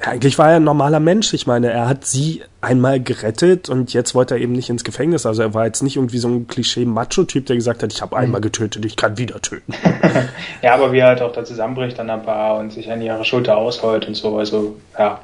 Ja, 0.00 0.12
eigentlich 0.12 0.38
war 0.38 0.50
er 0.50 0.56
ein 0.56 0.64
normaler 0.64 1.00
Mensch. 1.00 1.34
Ich 1.34 1.46
meine, 1.46 1.70
er 1.70 1.88
hat 1.88 2.04
sie 2.04 2.42
einmal 2.60 3.00
gerettet 3.00 3.68
und 3.68 3.92
jetzt 3.92 4.14
wollte 4.14 4.34
er 4.34 4.40
eben 4.40 4.52
nicht 4.52 4.70
ins 4.70 4.84
Gefängnis. 4.84 5.26
Also 5.26 5.42
er 5.42 5.54
war 5.54 5.66
jetzt 5.66 5.82
nicht 5.82 5.96
irgendwie 5.96 6.18
so 6.18 6.28
ein 6.28 6.46
Klischee-Macho-Typ, 6.46 7.46
der 7.46 7.56
gesagt 7.56 7.82
hat, 7.82 7.92
ich 7.92 8.00
habe 8.00 8.16
einmal 8.16 8.40
getötet, 8.40 8.84
ich 8.84 8.96
kann 8.96 9.18
wieder 9.18 9.40
töten. 9.40 9.74
ja, 10.62 10.74
aber 10.74 10.92
wie 10.92 10.98
er 10.98 11.08
halt 11.08 11.22
auch 11.22 11.32
da 11.32 11.44
zusammenbricht 11.44 11.98
an 11.98 12.06
der 12.06 12.18
Bar 12.18 12.58
und 12.58 12.72
sich 12.72 12.90
an 12.90 13.02
ihrer 13.02 13.24
Schulter 13.24 13.56
ausheult 13.56 14.06
und 14.06 14.14
so, 14.14 14.38
also 14.38 14.76
ja. 14.96 15.20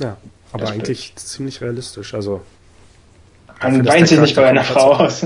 Ja, 0.00 0.16
aber 0.52 0.68
eigentlich 0.68 1.04
stimmt. 1.04 1.20
ziemlich 1.20 1.60
realistisch. 1.60 2.14
Also 2.14 2.40
man 3.62 3.86
weint 3.86 4.08
sich 4.08 4.18
nicht 4.18 4.34
bei 4.34 4.46
einer 4.46 4.64
Frau 4.64 4.94
aus. 4.94 5.24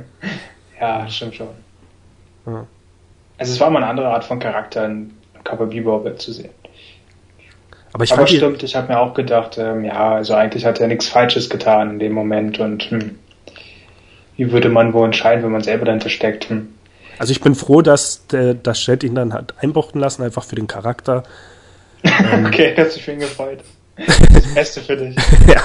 ja, 0.80 1.08
stimmt 1.08 1.34
schon. 1.34 1.48
Ja. 2.46 2.66
Also 3.38 3.52
es 3.52 3.60
war 3.60 3.70
mal 3.70 3.82
eine 3.82 3.90
andere 3.90 4.08
Art 4.08 4.24
von 4.24 4.38
Charakter 4.38 4.86
in 4.86 5.12
Cowboy 5.44 5.66
Bebop 5.66 6.20
zu 6.20 6.32
sehen. 6.32 6.50
Aber, 7.96 8.04
ich 8.04 8.12
Aber 8.12 8.26
stimmt, 8.26 8.62
ich 8.62 8.76
habe 8.76 8.92
mir 8.92 9.00
auch 9.00 9.14
gedacht, 9.14 9.56
ähm, 9.56 9.82
ja, 9.82 10.16
also 10.16 10.34
eigentlich 10.34 10.66
hat 10.66 10.82
er 10.82 10.86
nichts 10.86 11.08
Falsches 11.08 11.48
getan 11.48 11.92
in 11.92 11.98
dem 11.98 12.12
Moment 12.12 12.58
und 12.58 12.82
hm, 12.90 13.18
wie 14.36 14.52
würde 14.52 14.68
man 14.68 14.92
wohl 14.92 15.06
entscheiden, 15.06 15.42
wenn 15.42 15.52
man 15.52 15.62
selber 15.62 15.86
dahinter 15.86 16.10
steckt? 16.10 16.50
Hm. 16.50 16.68
Also 17.18 17.30
ich 17.30 17.40
bin 17.40 17.54
froh, 17.54 17.80
dass 17.80 18.26
der, 18.26 18.52
das 18.52 18.80
Chat 18.80 19.02
ihn 19.02 19.14
dann 19.14 19.32
hat 19.32 19.54
einbuchten 19.62 19.98
lassen, 19.98 20.22
einfach 20.22 20.44
für 20.44 20.56
den 20.56 20.66
Charakter. 20.66 21.22
Ähm, 22.04 22.44
okay, 22.44 22.76
hat 22.76 22.92
sich 22.92 23.02
für 23.02 23.12
ihn 23.12 23.20
gefreut. 23.20 23.60
Das 23.96 24.54
Beste 24.54 24.80
für 24.82 24.96
dich. 24.96 25.16
ja. 25.48 25.62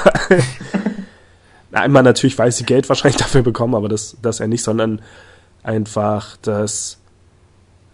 Einmal 1.73 2.01
natürlich 2.03 2.37
weiß 2.37 2.57
sie 2.57 2.63
Geld 2.63 2.87
wahrscheinlich 2.87 3.17
dafür 3.17 3.41
bekommen, 3.43 3.75
aber 3.75 3.89
das, 3.89 4.15
das 4.21 4.39
er 4.39 4.47
nicht, 4.47 4.63
sondern 4.63 5.01
einfach, 5.63 6.37
dass 6.37 7.00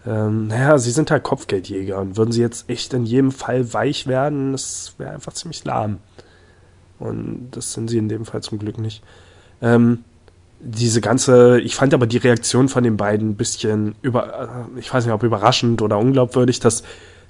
ähm, 0.08 0.46
naja, 0.46 0.78
sie 0.78 0.90
sind 0.90 1.10
halt 1.10 1.22
Kopfgeldjäger 1.22 1.98
und 1.98 2.16
würden 2.16 2.32
sie 2.32 2.40
jetzt 2.40 2.70
echt 2.70 2.94
in 2.94 3.04
jedem 3.04 3.30
Fall 3.30 3.74
weich 3.74 4.06
werden, 4.06 4.52
das 4.52 4.94
wäre 4.96 5.10
einfach 5.10 5.34
ziemlich 5.34 5.62
lahm. 5.64 5.98
Und 6.98 7.48
das 7.50 7.74
sind 7.74 7.90
sie 7.90 7.98
in 7.98 8.08
dem 8.08 8.24
Fall 8.24 8.42
zum 8.42 8.58
Glück 8.58 8.78
nicht. 8.78 9.02
Ähm, 9.60 10.04
diese 10.60 11.02
ganze, 11.02 11.60
ich 11.60 11.74
fand 11.74 11.92
aber 11.92 12.06
die 12.06 12.16
Reaktion 12.16 12.70
von 12.70 12.84
den 12.84 12.96
beiden 12.96 13.30
ein 13.30 13.36
bisschen 13.36 13.96
über, 14.00 14.66
äh, 14.74 14.78
ich 14.80 14.92
weiß 14.92 15.04
nicht, 15.04 15.12
ob 15.12 15.22
überraschend 15.22 15.82
oder 15.82 15.98
unglaubwürdig, 15.98 16.58
dass 16.58 16.84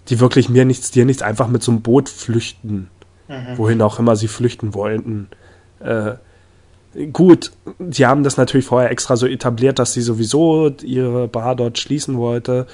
die 0.09 0.21
wirklich 0.21 0.49
mir 0.49 0.65
nichts, 0.65 0.93
dir 0.93 1.05
nichts 1.05 1.23
einfach 1.23 1.49
mit 1.49 1.65
so 1.65 1.73
einem 1.73 1.83
Boot 1.83 2.09
flüchten. 2.09 2.91
Mhm. 3.27 3.59
Wohin 3.59 3.83
auch 3.83 3.99
immer 3.99 4.15
sie 4.15 4.29
flüchten 4.29 4.73
wollten. 4.73 5.29
Äh, 5.81 6.13
Gut, 7.13 7.53
sie 7.91 8.07
haben 8.07 8.25
das 8.25 8.37
natürlich 8.37 8.67
vorher 8.67 8.91
extra 8.91 9.17
so 9.17 9.27
etabliert, 9.27 9.79
dass 9.79 9.93
sie 9.93 10.01
sowieso 10.01 10.69
ihre 10.83 11.29
Bar 11.29 11.55
dort 11.55 11.79
schließen 11.79 12.17
wollte. 12.17 12.67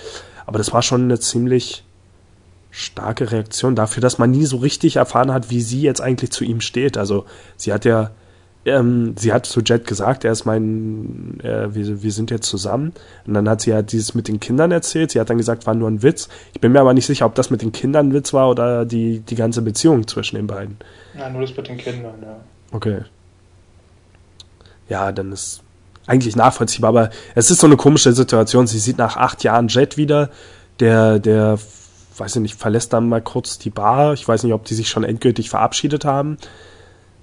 Aber 0.47 0.59
das 0.59 0.73
war 0.73 0.83
schon 0.83 1.05
eine 1.05 1.19
ziemlich 1.19 1.85
starke 2.71 3.31
Reaktion 3.31 3.75
dafür, 3.75 4.01
dass 4.01 4.19
man 4.19 4.31
nie 4.31 4.45
so 4.47 4.57
richtig 4.59 4.97
erfahren 4.97 5.33
hat, 5.33 5.51
wie 5.51 5.61
sie 5.61 5.83
jetzt 5.83 6.01
eigentlich 6.01 6.31
zu 6.31 6.45
ihm 6.45 6.61
steht. 6.61 6.97
Also 6.97 7.25
sie 7.57 7.73
hat 7.73 7.85
ja 7.85 8.11
ähm, 8.67 9.15
sie 9.19 9.33
hat 9.33 9.47
zu 9.47 9.61
Jet 9.61 9.87
gesagt, 9.87 10.25
er 10.25 10.33
ist 10.33 10.45
mein, 10.45 11.39
äh, 11.43 11.75
wir, 11.75 12.03
wir 12.03 12.13
sind 12.13 12.31
jetzt 12.31 12.49
zusammen. 12.49 12.93
Und 13.27 13.35
dann 13.35 13.49
hat 13.49 13.61
sie 13.61 13.71
ja 13.71 13.83
dieses 13.83 14.15
mit 14.15 14.29
den 14.29 14.41
Kindern 14.41 14.71
erzählt. 14.71 15.11
Sie 15.11 15.21
hat 15.21 15.31
dann 15.31 15.39
gesagt, 15.39 15.67
war 15.67 15.75
nur 15.75 15.89
ein 15.89 16.03
Witz. 16.03 16.29
Ich 16.55 16.61
bin 16.61 16.73
mir 16.73 16.81
aber 16.81 16.95
nicht 16.95 17.07
sicher, 17.07 17.27
ob 17.27 17.35
das 17.35 17.51
mit 17.51 17.63
den 17.63 17.73
Kindern 17.73 18.09
ein 18.09 18.15
Witz 18.15 18.33
war 18.33 18.51
oder 18.51 18.85
die, 18.85 19.21
die 19.21 19.35
ganze 19.35 19.63
Beziehung 19.63 20.07
zwischen 20.07 20.37
den 20.37 20.47
beiden. 20.47 20.79
Ja, 21.19 21.29
nur 21.29 21.43
das 21.43 21.57
mit 21.57 21.69
den 21.69 21.77
Kindern, 21.77 22.15
ja. 22.23 22.37
Okay. 22.73 23.03
Ja, 24.89 25.13
dann 25.13 25.33
ist 25.33 25.63
eigentlich 26.07 26.37
nachvollziehbar, 26.37 26.89
aber 26.89 27.11
es 27.35 27.51
ist 27.51 27.61
so 27.61 27.67
eine 27.67 27.77
komische 27.77 28.13
Situation. 28.13 28.67
Sie 28.67 28.79
sieht 28.79 28.99
nach 28.99 29.17
acht 29.17 29.43
Jahren 29.43 29.69
Jet 29.69 29.97
wieder, 29.97 30.31
der, 30.81 31.19
der, 31.19 31.59
weiß 32.17 32.37
ich 32.37 32.43
nicht, 32.43 32.55
verlässt 32.57 32.93
dann 32.93 33.09
mal 33.09 33.23
kurz 33.23 33.59
die 33.59 33.71
Bar. 33.71 34.13
Ich 34.13 34.27
weiß 34.27 34.43
nicht, 34.43 34.53
ob 34.53 34.65
die 34.65 34.75
sich 34.75 34.89
schon 34.89 35.05
endgültig 35.05 35.51
verabschiedet 35.51 36.05
haben. 36.05 36.37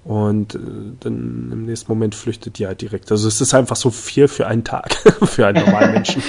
Und 0.04 0.56
äh, 0.56 0.58
dann 0.98 1.50
im 1.52 1.66
nächsten 1.66 1.92
Moment 1.92 2.16
flüchtet 2.16 2.58
die 2.58 2.66
halt 2.66 2.80
direkt. 2.80 3.12
Also 3.12 3.28
es 3.28 3.40
ist 3.40 3.54
einfach 3.54 3.76
so 3.76 3.90
viel 3.90 4.26
für 4.26 4.48
einen 4.48 4.64
Tag, 4.64 4.94
für 5.22 5.46
einen 5.46 5.64
normalen 5.64 5.92
Menschen. 5.92 6.22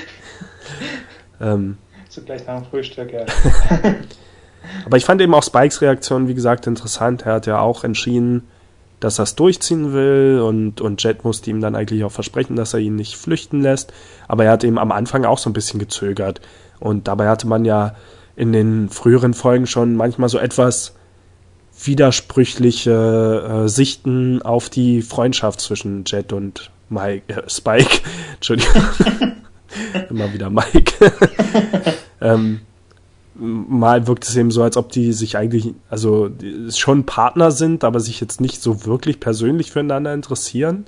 ähm, 1.40 1.76
so 2.08 2.22
gleich 2.22 2.46
nach 2.46 2.60
dem 2.62 2.66
Frühstück, 2.66 3.12
ja. 3.12 3.26
Aber 4.84 4.96
ich 4.96 5.04
fand 5.04 5.20
eben 5.20 5.34
auch 5.34 5.42
Spikes 5.42 5.80
Reaktion, 5.80 6.28
wie 6.28 6.34
gesagt, 6.34 6.66
interessant. 6.68 7.22
Er 7.26 7.34
hat 7.34 7.46
ja 7.46 7.58
auch 7.58 7.82
entschieden, 7.82 8.46
dass 9.00 9.18
er 9.18 9.24
es 9.24 9.34
durchziehen 9.34 9.92
will 9.92 10.40
und, 10.44 10.80
und 10.80 11.02
Jet 11.02 11.24
musste 11.24 11.50
ihm 11.50 11.60
dann 11.60 11.74
eigentlich 11.74 12.04
auch 12.04 12.12
versprechen, 12.12 12.56
dass 12.56 12.74
er 12.74 12.80
ihn 12.80 12.96
nicht 12.96 13.16
flüchten 13.16 13.60
lässt. 13.60 13.92
Aber 14.28 14.44
er 14.44 14.52
hat 14.52 14.64
eben 14.64 14.78
am 14.78 14.92
Anfang 14.92 15.24
auch 15.24 15.38
so 15.38 15.50
ein 15.50 15.52
bisschen 15.54 15.78
gezögert. 15.78 16.40
Und 16.80 17.08
dabei 17.08 17.28
hatte 17.28 17.46
man 17.46 17.64
ja 17.64 17.94
in 18.36 18.52
den 18.52 18.88
früheren 18.88 19.34
Folgen 19.34 19.66
schon 19.66 19.96
manchmal 19.96 20.28
so 20.28 20.38
etwas 20.38 20.94
widersprüchliche 21.84 23.64
äh, 23.64 23.68
Sichten 23.68 24.40
auf 24.42 24.70
die 24.70 25.02
Freundschaft 25.02 25.60
zwischen 25.60 26.04
Jet 26.06 26.32
und 26.32 26.70
Mike, 26.88 27.32
äh, 27.32 27.48
Spike. 27.48 28.00
Entschuldigung. 28.34 28.82
Immer 30.10 30.32
wieder 30.32 30.48
Mike. 30.48 30.92
ähm, 32.20 32.60
mal 33.38 34.06
wirkt 34.06 34.24
es 34.24 34.36
eben 34.36 34.50
so, 34.50 34.62
als 34.62 34.76
ob 34.76 34.90
die 34.90 35.12
sich 35.12 35.36
eigentlich, 35.36 35.74
also 35.88 36.30
schon 36.70 37.04
Partner 37.04 37.50
sind, 37.50 37.84
aber 37.84 38.00
sich 38.00 38.20
jetzt 38.20 38.40
nicht 38.40 38.62
so 38.62 38.84
wirklich 38.86 39.20
persönlich 39.20 39.70
füreinander 39.70 40.14
interessieren. 40.14 40.86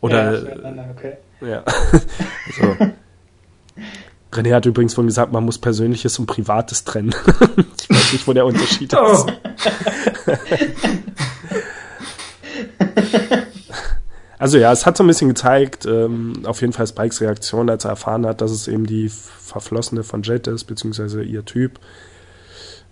Oder. 0.00 0.42
Ja, 0.42 0.84
okay. 0.96 1.16
Ja. 1.40 1.64
also, 1.64 2.76
René 4.32 4.54
hat 4.54 4.66
übrigens 4.66 4.94
vorhin 4.94 5.08
gesagt, 5.08 5.32
man 5.32 5.44
muss 5.44 5.58
Persönliches 5.58 6.18
und 6.18 6.26
Privates 6.26 6.84
trennen. 6.84 7.14
ich 7.80 7.90
weiß 7.90 8.12
nicht, 8.12 8.28
wo 8.28 8.32
der 8.32 8.44
Unterschied 8.44 8.94
oh. 8.94 9.12
ist. 9.14 9.26
Also 14.38 14.58
ja, 14.58 14.72
es 14.72 14.86
hat 14.86 14.96
so 14.96 15.04
ein 15.04 15.08
bisschen 15.08 15.28
gezeigt, 15.28 15.86
ähm, 15.86 16.44
auf 16.44 16.60
jeden 16.60 16.72
Fall 16.72 16.86
Spikes 16.86 17.20
Reaktion, 17.20 17.68
als 17.68 17.84
er 17.84 17.90
erfahren 17.90 18.26
hat, 18.26 18.40
dass 18.40 18.50
es 18.50 18.68
eben 18.68 18.86
die 18.86 19.08
Verflossene 19.08 20.04
von 20.04 20.22
Jet 20.22 20.46
ist, 20.46 20.64
beziehungsweise 20.64 21.22
ihr 21.22 21.44
Typ. 21.44 21.80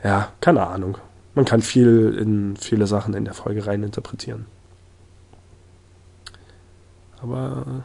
Ja, 0.03 0.33
keine 0.41 0.67
Ahnung. 0.67 0.99
Man 1.35 1.45
kann 1.45 1.63
viel 1.63 2.17
in 2.19 2.57
viele 2.57 2.87
Sachen 2.87 3.15
in 3.15 3.25
der 3.25 3.35
Folge 3.35 3.67
rein 3.67 3.83
interpretieren. 3.83 4.47
Aber 7.23 7.85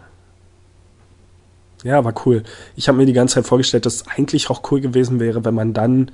ja, 1.83 2.03
war 2.03 2.13
cool. 2.25 2.43
Ich 2.75 2.87
habe 2.87 2.97
mir 2.97 3.05
die 3.05 3.13
ganze 3.13 3.35
Zeit 3.35 3.47
vorgestellt, 3.47 3.85
dass 3.85 3.95
es 3.95 4.07
eigentlich 4.07 4.49
auch 4.49 4.71
cool 4.71 4.81
gewesen 4.81 5.19
wäre, 5.19 5.43
wenn 5.45 5.55
man 5.55 5.73
dann 5.73 6.11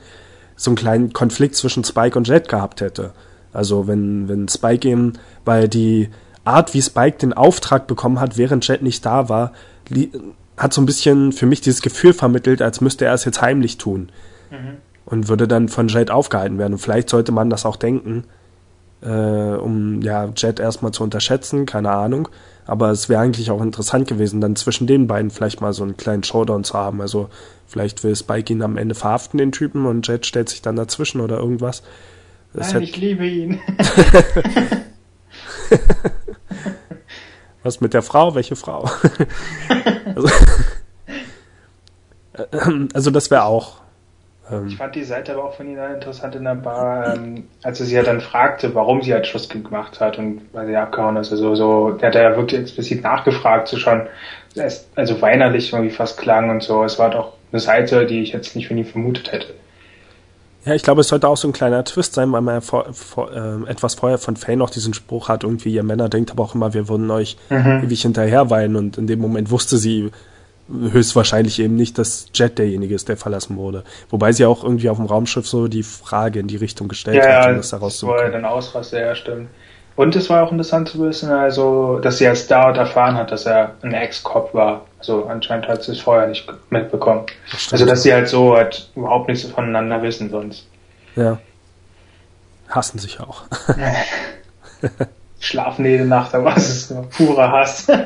so 0.56 0.72
einen 0.72 0.78
kleinen 0.78 1.14
Konflikt 1.14 1.56
zwischen 1.56 1.84
Spike 1.84 2.18
und 2.18 2.28
Jet 2.28 2.50
gehabt 2.50 2.82
hätte. 2.82 3.14
Also 3.54 3.88
wenn, 3.88 4.28
wenn 4.28 4.48
Spike 4.48 4.88
eben, 4.88 5.14
weil 5.45 5.68
die 5.68 6.10
Art, 6.48 6.74
wie 6.74 6.82
Spike 6.82 7.18
den 7.18 7.34
Auftrag 7.34 7.88
bekommen 7.88 8.20
hat, 8.20 8.38
während 8.38 8.68
Jet 8.68 8.82
nicht 8.82 9.06
da 9.06 9.30
war, 9.30 9.52
hat 10.58 10.74
so 10.74 10.82
ein 10.82 10.86
bisschen 10.86 11.32
für 11.32 11.45
mich 11.45 11.62
dieses 11.62 11.82
Gefühl 11.82 12.14
vermittelt, 12.14 12.62
als 12.62 12.82
müsste 12.82 13.06
er 13.06 13.14
es 13.14 13.26
jetzt 13.26 13.41
heimlich 13.41 13.78
tun. 13.78 14.10
Mhm. 14.50 14.78
Und 15.06 15.30
würde 15.30 15.48
dann 15.48 15.70
von 15.70 15.88
Jet 15.88 16.12
aufgehalten 16.12 16.58
werden. 16.58 16.74
Und 16.74 16.80
vielleicht 16.80 17.10
sollte 17.10 17.32
man 17.32 17.50
das 17.50 17.66
auch 17.66 17.76
denken, 17.78 18.26
äh, 19.02 19.08
um 19.10 20.02
ja 20.02 20.30
Jet 20.36 20.60
erstmal 20.60 20.91
zu 20.91 21.04
unterschätzen, 21.04 21.66
keine 21.66 21.91
Ahnung. 21.91 22.28
Aber 22.66 22.91
es 22.91 23.08
wäre 23.08 23.22
eigentlich 23.22 23.52
auch 23.52 23.62
interessant 23.62 24.08
gewesen, 24.08 24.41
dann 24.41 24.58
zwischen 24.58 24.88
den 24.88 25.08
beiden 25.08 25.32
vielleicht 25.32 25.62
mal 25.62 25.72
so 25.72 25.84
einen 25.84 25.95
kleinen 25.95 26.24
Showdown 26.24 26.66
zu 26.66 26.74
haben. 26.74 27.00
Also 27.00 27.30
vielleicht 27.68 28.04
will 28.04 28.16
Spike 28.16 28.52
ihn 28.52 28.62
am 28.62 28.76
Ende 28.76 28.95
verhaften, 28.95 29.38
den 29.38 29.54
Typen, 29.54 29.86
und 29.86 30.06
Jet 30.08 30.26
stellt 30.26 30.50
sich 30.50 30.62
dann 30.62 30.76
dazwischen 30.76 31.22
oder 31.22 31.38
irgendwas. 31.38 31.84
Das 32.54 32.74
Nein, 32.74 32.84
ich 32.84 32.98
liebe 32.98 33.26
ihn. 33.26 33.60
Was 37.63 37.82
mit 37.82 37.93
der 37.93 38.01
Frau? 38.01 38.36
Welche 38.36 38.55
Frau? 38.55 38.89
also, 40.15 40.30
also 42.93 43.11
das 43.11 43.30
wäre 43.32 43.43
auch 43.43 43.82
ähm, 44.51 44.68
ich 44.68 44.78
fand 44.78 44.95
die 44.95 45.03
Seite 45.03 45.34
aber 45.34 45.45
auch 45.45 45.53
von 45.53 45.68
Ihnen 45.68 45.95
interessant 45.95 46.36
in 46.36 46.43
der 46.43 46.55
Bar, 46.55 47.15
ähm, 47.15 47.47
als 47.63 47.80
er 47.80 47.86
sie 47.86 47.95
ja 47.95 48.03
dann 48.03 48.22
fragte, 48.22 48.74
warum 48.76 49.01
sie 49.01 49.13
halt 49.13 49.28
Schluss 49.28 49.49
gemacht 49.49 49.99
hat 49.99 50.18
und 50.18 50.41
weil 50.53 50.68
sie 50.68 50.76
abgehauen 50.76 51.18
ist. 51.18 51.32
Also 51.32 51.55
so, 51.55 51.91
der 51.91 52.09
hat 52.09 52.15
ja 52.15 52.36
wirklich 52.36 52.61
explizit 52.61 53.03
nachgefragt, 53.03 53.68
so 53.68 53.78
schon, 53.78 54.07
also 54.95 55.22
weinerlich 55.22 55.74
irgendwie 55.74 55.93
fast 55.93 56.18
klang 56.18 56.49
und 56.49 56.63
so. 56.63 56.84
Es 56.84 56.97
war 56.99 57.09
doch 57.09 57.34
eine 57.51 57.59
Seite, 57.59 58.05
die 58.05 58.22
ich 58.22 58.32
jetzt 58.32 58.55
nicht 58.55 58.68
von 58.68 58.78
ihm 58.78 58.86
vermutet 58.86 59.32
hätte. 59.32 59.53
Ja, 60.66 60.74
ich 60.74 60.84
glaube, 60.84 61.01
es 61.01 61.08
sollte 61.08 61.28
auch 61.28 61.38
so 61.38 61.47
ein 61.47 61.53
kleiner 61.53 61.84
Twist 61.86 62.14
sein, 62.14 62.32
weil 62.32 62.41
man 62.41 62.55
ja 62.55 62.62
vor, 62.62 62.93
vor, 62.93 63.32
äh, 63.32 63.70
etwas 63.70 63.95
vorher 63.95 64.18
von 64.18 64.36
Faye 64.36 64.58
noch 64.58 64.70
diesen 64.70 64.93
Spruch 64.93 65.30
hat, 65.30 65.43
irgendwie, 65.43 65.74
ihr 65.74 65.84
Männer 65.84 66.10
denkt 66.10 66.32
aber 66.32 66.43
auch 66.43 66.55
immer, 66.55 66.74
wir 66.74 66.89
würden 66.89 67.10
euch 67.10 67.38
mhm. 67.49 67.84
ewig 67.86 68.01
hinterher 68.01 68.49
weinen 68.49 68.76
und 68.76 68.97
in 68.97 69.08
dem 69.08 69.20
Moment 69.20 69.49
wusste 69.49 69.78
sie, 69.78 70.12
höchstwahrscheinlich 70.70 71.60
eben 71.60 71.76
nicht, 71.76 71.97
dass 71.97 72.28
Jet 72.34 72.58
derjenige 72.58 72.95
ist, 72.95 73.08
der 73.10 73.18
verlassen 73.18 73.58
wurde. 73.58 73.84
Wobei 74.10 74.32
sie 74.32 74.45
auch 74.45 74.64
irgendwie 74.64 74.89
auf 74.89 74.97
dem 74.97 75.05
Raumschiff 75.05 75.47
so 75.47 75.68
die 75.68 75.84
Frage 75.84 76.39
in 76.39 76.47
die 76.47 76.58
Richtung 76.58 76.88
gestellt 76.88 77.18
ja, 77.18 77.43
hat, 77.43 77.49
um 77.51 77.58
das 77.58 77.72
herauszubekommen. 77.72 78.26
Ja, 78.26 78.32
dann 78.32 78.45
ausraste, 78.45 78.99
ja, 78.99 79.16
stimmt. 79.16 79.49
Und 79.98 80.16
es 80.16 80.30
war 80.30 80.43
auch 80.43 80.52
interessant 80.52 80.88
zu 80.89 81.00
wissen, 81.00 81.32
also, 81.32 82.00
dass 82.00 82.20
sie 82.20 82.28
als 82.28 82.48
dort 82.48 82.78
erfahren 82.78 83.16
hat, 83.16 83.32
dass 83.32 83.45
er 83.45 83.76
ein 83.82 83.93
Ex-Cop 83.93 84.54
war. 84.54 84.86
Also 85.00 85.26
anscheinend 85.26 85.68
hat 85.68 85.84
sie 85.84 85.91
es 85.91 86.00
vorher 86.00 86.28
nicht 86.28 86.48
mitbekommen. 86.70 87.26
Das 87.52 87.74
also 87.74 87.86
dass 87.86 88.04
sie 88.04 88.14
halt 88.14 88.30
so 88.30 88.56
halt 88.56 88.89
überhaupt 88.95 89.28
nichts 89.28 89.50
voneinander 89.50 90.02
wissen 90.04 90.30
sonst. 90.30 90.68
Ja. 91.16 91.39
Hassen 92.70 93.00
sich 93.00 93.20
auch. 93.20 93.43
Schlafen 95.39 95.86
jede 95.86 96.06
Nacht, 96.06 96.34
aber 96.36 96.56
es 96.56 96.70
ist 96.70 96.91
nur 96.91 97.10
purer 97.10 97.52
Hass. 97.52 97.88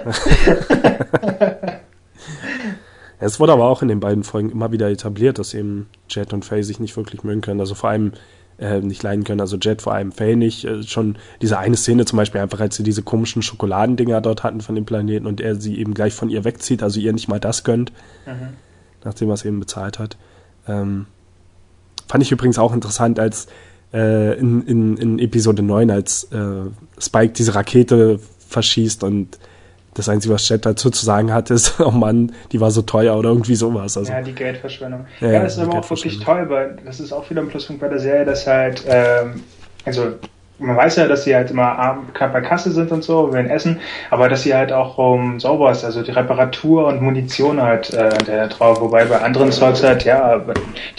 Es 3.22 3.40
wurde 3.40 3.54
aber 3.54 3.66
auch 3.66 3.84
in 3.84 3.88
den 3.88 4.00
beiden 4.00 4.24
Folgen 4.24 4.50
immer 4.50 4.72
wieder 4.72 4.90
etabliert, 4.90 5.38
dass 5.38 5.54
eben 5.54 5.88
Jet 6.10 6.34
und 6.34 6.44
Faye 6.44 6.64
sich 6.64 6.80
nicht 6.80 6.98
wirklich 6.98 7.24
mögen 7.24 7.42
können. 7.42 7.60
Also 7.60 7.76
vor 7.76 7.92
allem 7.92 8.14
äh, 8.62 8.80
nicht 8.80 9.04
leiden 9.04 9.24
können. 9.24 9.42
Also 9.42 9.58
Jet 9.58 9.82
vor 9.82 9.94
allem 9.94 10.12
Faye 10.12 10.36
nicht. 10.36 10.64
Äh, 10.64 10.84
schon 10.84 11.18
diese 11.42 11.58
eine 11.58 11.76
Szene 11.76 12.06
zum 12.06 12.18
Beispiel 12.18 12.40
einfach, 12.40 12.60
als 12.60 12.76
sie 12.76 12.84
diese 12.84 13.02
komischen 13.02 13.42
Schokoladendinger 13.42 14.22
dort 14.22 14.44
hatten 14.44 14.62
von 14.62 14.76
dem 14.76 14.86
Planeten 14.86 15.26
und 15.26 15.42
er 15.42 15.56
sie 15.56 15.78
eben 15.80 15.94
gleich 15.94 16.14
von 16.14 16.30
ihr 16.30 16.46
wegzieht, 16.46 16.84
also 16.84 17.00
ihr 17.00 17.12
nicht 17.12 17.28
mal 17.28 17.40
das 17.40 17.64
gönnt, 17.64 17.92
mhm. 18.26 18.54
nachdem 19.04 19.30
er 19.30 19.34
es 19.34 19.44
eben 19.44 19.60
bezahlt 19.60 20.00
hat. 20.00 20.16
Ähm, 20.68 21.08
fand 22.08 22.24
ich 22.24 22.32
übrigens 22.32 22.60
auch 22.60 22.74
interessant, 22.74 23.20
als 23.20 23.48
äh, 23.94 24.38
in, 24.40 24.66
in, 24.68 24.98
in 24.98 25.20
Episode 25.20 25.64
9, 25.64 25.90
als 25.90 26.26
äh, 26.26 26.70
Spike 27.00 27.34
diese 27.34 27.56
Rakete 27.56 28.20
verschießt 28.48 29.04
und 29.04 29.40
das 29.94 30.08
Einzige, 30.10 30.34
was 30.34 30.46
Chat 30.46 30.66
dazu 30.66 30.90
zu 30.90 31.06
sagen 31.06 31.34
hat, 31.34 31.50
ist, 31.50 31.80
oh 31.80 31.92
Mann, 31.92 32.32
die 32.52 32.62
war 32.62 32.72
so 32.72 32.82
teuer 32.82 33.18
oder 33.18 33.30
irgendwie 33.30 33.56
sowas. 33.56 33.98
Also, 33.98 34.12
ja, 34.12 34.22
die 34.22 34.34
Geldverschwendung. 34.34 35.06
Ja, 35.20 35.32
ja 35.32 35.44
das 35.44 35.54
ist 35.54 35.60
aber 35.60 35.80
auch 35.80 35.90
wirklich 35.90 36.20
toll, 36.20 36.50
weil 36.50 36.78
das 36.86 37.00
ist 37.00 37.12
auch 37.12 37.30
wieder 37.30 37.42
ein 37.42 37.48
Pluspunkt 37.48 37.82
bei 37.82 37.88
der 37.88 38.00
Serie, 38.00 38.26
dass 38.26 38.48
halt, 38.48 38.84
ähm, 38.88 39.44
also 39.86 40.14
man 40.62 40.78
weiß 40.78 40.98
ja, 40.98 41.08
dass 41.08 41.24
sie 41.24 41.36
halt 41.36 41.52
immer 41.52 42.04
knapp 42.14 42.34
bei 42.34 42.42
Kasse 42.42 42.72
sind 42.72 42.92
und 42.92 43.04
so, 43.04 43.34
wenn 43.34 43.50
essen, 43.50 43.80
aber 44.10 44.30
dass 44.30 44.44
sie 44.44 44.54
halt 44.54 44.72
auch 44.72 44.98
um 44.98 45.40
sauber 45.40 45.72
ist, 45.72 45.84
also 45.84 46.04
die 46.04 46.12
Reparatur 46.12 46.88
und 46.88 47.02
Munition 47.02 47.62
halt 47.62 47.92
äh, 47.94 48.10
der 48.28 48.48
drauf, 48.48 48.80
wobei 48.80 49.06
bei 49.06 49.20
anderen 49.22 49.52
Zeugs 49.52 49.84
halt, 49.84 50.06
ja, 50.06 50.42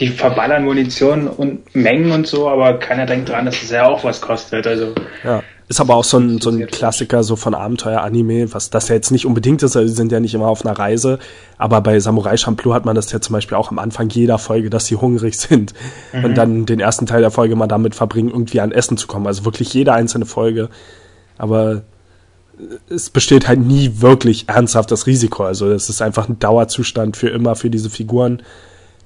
die 0.00 0.08
verballern 0.08 0.64
Munition 0.64 1.28
und 1.28 1.74
Mengen 1.74 2.10
und 2.10 2.26
so, 2.26 2.48
aber 2.48 2.78
keiner 2.78 3.06
denkt 3.06 3.28
dran, 3.28 3.46
dass 3.46 3.62
es 3.62 3.70
ja 3.70 3.86
auch 3.86 4.04
was 4.04 4.20
kostet, 4.20 4.66
also. 4.66 4.94
Ja. 5.22 5.42
Ist 5.72 5.80
aber 5.80 5.96
auch 5.96 6.04
so 6.04 6.18
ein, 6.18 6.38
so 6.38 6.50
ein 6.50 6.66
Klassiker 6.66 7.24
so 7.24 7.34
von 7.34 7.54
Abenteuer-Anime, 7.54 8.52
was 8.52 8.68
das 8.68 8.88
ja 8.88 8.94
jetzt 8.94 9.10
nicht 9.10 9.24
unbedingt 9.24 9.62
ist, 9.62 9.74
also 9.74 9.88
sie 9.88 9.94
sind 9.94 10.12
ja 10.12 10.20
nicht 10.20 10.34
immer 10.34 10.48
auf 10.48 10.66
einer 10.66 10.78
Reise, 10.78 11.18
aber 11.56 11.80
bei 11.80 11.98
Samurai 11.98 12.36
Champloo 12.36 12.74
hat 12.74 12.84
man 12.84 12.94
das 12.94 13.10
ja 13.10 13.22
zum 13.22 13.32
Beispiel 13.32 13.56
auch 13.56 13.70
am 13.70 13.78
Anfang 13.78 14.10
jeder 14.10 14.36
Folge, 14.36 14.68
dass 14.68 14.84
sie 14.84 14.96
hungrig 14.96 15.34
sind 15.38 15.72
mhm. 16.12 16.26
und 16.26 16.34
dann 16.34 16.66
den 16.66 16.78
ersten 16.78 17.06
Teil 17.06 17.22
der 17.22 17.30
Folge 17.30 17.56
mal 17.56 17.68
damit 17.68 17.94
verbringen, 17.94 18.28
irgendwie 18.28 18.60
an 18.60 18.70
Essen 18.70 18.98
zu 18.98 19.06
kommen. 19.06 19.26
Also 19.26 19.46
wirklich 19.46 19.72
jede 19.72 19.94
einzelne 19.94 20.26
Folge. 20.26 20.68
Aber 21.38 21.84
es 22.90 23.08
besteht 23.08 23.48
halt 23.48 23.60
nie 23.60 24.02
wirklich 24.02 24.50
ernsthaft 24.50 24.90
das 24.90 25.06
Risiko. 25.06 25.44
Also 25.44 25.70
es 25.70 25.88
ist 25.88 26.02
einfach 26.02 26.28
ein 26.28 26.38
Dauerzustand 26.38 27.16
für 27.16 27.30
immer 27.30 27.56
für 27.56 27.70
diese 27.70 27.88
Figuren, 27.88 28.42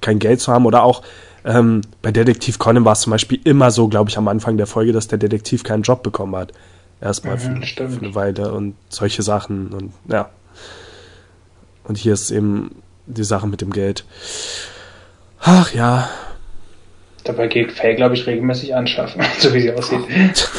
kein 0.01 0.19
Geld 0.19 0.41
zu 0.41 0.51
haben 0.51 0.65
oder 0.65 0.83
auch 0.83 1.01
ähm, 1.47 1.81
bei 2.01 2.11
Detektiv 2.11 2.59
Conan 2.59 2.83
war 2.83 2.91
es 2.91 3.01
zum 3.01 3.11
Beispiel 3.11 3.39
immer 3.45 3.71
so, 3.71 3.87
glaube 3.87 4.09
ich, 4.09 4.17
am 4.17 4.27
Anfang 4.27 4.57
der 4.57 4.67
Folge, 4.67 4.91
dass 4.91 5.07
der 5.07 5.17
Detektiv 5.17 5.63
keinen 5.63 5.83
Job 5.83 6.03
bekommen 6.03 6.35
hat. 6.35 6.51
Erstmal 6.99 7.35
mhm, 7.37 7.63
für, 7.63 7.89
für 7.89 8.05
eine 8.05 8.15
Weile 8.15 8.51
und 8.51 8.75
solche 8.89 9.21
Sachen 9.21 9.69
und 9.69 9.93
ja. 10.11 10.29
Und 11.85 11.97
hier 11.97 12.13
ist 12.13 12.31
eben 12.31 12.83
die 13.05 13.23
Sache 13.23 13.47
mit 13.47 13.61
dem 13.61 13.71
Geld. 13.71 14.03
Ach 15.39 15.73
ja. 15.73 16.09
Dabei 17.23 17.47
geht 17.47 17.71
Faye, 17.71 17.95
glaube 17.95 18.15
ich, 18.15 18.27
regelmäßig 18.27 18.75
anschaffen, 18.75 19.23
so 19.39 19.53
wie 19.53 19.61
sie 19.61 19.71
aussieht. 19.71 20.01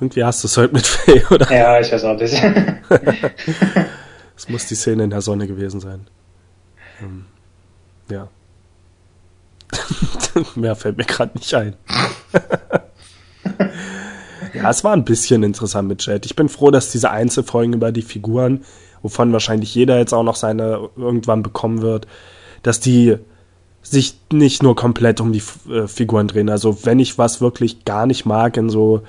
Irgendwie 0.00 0.24
hast 0.24 0.42
du 0.42 0.48
es 0.48 0.56
heute 0.56 0.74
mit 0.74 0.86
Faye, 0.86 1.22
oder? 1.30 1.52
Ja, 1.52 1.78
ich 1.78 1.92
weiß 1.92 2.04
auch 2.04 2.18
das. 2.18 2.34
Es 4.36 4.48
muss 4.48 4.66
die 4.66 4.74
Szene 4.74 5.04
in 5.04 5.10
der 5.10 5.20
Sonne 5.20 5.46
gewesen 5.46 5.78
sein. 5.78 6.08
Ähm, 7.00 7.26
ja. 8.10 8.28
Mehr 10.54 10.76
fällt 10.76 10.96
mir 10.96 11.04
gerade 11.04 11.36
nicht 11.38 11.54
ein. 11.54 11.76
ja, 14.54 14.70
es 14.70 14.84
war 14.84 14.92
ein 14.92 15.04
bisschen 15.04 15.42
interessant 15.42 15.88
mit 15.88 16.04
Jet. 16.04 16.26
Ich 16.26 16.36
bin 16.36 16.48
froh, 16.48 16.70
dass 16.70 16.90
diese 16.90 17.10
Einzelfolgen 17.10 17.74
über 17.74 17.92
die 17.92 18.02
Figuren, 18.02 18.64
wovon 19.02 19.32
wahrscheinlich 19.32 19.74
jeder 19.74 19.98
jetzt 19.98 20.12
auch 20.12 20.22
noch 20.22 20.36
seine 20.36 20.88
irgendwann 20.96 21.42
bekommen 21.42 21.82
wird, 21.82 22.06
dass 22.62 22.80
die 22.80 23.16
sich 23.82 24.18
nicht 24.32 24.62
nur 24.62 24.74
komplett 24.74 25.20
um 25.20 25.32
die 25.32 25.42
äh, 25.70 25.86
Figuren 25.86 26.26
drehen. 26.26 26.48
Also 26.48 26.84
wenn 26.84 26.98
ich 26.98 27.18
was 27.18 27.40
wirklich 27.40 27.84
gar 27.84 28.06
nicht 28.06 28.24
mag 28.24 28.56
in 28.56 28.70
so 28.70 29.02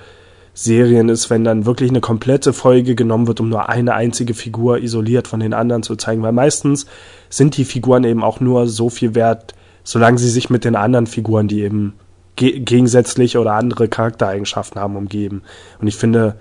Serien 0.53 1.09
ist, 1.09 1.29
wenn 1.29 1.43
dann 1.43 1.65
wirklich 1.65 1.89
eine 1.89 2.01
komplette 2.01 2.53
Folge 2.53 2.95
genommen 2.95 3.27
wird, 3.27 3.41
um 3.41 3.49
nur 3.49 3.69
eine 3.69 3.93
einzige 3.93 4.33
Figur 4.33 4.79
isoliert 4.79 5.27
von 5.27 5.41
den 5.41 5.53
anderen 5.53 5.83
zu 5.83 5.97
zeigen, 5.97 6.23
weil 6.23 6.31
meistens 6.31 6.85
sind 7.29 7.57
die 7.57 7.65
Figuren 7.65 8.05
eben 8.05 8.23
auch 8.23 8.39
nur 8.39 8.67
so 8.67 8.89
viel 8.89 9.15
wert, 9.15 9.53
solange 9.85 10.17
sie 10.17 10.29
sich 10.29 10.49
mit 10.49 10.65
den 10.65 10.75
anderen 10.75 11.07
Figuren, 11.07 11.47
die 11.47 11.61
eben 11.61 11.93
ge 12.35 12.59
gegensätzlich 12.59 13.37
oder 13.37 13.53
andere 13.53 13.87
Charaktereigenschaften 13.87 14.81
haben, 14.81 14.97
umgeben. 14.97 15.43
Und 15.79 15.87
ich 15.87 15.95
finde, 15.95 16.35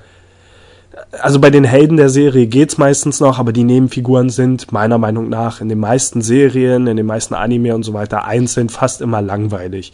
also 1.20 1.38
bei 1.38 1.50
den 1.50 1.64
Helden 1.64 1.96
der 1.96 2.08
Serie 2.08 2.46
geht's 2.46 2.78
meistens 2.78 3.20
noch, 3.20 3.38
aber 3.38 3.52
die 3.52 3.64
Nebenfiguren 3.64 4.30
sind 4.30 4.72
meiner 4.72 4.98
Meinung 4.98 5.28
nach 5.28 5.60
in 5.60 5.68
den 5.68 5.78
meisten 5.78 6.22
Serien, 6.22 6.88
in 6.88 6.96
den 6.96 7.06
meisten 7.06 7.34
Anime 7.34 7.74
und 7.74 7.84
so 7.84 7.92
weiter 7.92 8.24
einzeln 8.24 8.68
fast 8.68 9.00
immer 9.00 9.22
langweilig. 9.22 9.92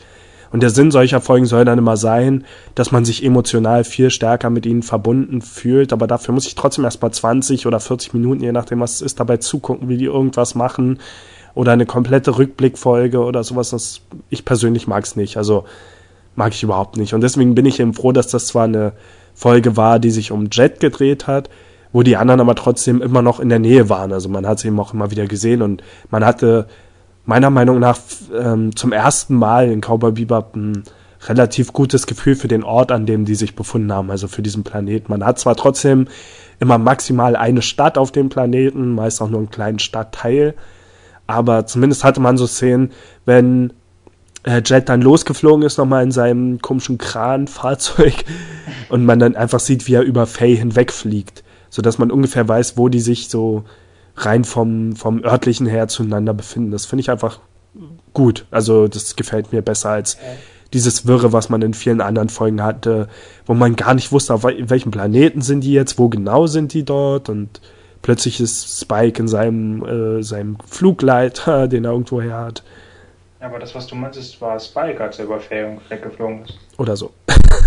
Und 0.52 0.62
der 0.62 0.70
Sinn 0.70 0.90
solcher 0.90 1.20
Folgen 1.20 1.46
soll 1.46 1.64
dann 1.64 1.78
immer 1.78 1.96
sein, 1.96 2.44
dass 2.74 2.90
man 2.90 3.04
sich 3.04 3.24
emotional 3.24 3.84
viel 3.84 4.10
stärker 4.10 4.50
mit 4.50 4.66
ihnen 4.66 4.82
verbunden 4.82 5.42
fühlt. 5.42 5.92
Aber 5.92 6.08
dafür 6.08 6.34
muss 6.34 6.46
ich 6.46 6.56
trotzdem 6.56 6.84
erst 6.84 7.00
mal 7.02 7.12
20 7.12 7.66
oder 7.66 7.78
40 7.78 8.14
Minuten, 8.14 8.42
je 8.42 8.50
nachdem 8.50 8.80
was 8.80 8.94
es 8.94 9.02
ist, 9.02 9.20
dabei 9.20 9.36
zugucken, 9.36 9.88
wie 9.88 9.96
die 9.96 10.06
irgendwas 10.06 10.56
machen. 10.56 10.98
Oder 11.60 11.72
eine 11.72 11.84
komplette 11.84 12.38
Rückblickfolge 12.38 13.18
oder 13.18 13.44
sowas. 13.44 13.68
Das, 13.68 14.00
ich 14.30 14.46
persönlich 14.46 14.86
mag 14.86 15.04
es 15.04 15.14
nicht. 15.14 15.36
Also 15.36 15.64
mag 16.34 16.54
ich 16.54 16.62
überhaupt 16.62 16.96
nicht. 16.96 17.12
Und 17.12 17.20
deswegen 17.20 17.54
bin 17.54 17.66
ich 17.66 17.80
eben 17.80 17.92
froh, 17.92 18.12
dass 18.12 18.28
das 18.28 18.46
zwar 18.46 18.64
eine 18.64 18.94
Folge 19.34 19.76
war, 19.76 19.98
die 19.98 20.10
sich 20.10 20.32
um 20.32 20.48
Jet 20.50 20.80
gedreht 20.80 21.26
hat, 21.26 21.50
wo 21.92 22.02
die 22.02 22.16
anderen 22.16 22.40
aber 22.40 22.54
trotzdem 22.54 23.02
immer 23.02 23.20
noch 23.20 23.40
in 23.40 23.50
der 23.50 23.58
Nähe 23.58 23.90
waren. 23.90 24.10
Also 24.10 24.30
man 24.30 24.46
hat 24.46 24.58
sie 24.58 24.68
eben 24.68 24.80
auch 24.80 24.94
immer 24.94 25.10
wieder 25.10 25.26
gesehen 25.26 25.60
und 25.60 25.82
man 26.08 26.24
hatte 26.24 26.66
meiner 27.26 27.50
Meinung 27.50 27.78
nach 27.78 27.98
ähm, 28.34 28.74
zum 28.74 28.92
ersten 28.92 29.34
Mal 29.34 29.70
in 29.70 29.82
Cowboy 29.82 30.12
Bebop 30.12 30.56
ein 30.56 30.84
relativ 31.28 31.74
gutes 31.74 32.06
Gefühl 32.06 32.36
für 32.36 32.48
den 32.48 32.64
Ort, 32.64 32.90
an 32.90 33.04
dem 33.04 33.26
die 33.26 33.34
sich 33.34 33.54
befunden 33.54 33.92
haben, 33.92 34.10
also 34.10 34.28
für 34.28 34.40
diesen 34.40 34.64
Planeten. 34.64 35.12
Man 35.12 35.26
hat 35.26 35.38
zwar 35.38 35.56
trotzdem 35.56 36.08
immer 36.58 36.78
maximal 36.78 37.36
eine 37.36 37.60
Stadt 37.60 37.98
auf 37.98 38.12
dem 38.12 38.30
Planeten, 38.30 38.94
meist 38.94 39.20
auch 39.20 39.28
nur 39.28 39.40
einen 39.40 39.50
kleinen 39.50 39.78
Stadtteil, 39.78 40.54
aber 41.30 41.66
zumindest 41.66 42.04
hatte 42.04 42.20
man 42.20 42.36
so 42.36 42.46
Szenen, 42.46 42.90
wenn 43.24 43.72
äh, 44.42 44.62
Jet 44.64 44.88
dann 44.88 45.02
losgeflogen 45.02 45.62
ist 45.64 45.78
nochmal 45.78 46.02
in 46.02 46.12
seinem 46.12 46.60
komischen 46.60 46.98
Kranfahrzeug 46.98 48.24
und 48.88 49.04
man 49.04 49.18
dann 49.18 49.36
einfach 49.36 49.60
sieht, 49.60 49.86
wie 49.86 49.94
er 49.94 50.02
über 50.02 50.26
Faye 50.26 50.56
hinwegfliegt, 50.56 51.44
sodass 51.68 51.98
man 51.98 52.10
ungefähr 52.10 52.48
weiß, 52.48 52.76
wo 52.76 52.88
die 52.88 53.00
sich 53.00 53.28
so 53.28 53.64
rein 54.16 54.44
vom, 54.44 54.96
vom 54.96 55.22
örtlichen 55.22 55.66
her 55.66 55.88
zueinander 55.88 56.34
befinden. 56.34 56.72
Das 56.72 56.86
finde 56.86 57.02
ich 57.02 57.10
einfach 57.10 57.40
gut. 58.12 58.46
Also 58.50 58.88
das 58.88 59.16
gefällt 59.16 59.52
mir 59.52 59.62
besser 59.62 59.90
als 59.90 60.18
dieses 60.72 61.06
Wirre, 61.06 61.32
was 61.32 61.48
man 61.48 61.62
in 61.62 61.74
vielen 61.74 62.00
anderen 62.00 62.28
Folgen 62.28 62.62
hatte, 62.62 63.08
wo 63.46 63.54
man 63.54 63.76
gar 63.76 63.94
nicht 63.94 64.12
wusste, 64.12 64.34
auf 64.34 64.44
welchem 64.44 64.90
Planeten 64.90 65.42
sind 65.42 65.62
die 65.62 65.72
jetzt, 65.72 65.98
wo 65.98 66.08
genau 66.08 66.46
sind 66.46 66.74
die 66.74 66.84
dort 66.84 67.28
und 67.28 67.60
plötzlich 68.02 68.40
ist 68.40 68.80
Spike 68.80 69.20
in 69.20 69.28
seinem, 69.28 69.84
äh, 70.18 70.22
seinem 70.22 70.56
Flugleiter, 70.66 71.68
den 71.68 71.84
er 71.84 71.92
irgendwo 71.92 72.20
her 72.20 72.38
hat. 72.38 72.62
Ja, 73.40 73.46
aber 73.46 73.58
das, 73.58 73.74
was 73.74 73.86
du 73.86 73.94
meinst, 73.94 74.40
war 74.42 74.60
Spike, 74.60 75.02
als 75.02 75.18
er 75.18 75.24
über 75.24 75.40
Fähung 75.40 75.80
weggeflogen 75.88 76.44
ist. 76.44 76.58
Oder 76.76 76.94
so. 76.94 77.10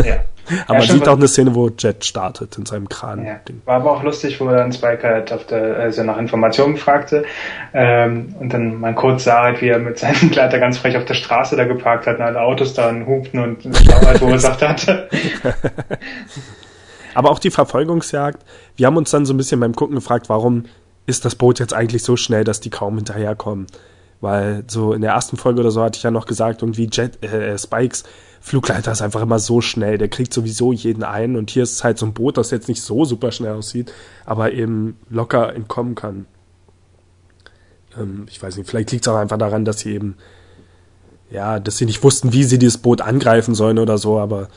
Ja. 0.05 0.17
aber 0.67 0.79
man 0.79 0.88
sieht 0.88 1.07
auch 1.07 1.17
eine 1.17 1.27
Szene, 1.27 1.55
wo 1.55 1.69
Jet 1.69 2.05
startet 2.05 2.57
in 2.57 2.65
seinem 2.65 2.89
Kran. 2.89 3.25
Ja. 3.25 3.39
War 3.65 3.77
aber 3.77 3.91
auch 3.91 4.03
lustig, 4.03 4.39
wo 4.39 4.49
dann 4.49 4.71
Spike 4.71 5.01
halt 5.01 5.31
auf 5.31 5.47
der, 5.47 5.77
also 5.77 6.03
nach 6.03 6.17
Informationen 6.17 6.77
fragte 6.77 7.25
ähm, 7.73 8.36
und 8.39 8.53
dann 8.53 8.79
man 8.79 8.93
kurz 8.93 9.23
sah 9.23 9.43
halt, 9.43 9.61
wie 9.61 9.69
er 9.69 9.79
mit 9.79 9.97
seinem 9.97 10.29
Gleiter 10.31 10.59
ganz 10.59 10.77
frech 10.77 10.97
auf 10.97 11.05
der 11.05 11.13
Straße 11.15 11.55
da 11.55 11.65
geparkt 11.65 12.05
hat 12.05 12.17
und 12.17 12.23
alle 12.23 12.41
Autos 12.41 12.73
dann 12.73 13.07
hupten 13.07 13.39
und 13.39 13.65
halt 14.05 14.17
verursacht 14.19 14.61
hatte. 14.61 15.09
Aber 17.14 17.32
auch 17.32 17.39
die 17.39 17.51
Verfolgungsjagd, 17.51 18.43
wir 18.76 18.88
haben 18.88 18.97
uns 18.97 19.11
dann 19.11 19.26
so 19.26 19.34
ein 19.34 19.38
bisschen 19.38 19.59
beim 19.59 19.76
Gucken 19.76 19.95
gefragt, 19.95 20.30
warum 20.30 20.66
ist 21.05 21.26
das 21.26 21.36
Boot 21.36 21.59
jetzt 21.59 21.74
eigentlich 21.74 22.03
so 22.03 22.16
schnell, 22.16 22.43
dass 22.43 22.59
die 22.59 22.70
kaum 22.70 22.95
hinterherkommen? 22.95 23.68
Weil 24.22 24.64
so 24.68 24.93
in 24.93 25.01
der 25.01 25.11
ersten 25.11 25.36
Folge 25.36 25.59
oder 25.59 25.72
so 25.72 25.84
hatte 25.84 25.97
ich 25.97 26.03
ja 26.03 26.11
noch 26.11 26.26
gesagt, 26.26 26.61
irgendwie 26.61 26.89
Jet, 26.91 27.22
äh, 27.24 27.57
Spikes 27.57 28.03
Flugleiter 28.43 28.91
ist 28.91 29.01
einfach 29.01 29.22
immer 29.22 29.39
so 29.39 29.61
schnell, 29.61 29.97
der 29.97 30.09
kriegt 30.09 30.34
sowieso 30.34 30.74
jeden 30.74 31.03
ein 31.03 31.38
und 31.38 31.49
hier 31.49 31.64
ist 31.64 31.72
es 31.72 31.84
halt 31.86 31.97
so 31.97 32.05
ein 32.05 32.14
Boot, 32.14 32.36
das 32.36 32.51
jetzt 32.51 32.68
nicht 32.68 32.82
so 32.82 33.05
super 33.05 33.32
schnell 33.32 33.53
aussieht, 33.53 33.93
aber 34.26 34.51
eben 34.51 34.97
locker 35.09 35.55
entkommen 35.55 35.95
kann. 35.95 36.26
Ähm, 37.97 38.26
ich 38.30 38.43
weiß 38.43 38.57
nicht, 38.57 38.70
vielleicht 38.70 38.91
liegt 38.91 39.07
es 39.07 39.14
auch 39.14 39.18
einfach 39.18 39.38
daran, 39.38 39.64
dass 39.64 39.80
sie 39.80 39.93
eben, 39.93 40.18
ja, 41.32 41.57
dass 41.57 41.78
sie 41.78 41.86
nicht 41.86 42.03
wussten, 42.03 42.34
wie 42.34 42.43
sie 42.43 42.59
dieses 42.59 42.78
Boot 42.80 42.99
angreifen 42.99 43.55
sollen 43.55 43.80
oder 43.80 43.97
so, 43.97 44.20
aber 44.20 44.49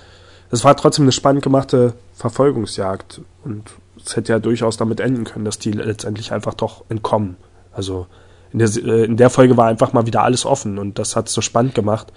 es 0.50 0.64
war 0.64 0.76
trotzdem 0.76 1.04
eine 1.04 1.12
spannend 1.12 1.42
gemachte 1.42 1.94
Verfolgungsjagd 2.14 3.20
und 3.44 3.70
es 4.04 4.16
hätte 4.16 4.32
ja 4.32 4.38
durchaus 4.38 4.76
damit 4.76 5.00
enden 5.00 5.24
können, 5.24 5.44
dass 5.44 5.58
die 5.58 5.72
letztendlich 5.72 6.32
einfach 6.32 6.54
doch 6.54 6.84
entkommen. 6.88 7.36
Also 7.72 8.06
in 8.52 8.58
der, 8.58 8.68
äh, 8.68 9.04
in 9.04 9.16
der 9.16 9.30
Folge 9.30 9.56
war 9.56 9.66
einfach 9.66 9.92
mal 9.92 10.06
wieder 10.06 10.22
alles 10.22 10.46
offen 10.46 10.78
und 10.78 10.98
das 10.98 11.16
hat 11.16 11.28
es 11.28 11.34
so 11.34 11.40
spannend 11.40 11.74
gemacht. 11.74 12.12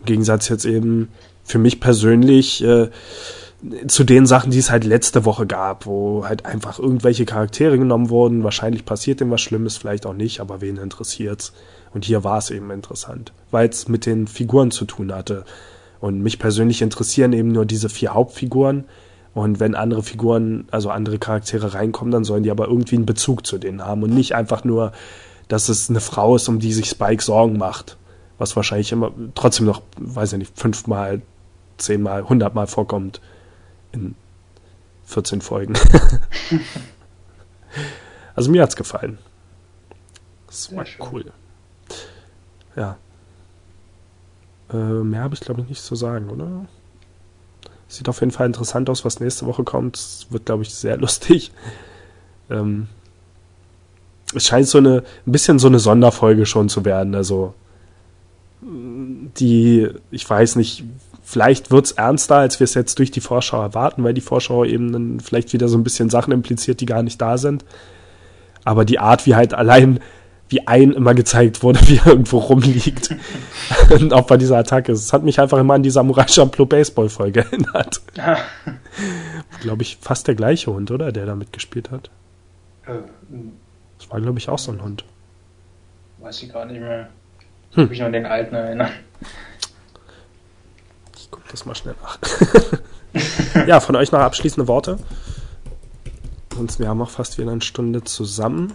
Im 0.00 0.06
Gegensatz 0.06 0.48
jetzt 0.48 0.64
eben 0.64 1.08
für 1.44 1.58
mich 1.58 1.80
persönlich 1.80 2.62
äh, 2.62 2.90
zu 3.88 4.04
den 4.04 4.26
Sachen, 4.26 4.52
die 4.52 4.58
es 4.58 4.70
halt 4.70 4.84
letzte 4.84 5.24
Woche 5.24 5.46
gab, 5.46 5.86
wo 5.86 6.24
halt 6.24 6.46
einfach 6.46 6.78
irgendwelche 6.78 7.24
Charaktere 7.24 7.76
genommen 7.76 8.08
wurden. 8.08 8.44
Wahrscheinlich 8.44 8.84
passiert 8.84 9.20
dem 9.20 9.30
was 9.30 9.40
Schlimmes, 9.40 9.76
vielleicht 9.76 10.06
auch 10.06 10.14
nicht, 10.14 10.40
aber 10.40 10.60
wen 10.60 10.76
interessiert's? 10.76 11.52
Und 11.92 12.04
hier 12.04 12.22
war 12.22 12.38
es 12.38 12.50
eben 12.50 12.70
interessant, 12.70 13.32
weil 13.50 13.68
es 13.68 13.88
mit 13.88 14.06
den 14.06 14.28
Figuren 14.28 14.70
zu 14.70 14.84
tun 14.84 15.12
hatte. 15.12 15.44
Und 16.00 16.22
mich 16.22 16.38
persönlich 16.38 16.82
interessieren 16.82 17.32
eben 17.32 17.48
nur 17.48 17.66
diese 17.66 17.88
vier 17.88 18.14
Hauptfiguren. 18.14 18.84
Und 19.34 19.60
wenn 19.60 19.74
andere 19.74 20.02
Figuren, 20.02 20.66
also 20.70 20.90
andere 20.90 21.18
Charaktere 21.18 21.74
reinkommen, 21.74 22.12
dann 22.12 22.24
sollen 22.24 22.42
die 22.42 22.50
aber 22.50 22.68
irgendwie 22.68 22.96
einen 22.96 23.06
Bezug 23.06 23.46
zu 23.46 23.58
denen 23.58 23.84
haben 23.84 24.02
und 24.02 24.14
nicht 24.14 24.34
einfach 24.34 24.64
nur 24.64 24.92
dass 25.48 25.68
es 25.68 25.90
eine 25.90 26.00
Frau 26.00 26.36
ist, 26.36 26.48
um 26.48 26.60
die 26.60 26.72
sich 26.72 26.88
Spike 26.88 27.22
Sorgen 27.22 27.56
macht. 27.56 27.96
Was 28.36 28.54
wahrscheinlich 28.54 28.92
immer 28.92 29.12
trotzdem 29.34 29.66
noch, 29.66 29.82
weiß 29.96 30.34
ich 30.34 30.38
nicht, 30.38 30.58
fünfmal, 30.58 31.22
zehnmal, 31.78 32.28
hundertmal 32.28 32.66
vorkommt 32.66 33.20
in 33.90 34.14
14 35.06 35.40
Folgen. 35.40 35.74
also 38.36 38.50
mir 38.50 38.62
hat's 38.62 38.76
gefallen. 38.76 39.18
Das 40.46 40.74
war 40.74 40.84
cool. 41.10 41.32
Ja. 42.76 42.98
Äh, 44.72 44.76
mehr 44.76 45.22
habe 45.22 45.34
ich 45.34 45.40
glaube 45.40 45.62
ich 45.62 45.68
nicht 45.68 45.82
zu 45.82 45.94
sagen, 45.94 46.30
oder? 46.30 46.66
Sieht 47.88 48.08
auf 48.08 48.20
jeden 48.20 48.32
Fall 48.32 48.46
interessant 48.46 48.90
aus, 48.90 49.04
was 49.04 49.18
nächste 49.18 49.46
Woche 49.46 49.64
kommt. 49.64 49.96
Es 49.96 50.26
wird, 50.30 50.46
glaube 50.46 50.62
ich, 50.62 50.74
sehr 50.74 50.96
lustig. 50.98 51.52
Ähm, 52.50 52.88
es 54.34 54.46
scheint 54.46 54.66
so 54.68 54.78
eine, 54.78 55.02
ein 55.26 55.32
bisschen 55.32 55.58
so 55.58 55.68
eine 55.68 55.78
Sonderfolge 55.78 56.44
schon 56.44 56.68
zu 56.68 56.84
werden. 56.84 57.14
Also, 57.14 57.54
die, 58.60 59.88
ich 60.10 60.28
weiß 60.28 60.56
nicht, 60.56 60.84
vielleicht 61.22 61.70
wird's 61.70 61.92
ernster, 61.92 62.36
als 62.36 62.60
wir 62.60 62.64
es 62.64 62.74
jetzt 62.74 62.98
durch 62.98 63.10
die 63.10 63.20
Vorschau 63.20 63.62
erwarten, 63.62 64.04
weil 64.04 64.14
die 64.14 64.20
Vorschau 64.20 64.64
eben 64.64 64.92
dann 64.92 65.20
vielleicht 65.20 65.52
wieder 65.52 65.68
so 65.68 65.78
ein 65.78 65.84
bisschen 65.84 66.10
Sachen 66.10 66.32
impliziert, 66.32 66.80
die 66.80 66.86
gar 66.86 67.02
nicht 67.02 67.20
da 67.20 67.38
sind. 67.38 67.64
Aber 68.64 68.84
die 68.84 68.98
Art, 68.98 69.24
wie 69.26 69.34
halt 69.34 69.54
allein, 69.54 70.00
wie 70.48 70.66
ein 70.66 70.92
immer 70.92 71.14
gezeigt 71.14 71.62
wurde, 71.62 71.80
wie 71.88 71.98
er 71.98 72.06
irgendwo 72.06 72.38
rumliegt. 72.38 73.14
und 73.90 74.12
auch 74.12 74.26
bei 74.26 74.36
dieser 74.36 74.58
Attacke. 74.58 74.92
Es 74.92 75.12
hat 75.12 75.22
mich 75.22 75.40
einfach 75.40 75.58
immer 75.58 75.74
an 75.74 75.82
die 75.82 75.90
Samurai 75.90 76.26
Champloo 76.26 76.66
Baseball 76.66 77.08
Folge 77.08 77.40
erinnert. 77.40 78.00
Glaube 79.60 79.82
ich, 79.82 79.98
fast 80.00 80.26
der 80.28 80.34
gleiche 80.34 80.72
Hund, 80.72 80.90
oder? 80.90 81.12
Der 81.12 81.26
da 81.26 81.34
mitgespielt 81.34 81.90
hat. 81.90 82.10
Äh, 82.86 82.92
das 83.98 84.10
war, 84.10 84.20
glaube 84.20 84.38
ich, 84.38 84.48
auch 84.48 84.58
so 84.58 84.72
ein 84.72 84.82
Hund. 84.82 85.04
Weiß 86.18 86.42
ich 86.42 86.52
gar 86.52 86.64
nicht 86.64 86.80
mehr. 86.80 87.08
Hm. 87.72 87.74
Kann 87.74 87.88
mich 87.88 87.98
nur 87.98 88.06
an 88.06 88.12
den 88.12 88.26
alten 88.26 88.54
erinnern. 88.54 88.90
Ich 91.16 91.30
gucke 91.30 91.46
das 91.50 91.66
mal 91.66 91.74
schnell 91.74 91.94
nach. 92.02 92.18
ja, 93.66 93.80
von 93.80 93.96
euch 93.96 94.12
noch 94.12 94.20
abschließende 94.20 94.66
Worte. 94.68 94.98
Sonst, 96.54 96.80
wir 96.80 96.88
haben 96.88 97.02
auch 97.02 97.10
fast 97.10 97.38
wieder 97.38 97.52
eine 97.52 97.60
Stunde 97.60 98.02
zusammen. 98.02 98.72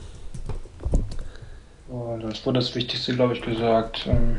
Oh, 1.94 2.18
das 2.20 2.44
wurde 2.44 2.60
das 2.60 2.74
Wichtigste, 2.74 3.14
glaube 3.14 3.36
ich, 3.36 3.42
gesagt. 3.44 4.08
Ähm 4.08 4.38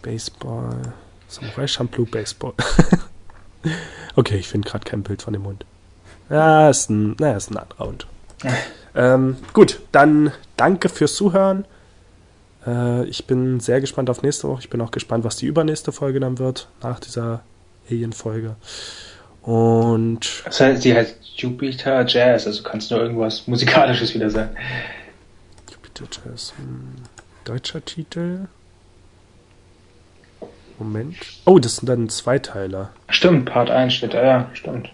Baseball. 0.00 0.94
Samurai 1.26 1.66
Champloo 1.66 2.04
Baseball. 2.04 2.52
okay, 4.16 4.36
ich 4.36 4.46
finde 4.46 4.68
gerade 4.68 4.84
kein 4.84 5.02
Bild 5.02 5.22
von 5.22 5.32
dem 5.32 5.44
Hund. 5.44 5.64
Ja, 6.30 6.70
ist 6.70 6.88
ein, 6.88 7.16
naja, 7.18 7.36
ist 7.36 7.50
ein 7.50 7.56
anderer 7.56 7.86
Hund. 7.86 8.06
ähm, 8.94 9.38
gut, 9.54 9.80
dann 9.90 10.30
danke 10.56 10.88
fürs 10.88 11.16
Zuhören. 11.16 11.64
Äh, 12.64 13.06
ich 13.06 13.26
bin 13.26 13.58
sehr 13.58 13.80
gespannt 13.80 14.08
auf 14.08 14.22
nächste 14.22 14.46
Woche. 14.46 14.60
Ich 14.60 14.70
bin 14.70 14.80
auch 14.80 14.92
gespannt, 14.92 15.24
was 15.24 15.34
die 15.34 15.46
übernächste 15.46 15.90
Folge 15.90 16.20
dann 16.20 16.38
wird, 16.38 16.68
nach 16.80 17.00
dieser 17.00 17.40
Alien-Folge. 17.90 18.54
Und. 19.44 20.42
Das 20.44 20.60
heißt, 20.60 20.82
sie 20.82 20.94
heißt 20.94 21.16
Jupiter 21.36 22.06
Jazz, 22.06 22.46
also 22.46 22.62
kannst 22.62 22.90
du 22.90 22.96
irgendwas 22.96 23.46
Musikalisches 23.46 24.14
wieder 24.14 24.30
sagen. 24.30 24.56
Jupiter 25.70 26.04
Jazz. 26.10 26.54
Hm, 26.56 26.94
deutscher 27.44 27.84
Titel. 27.84 28.46
Moment. 30.78 31.16
Oh, 31.44 31.58
das 31.58 31.76
sind 31.76 31.88
dann 31.88 32.08
Zweiteiler. 32.08 32.90
Stimmt, 33.08 33.46
Part 33.46 33.70
1 33.70 33.94
steht 33.94 34.14
da, 34.14 34.24
ja, 34.24 34.50
stimmt. 34.54 34.90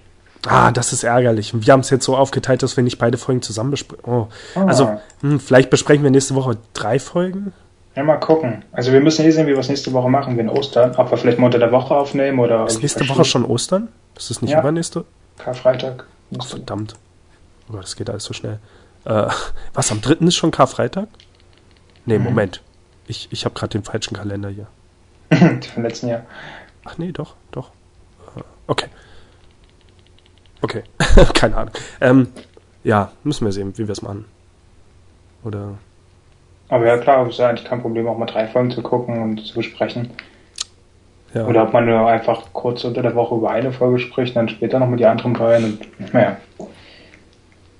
Ah, 0.46 0.70
das 0.72 0.92
ist 0.92 1.04
ärgerlich. 1.04 1.52
Wir 1.54 1.72
haben 1.72 1.80
es 1.80 1.90
jetzt 1.90 2.04
so 2.04 2.16
aufgeteilt, 2.16 2.62
dass 2.62 2.76
wir 2.76 2.84
nicht 2.84 2.98
beide 2.98 3.18
Folgen 3.18 3.42
zusammen 3.42 3.70
besprechen. 3.70 4.04
Oh. 4.06 4.28
Ah. 4.54 4.64
Also, 4.64 4.98
hm, 5.20 5.38
vielleicht 5.38 5.70
besprechen 5.70 6.02
wir 6.02 6.10
nächste 6.10 6.34
Woche 6.34 6.56
drei 6.74 6.98
Folgen. 6.98 7.52
Ja, 7.94 8.04
mal 8.04 8.16
gucken. 8.16 8.64
Also 8.72 8.92
wir 8.92 9.00
müssen 9.00 9.22
hier 9.22 9.32
sehen, 9.32 9.46
wie 9.46 9.52
wir 9.52 9.58
es 9.58 9.68
nächste 9.68 9.92
Woche 9.92 10.08
machen, 10.08 10.36
wenn 10.38 10.48
Ostern. 10.48 10.94
Ob 10.96 11.10
wir 11.10 11.18
vielleicht 11.18 11.38
mal 11.38 11.46
unter 11.46 11.58
der 11.58 11.72
Woche 11.72 11.94
aufnehmen 11.94 12.38
oder. 12.38 12.66
Ist 12.66 12.80
nächste 12.80 13.08
Woche 13.08 13.24
schon 13.24 13.44
Ostern? 13.44 13.88
Ist 14.20 14.28
das 14.28 14.42
nicht 14.42 14.50
ja. 14.50 14.60
übernächste? 14.60 15.06
Karfreitag. 15.38 16.06
Ach, 16.38 16.44
verdammt. 16.44 16.94
Oh, 17.72 17.76
das 17.76 17.96
geht 17.96 18.10
alles 18.10 18.24
so 18.24 18.34
schnell. 18.34 18.58
Äh, 19.06 19.28
was, 19.72 19.90
am 19.90 20.02
3. 20.02 20.26
ist 20.26 20.36
schon 20.36 20.50
Karfreitag? 20.50 21.08
Nee, 22.04 22.18
mhm. 22.18 22.24
Moment. 22.24 22.62
Ich, 23.06 23.28
ich 23.30 23.46
habe 23.46 23.54
gerade 23.54 23.70
den 23.70 23.82
falschen 23.82 24.14
Kalender 24.14 24.50
hier. 24.50 24.66
Vom 25.74 25.82
letzten 25.82 26.08
Jahr. 26.08 26.26
Ach 26.84 26.98
nee, 26.98 27.12
doch, 27.12 27.34
doch. 27.50 27.70
Äh, 28.36 28.42
okay. 28.66 28.88
Okay, 30.60 30.82
keine 31.34 31.56
Ahnung. 31.56 31.74
Ähm, 32.02 32.28
ja, 32.84 33.12
müssen 33.24 33.46
wir 33.46 33.52
sehen, 33.52 33.72
wie 33.78 33.88
wir 33.88 33.92
es 33.92 34.02
machen. 34.02 34.26
Oder. 35.44 35.78
Aber 36.68 36.86
ja, 36.86 36.98
klar, 36.98 37.26
es 37.26 37.34
ist 37.34 37.40
eigentlich 37.40 37.66
kein 37.66 37.80
Problem, 37.80 38.06
auch 38.06 38.18
mal 38.18 38.26
drei 38.26 38.46
Folgen 38.46 38.70
zu 38.70 38.82
gucken 38.82 39.22
und 39.22 39.46
zu 39.46 39.54
besprechen. 39.54 40.10
Ja. 41.34 41.46
Oder 41.46 41.62
ob 41.62 41.72
man 41.72 41.86
nur 41.86 42.08
einfach 42.08 42.42
kurz 42.52 42.84
unter 42.84 43.02
der 43.02 43.14
Woche 43.14 43.36
über 43.36 43.50
eine 43.50 43.72
Folge 43.72 44.00
spricht, 44.00 44.34
dann 44.34 44.48
später 44.48 44.78
noch 44.78 44.88
mit 44.88 45.00
die 45.00 45.06
anderen 45.06 45.32
beiden 45.32 45.78
und 45.78 46.12
naja. 46.12 46.36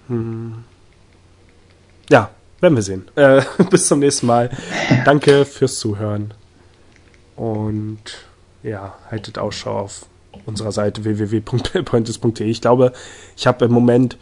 Hm. 0.09 0.65
Ja, 2.09 2.31
werden 2.61 2.75
wir 2.75 2.83
sehen. 2.83 3.09
Äh, 3.17 3.43
bis 3.71 3.89
zum 3.89 4.01
nächsten 4.01 4.27
Mal. 4.27 4.51
Danke 5.05 5.45
fürs 5.45 5.79
Zuhören. 5.79 6.35
Und 7.37 8.01
ja, 8.63 8.95
haltet 9.11 9.39
Ausschau 9.39 9.79
auf 9.79 10.07
unserer 10.47 10.73
Seite 10.73 11.05
www.pointes.de. 11.05 12.47
Ich 12.47 12.61
glaube, 12.61 12.93
ich 13.37 13.47
habe 13.47 13.65
im 13.65 13.73
Moment 13.73 14.17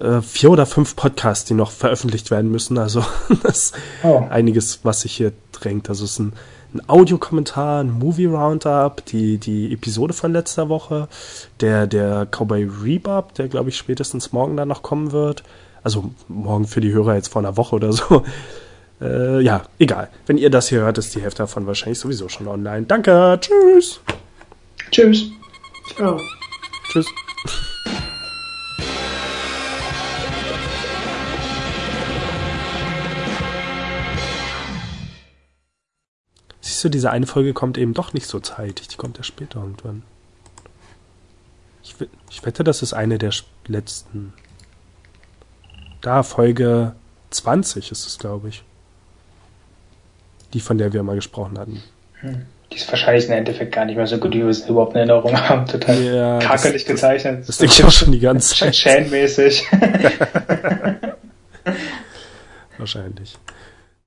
äh, 0.00 0.20
vier 0.20 0.50
oder 0.50 0.66
fünf 0.66 0.96
Podcasts, 0.96 1.44
die 1.44 1.54
noch 1.54 1.70
veröffentlicht 1.70 2.30
werden 2.30 2.50
müssen. 2.50 2.78
Also 2.78 3.04
das 3.42 3.56
ist 3.56 3.74
oh. 4.02 4.24
einiges, 4.30 4.80
was 4.84 5.02
sich 5.02 5.12
hier 5.12 5.32
drängt. 5.52 5.88
Also 5.88 6.04
es 6.04 6.12
ist 6.12 6.18
ein, 6.20 6.32
ein 6.74 6.82
Audiokommentar, 6.86 7.82
ein 7.82 7.90
Movie 7.90 8.26
Roundup, 8.26 9.04
die, 9.06 9.38
die 9.38 9.72
Episode 9.72 10.12
von 10.12 10.32
letzter 10.32 10.68
Woche, 10.68 11.08
der, 11.60 11.86
der 11.86 12.26
Cowboy 12.26 12.64
Rebub, 12.64 13.34
der 13.34 13.48
glaube 13.48 13.70
ich 13.70 13.76
spätestens 13.76 14.32
morgen 14.32 14.56
dann 14.56 14.68
noch 14.68 14.82
kommen 14.82 15.12
wird. 15.12 15.42
Also 15.82 16.10
morgen 16.28 16.66
für 16.66 16.80
die 16.80 16.92
Hörer 16.92 17.14
jetzt 17.14 17.28
vor 17.28 17.40
einer 17.40 17.56
Woche 17.56 17.76
oder 17.76 17.92
so. 17.92 18.24
Äh, 19.00 19.42
ja, 19.42 19.62
egal. 19.78 20.10
Wenn 20.26 20.38
ihr 20.38 20.50
das 20.50 20.70
hier 20.70 20.80
hört, 20.80 20.98
ist 20.98 21.14
die 21.14 21.22
Hälfte 21.22 21.44
davon 21.44 21.68
wahrscheinlich 21.68 22.00
sowieso 22.00 22.28
schon 22.28 22.48
online. 22.48 22.84
Danke, 22.86 23.38
tschüss. 23.40 24.00
Tschüss. 24.90 25.30
Ciao. 25.94 26.20
Tschüss. 26.90 27.06
Siehst 36.78 36.84
du, 36.84 36.90
diese 36.90 37.10
eine 37.10 37.26
Folge 37.26 37.54
kommt 37.54 37.76
eben 37.76 37.92
doch 37.92 38.12
nicht 38.12 38.28
so 38.28 38.38
zeitig. 38.38 38.86
Die 38.86 38.96
kommt 38.96 39.16
ja 39.16 39.24
später 39.24 39.58
irgendwann. 39.58 40.04
Ich, 41.82 41.96
ich 42.30 42.46
wette, 42.46 42.62
das 42.62 42.82
ist 42.82 42.92
eine 42.92 43.18
der 43.18 43.32
letzten. 43.66 44.32
Da, 46.02 46.22
Folge 46.22 46.94
20 47.30 47.90
ist 47.90 48.06
es, 48.06 48.16
glaube 48.20 48.50
ich. 48.50 48.62
Die, 50.52 50.60
von 50.60 50.78
der 50.78 50.92
wir 50.92 51.02
mal 51.02 51.16
gesprochen 51.16 51.58
hatten. 51.58 51.82
Hm. 52.20 52.46
Die 52.70 52.76
ist 52.76 52.88
wahrscheinlich 52.88 53.26
im 53.26 53.32
Endeffekt 53.32 53.74
gar 53.74 53.84
nicht 53.84 53.96
mehr 53.96 54.06
so 54.06 54.18
gut, 54.18 54.32
wie 54.34 54.42
wir 54.42 54.46
es 54.46 54.68
überhaupt 54.68 54.92
in 54.92 54.98
Erinnerung 54.98 55.36
haben. 55.36 55.66
Total 55.66 56.00
ja, 56.00 56.38
kakelig 56.38 56.86
gezeichnet. 56.86 57.40
Das, 57.40 57.46
das 57.48 57.58
denke 57.58 57.74
ich 57.74 57.82
auch 57.82 57.90
schon 57.90 58.12
die 58.12 58.20
ganze 58.20 58.54
Zeit. 58.54 58.76
Shane-mäßig. 58.76 59.66
wahrscheinlich. 62.78 63.36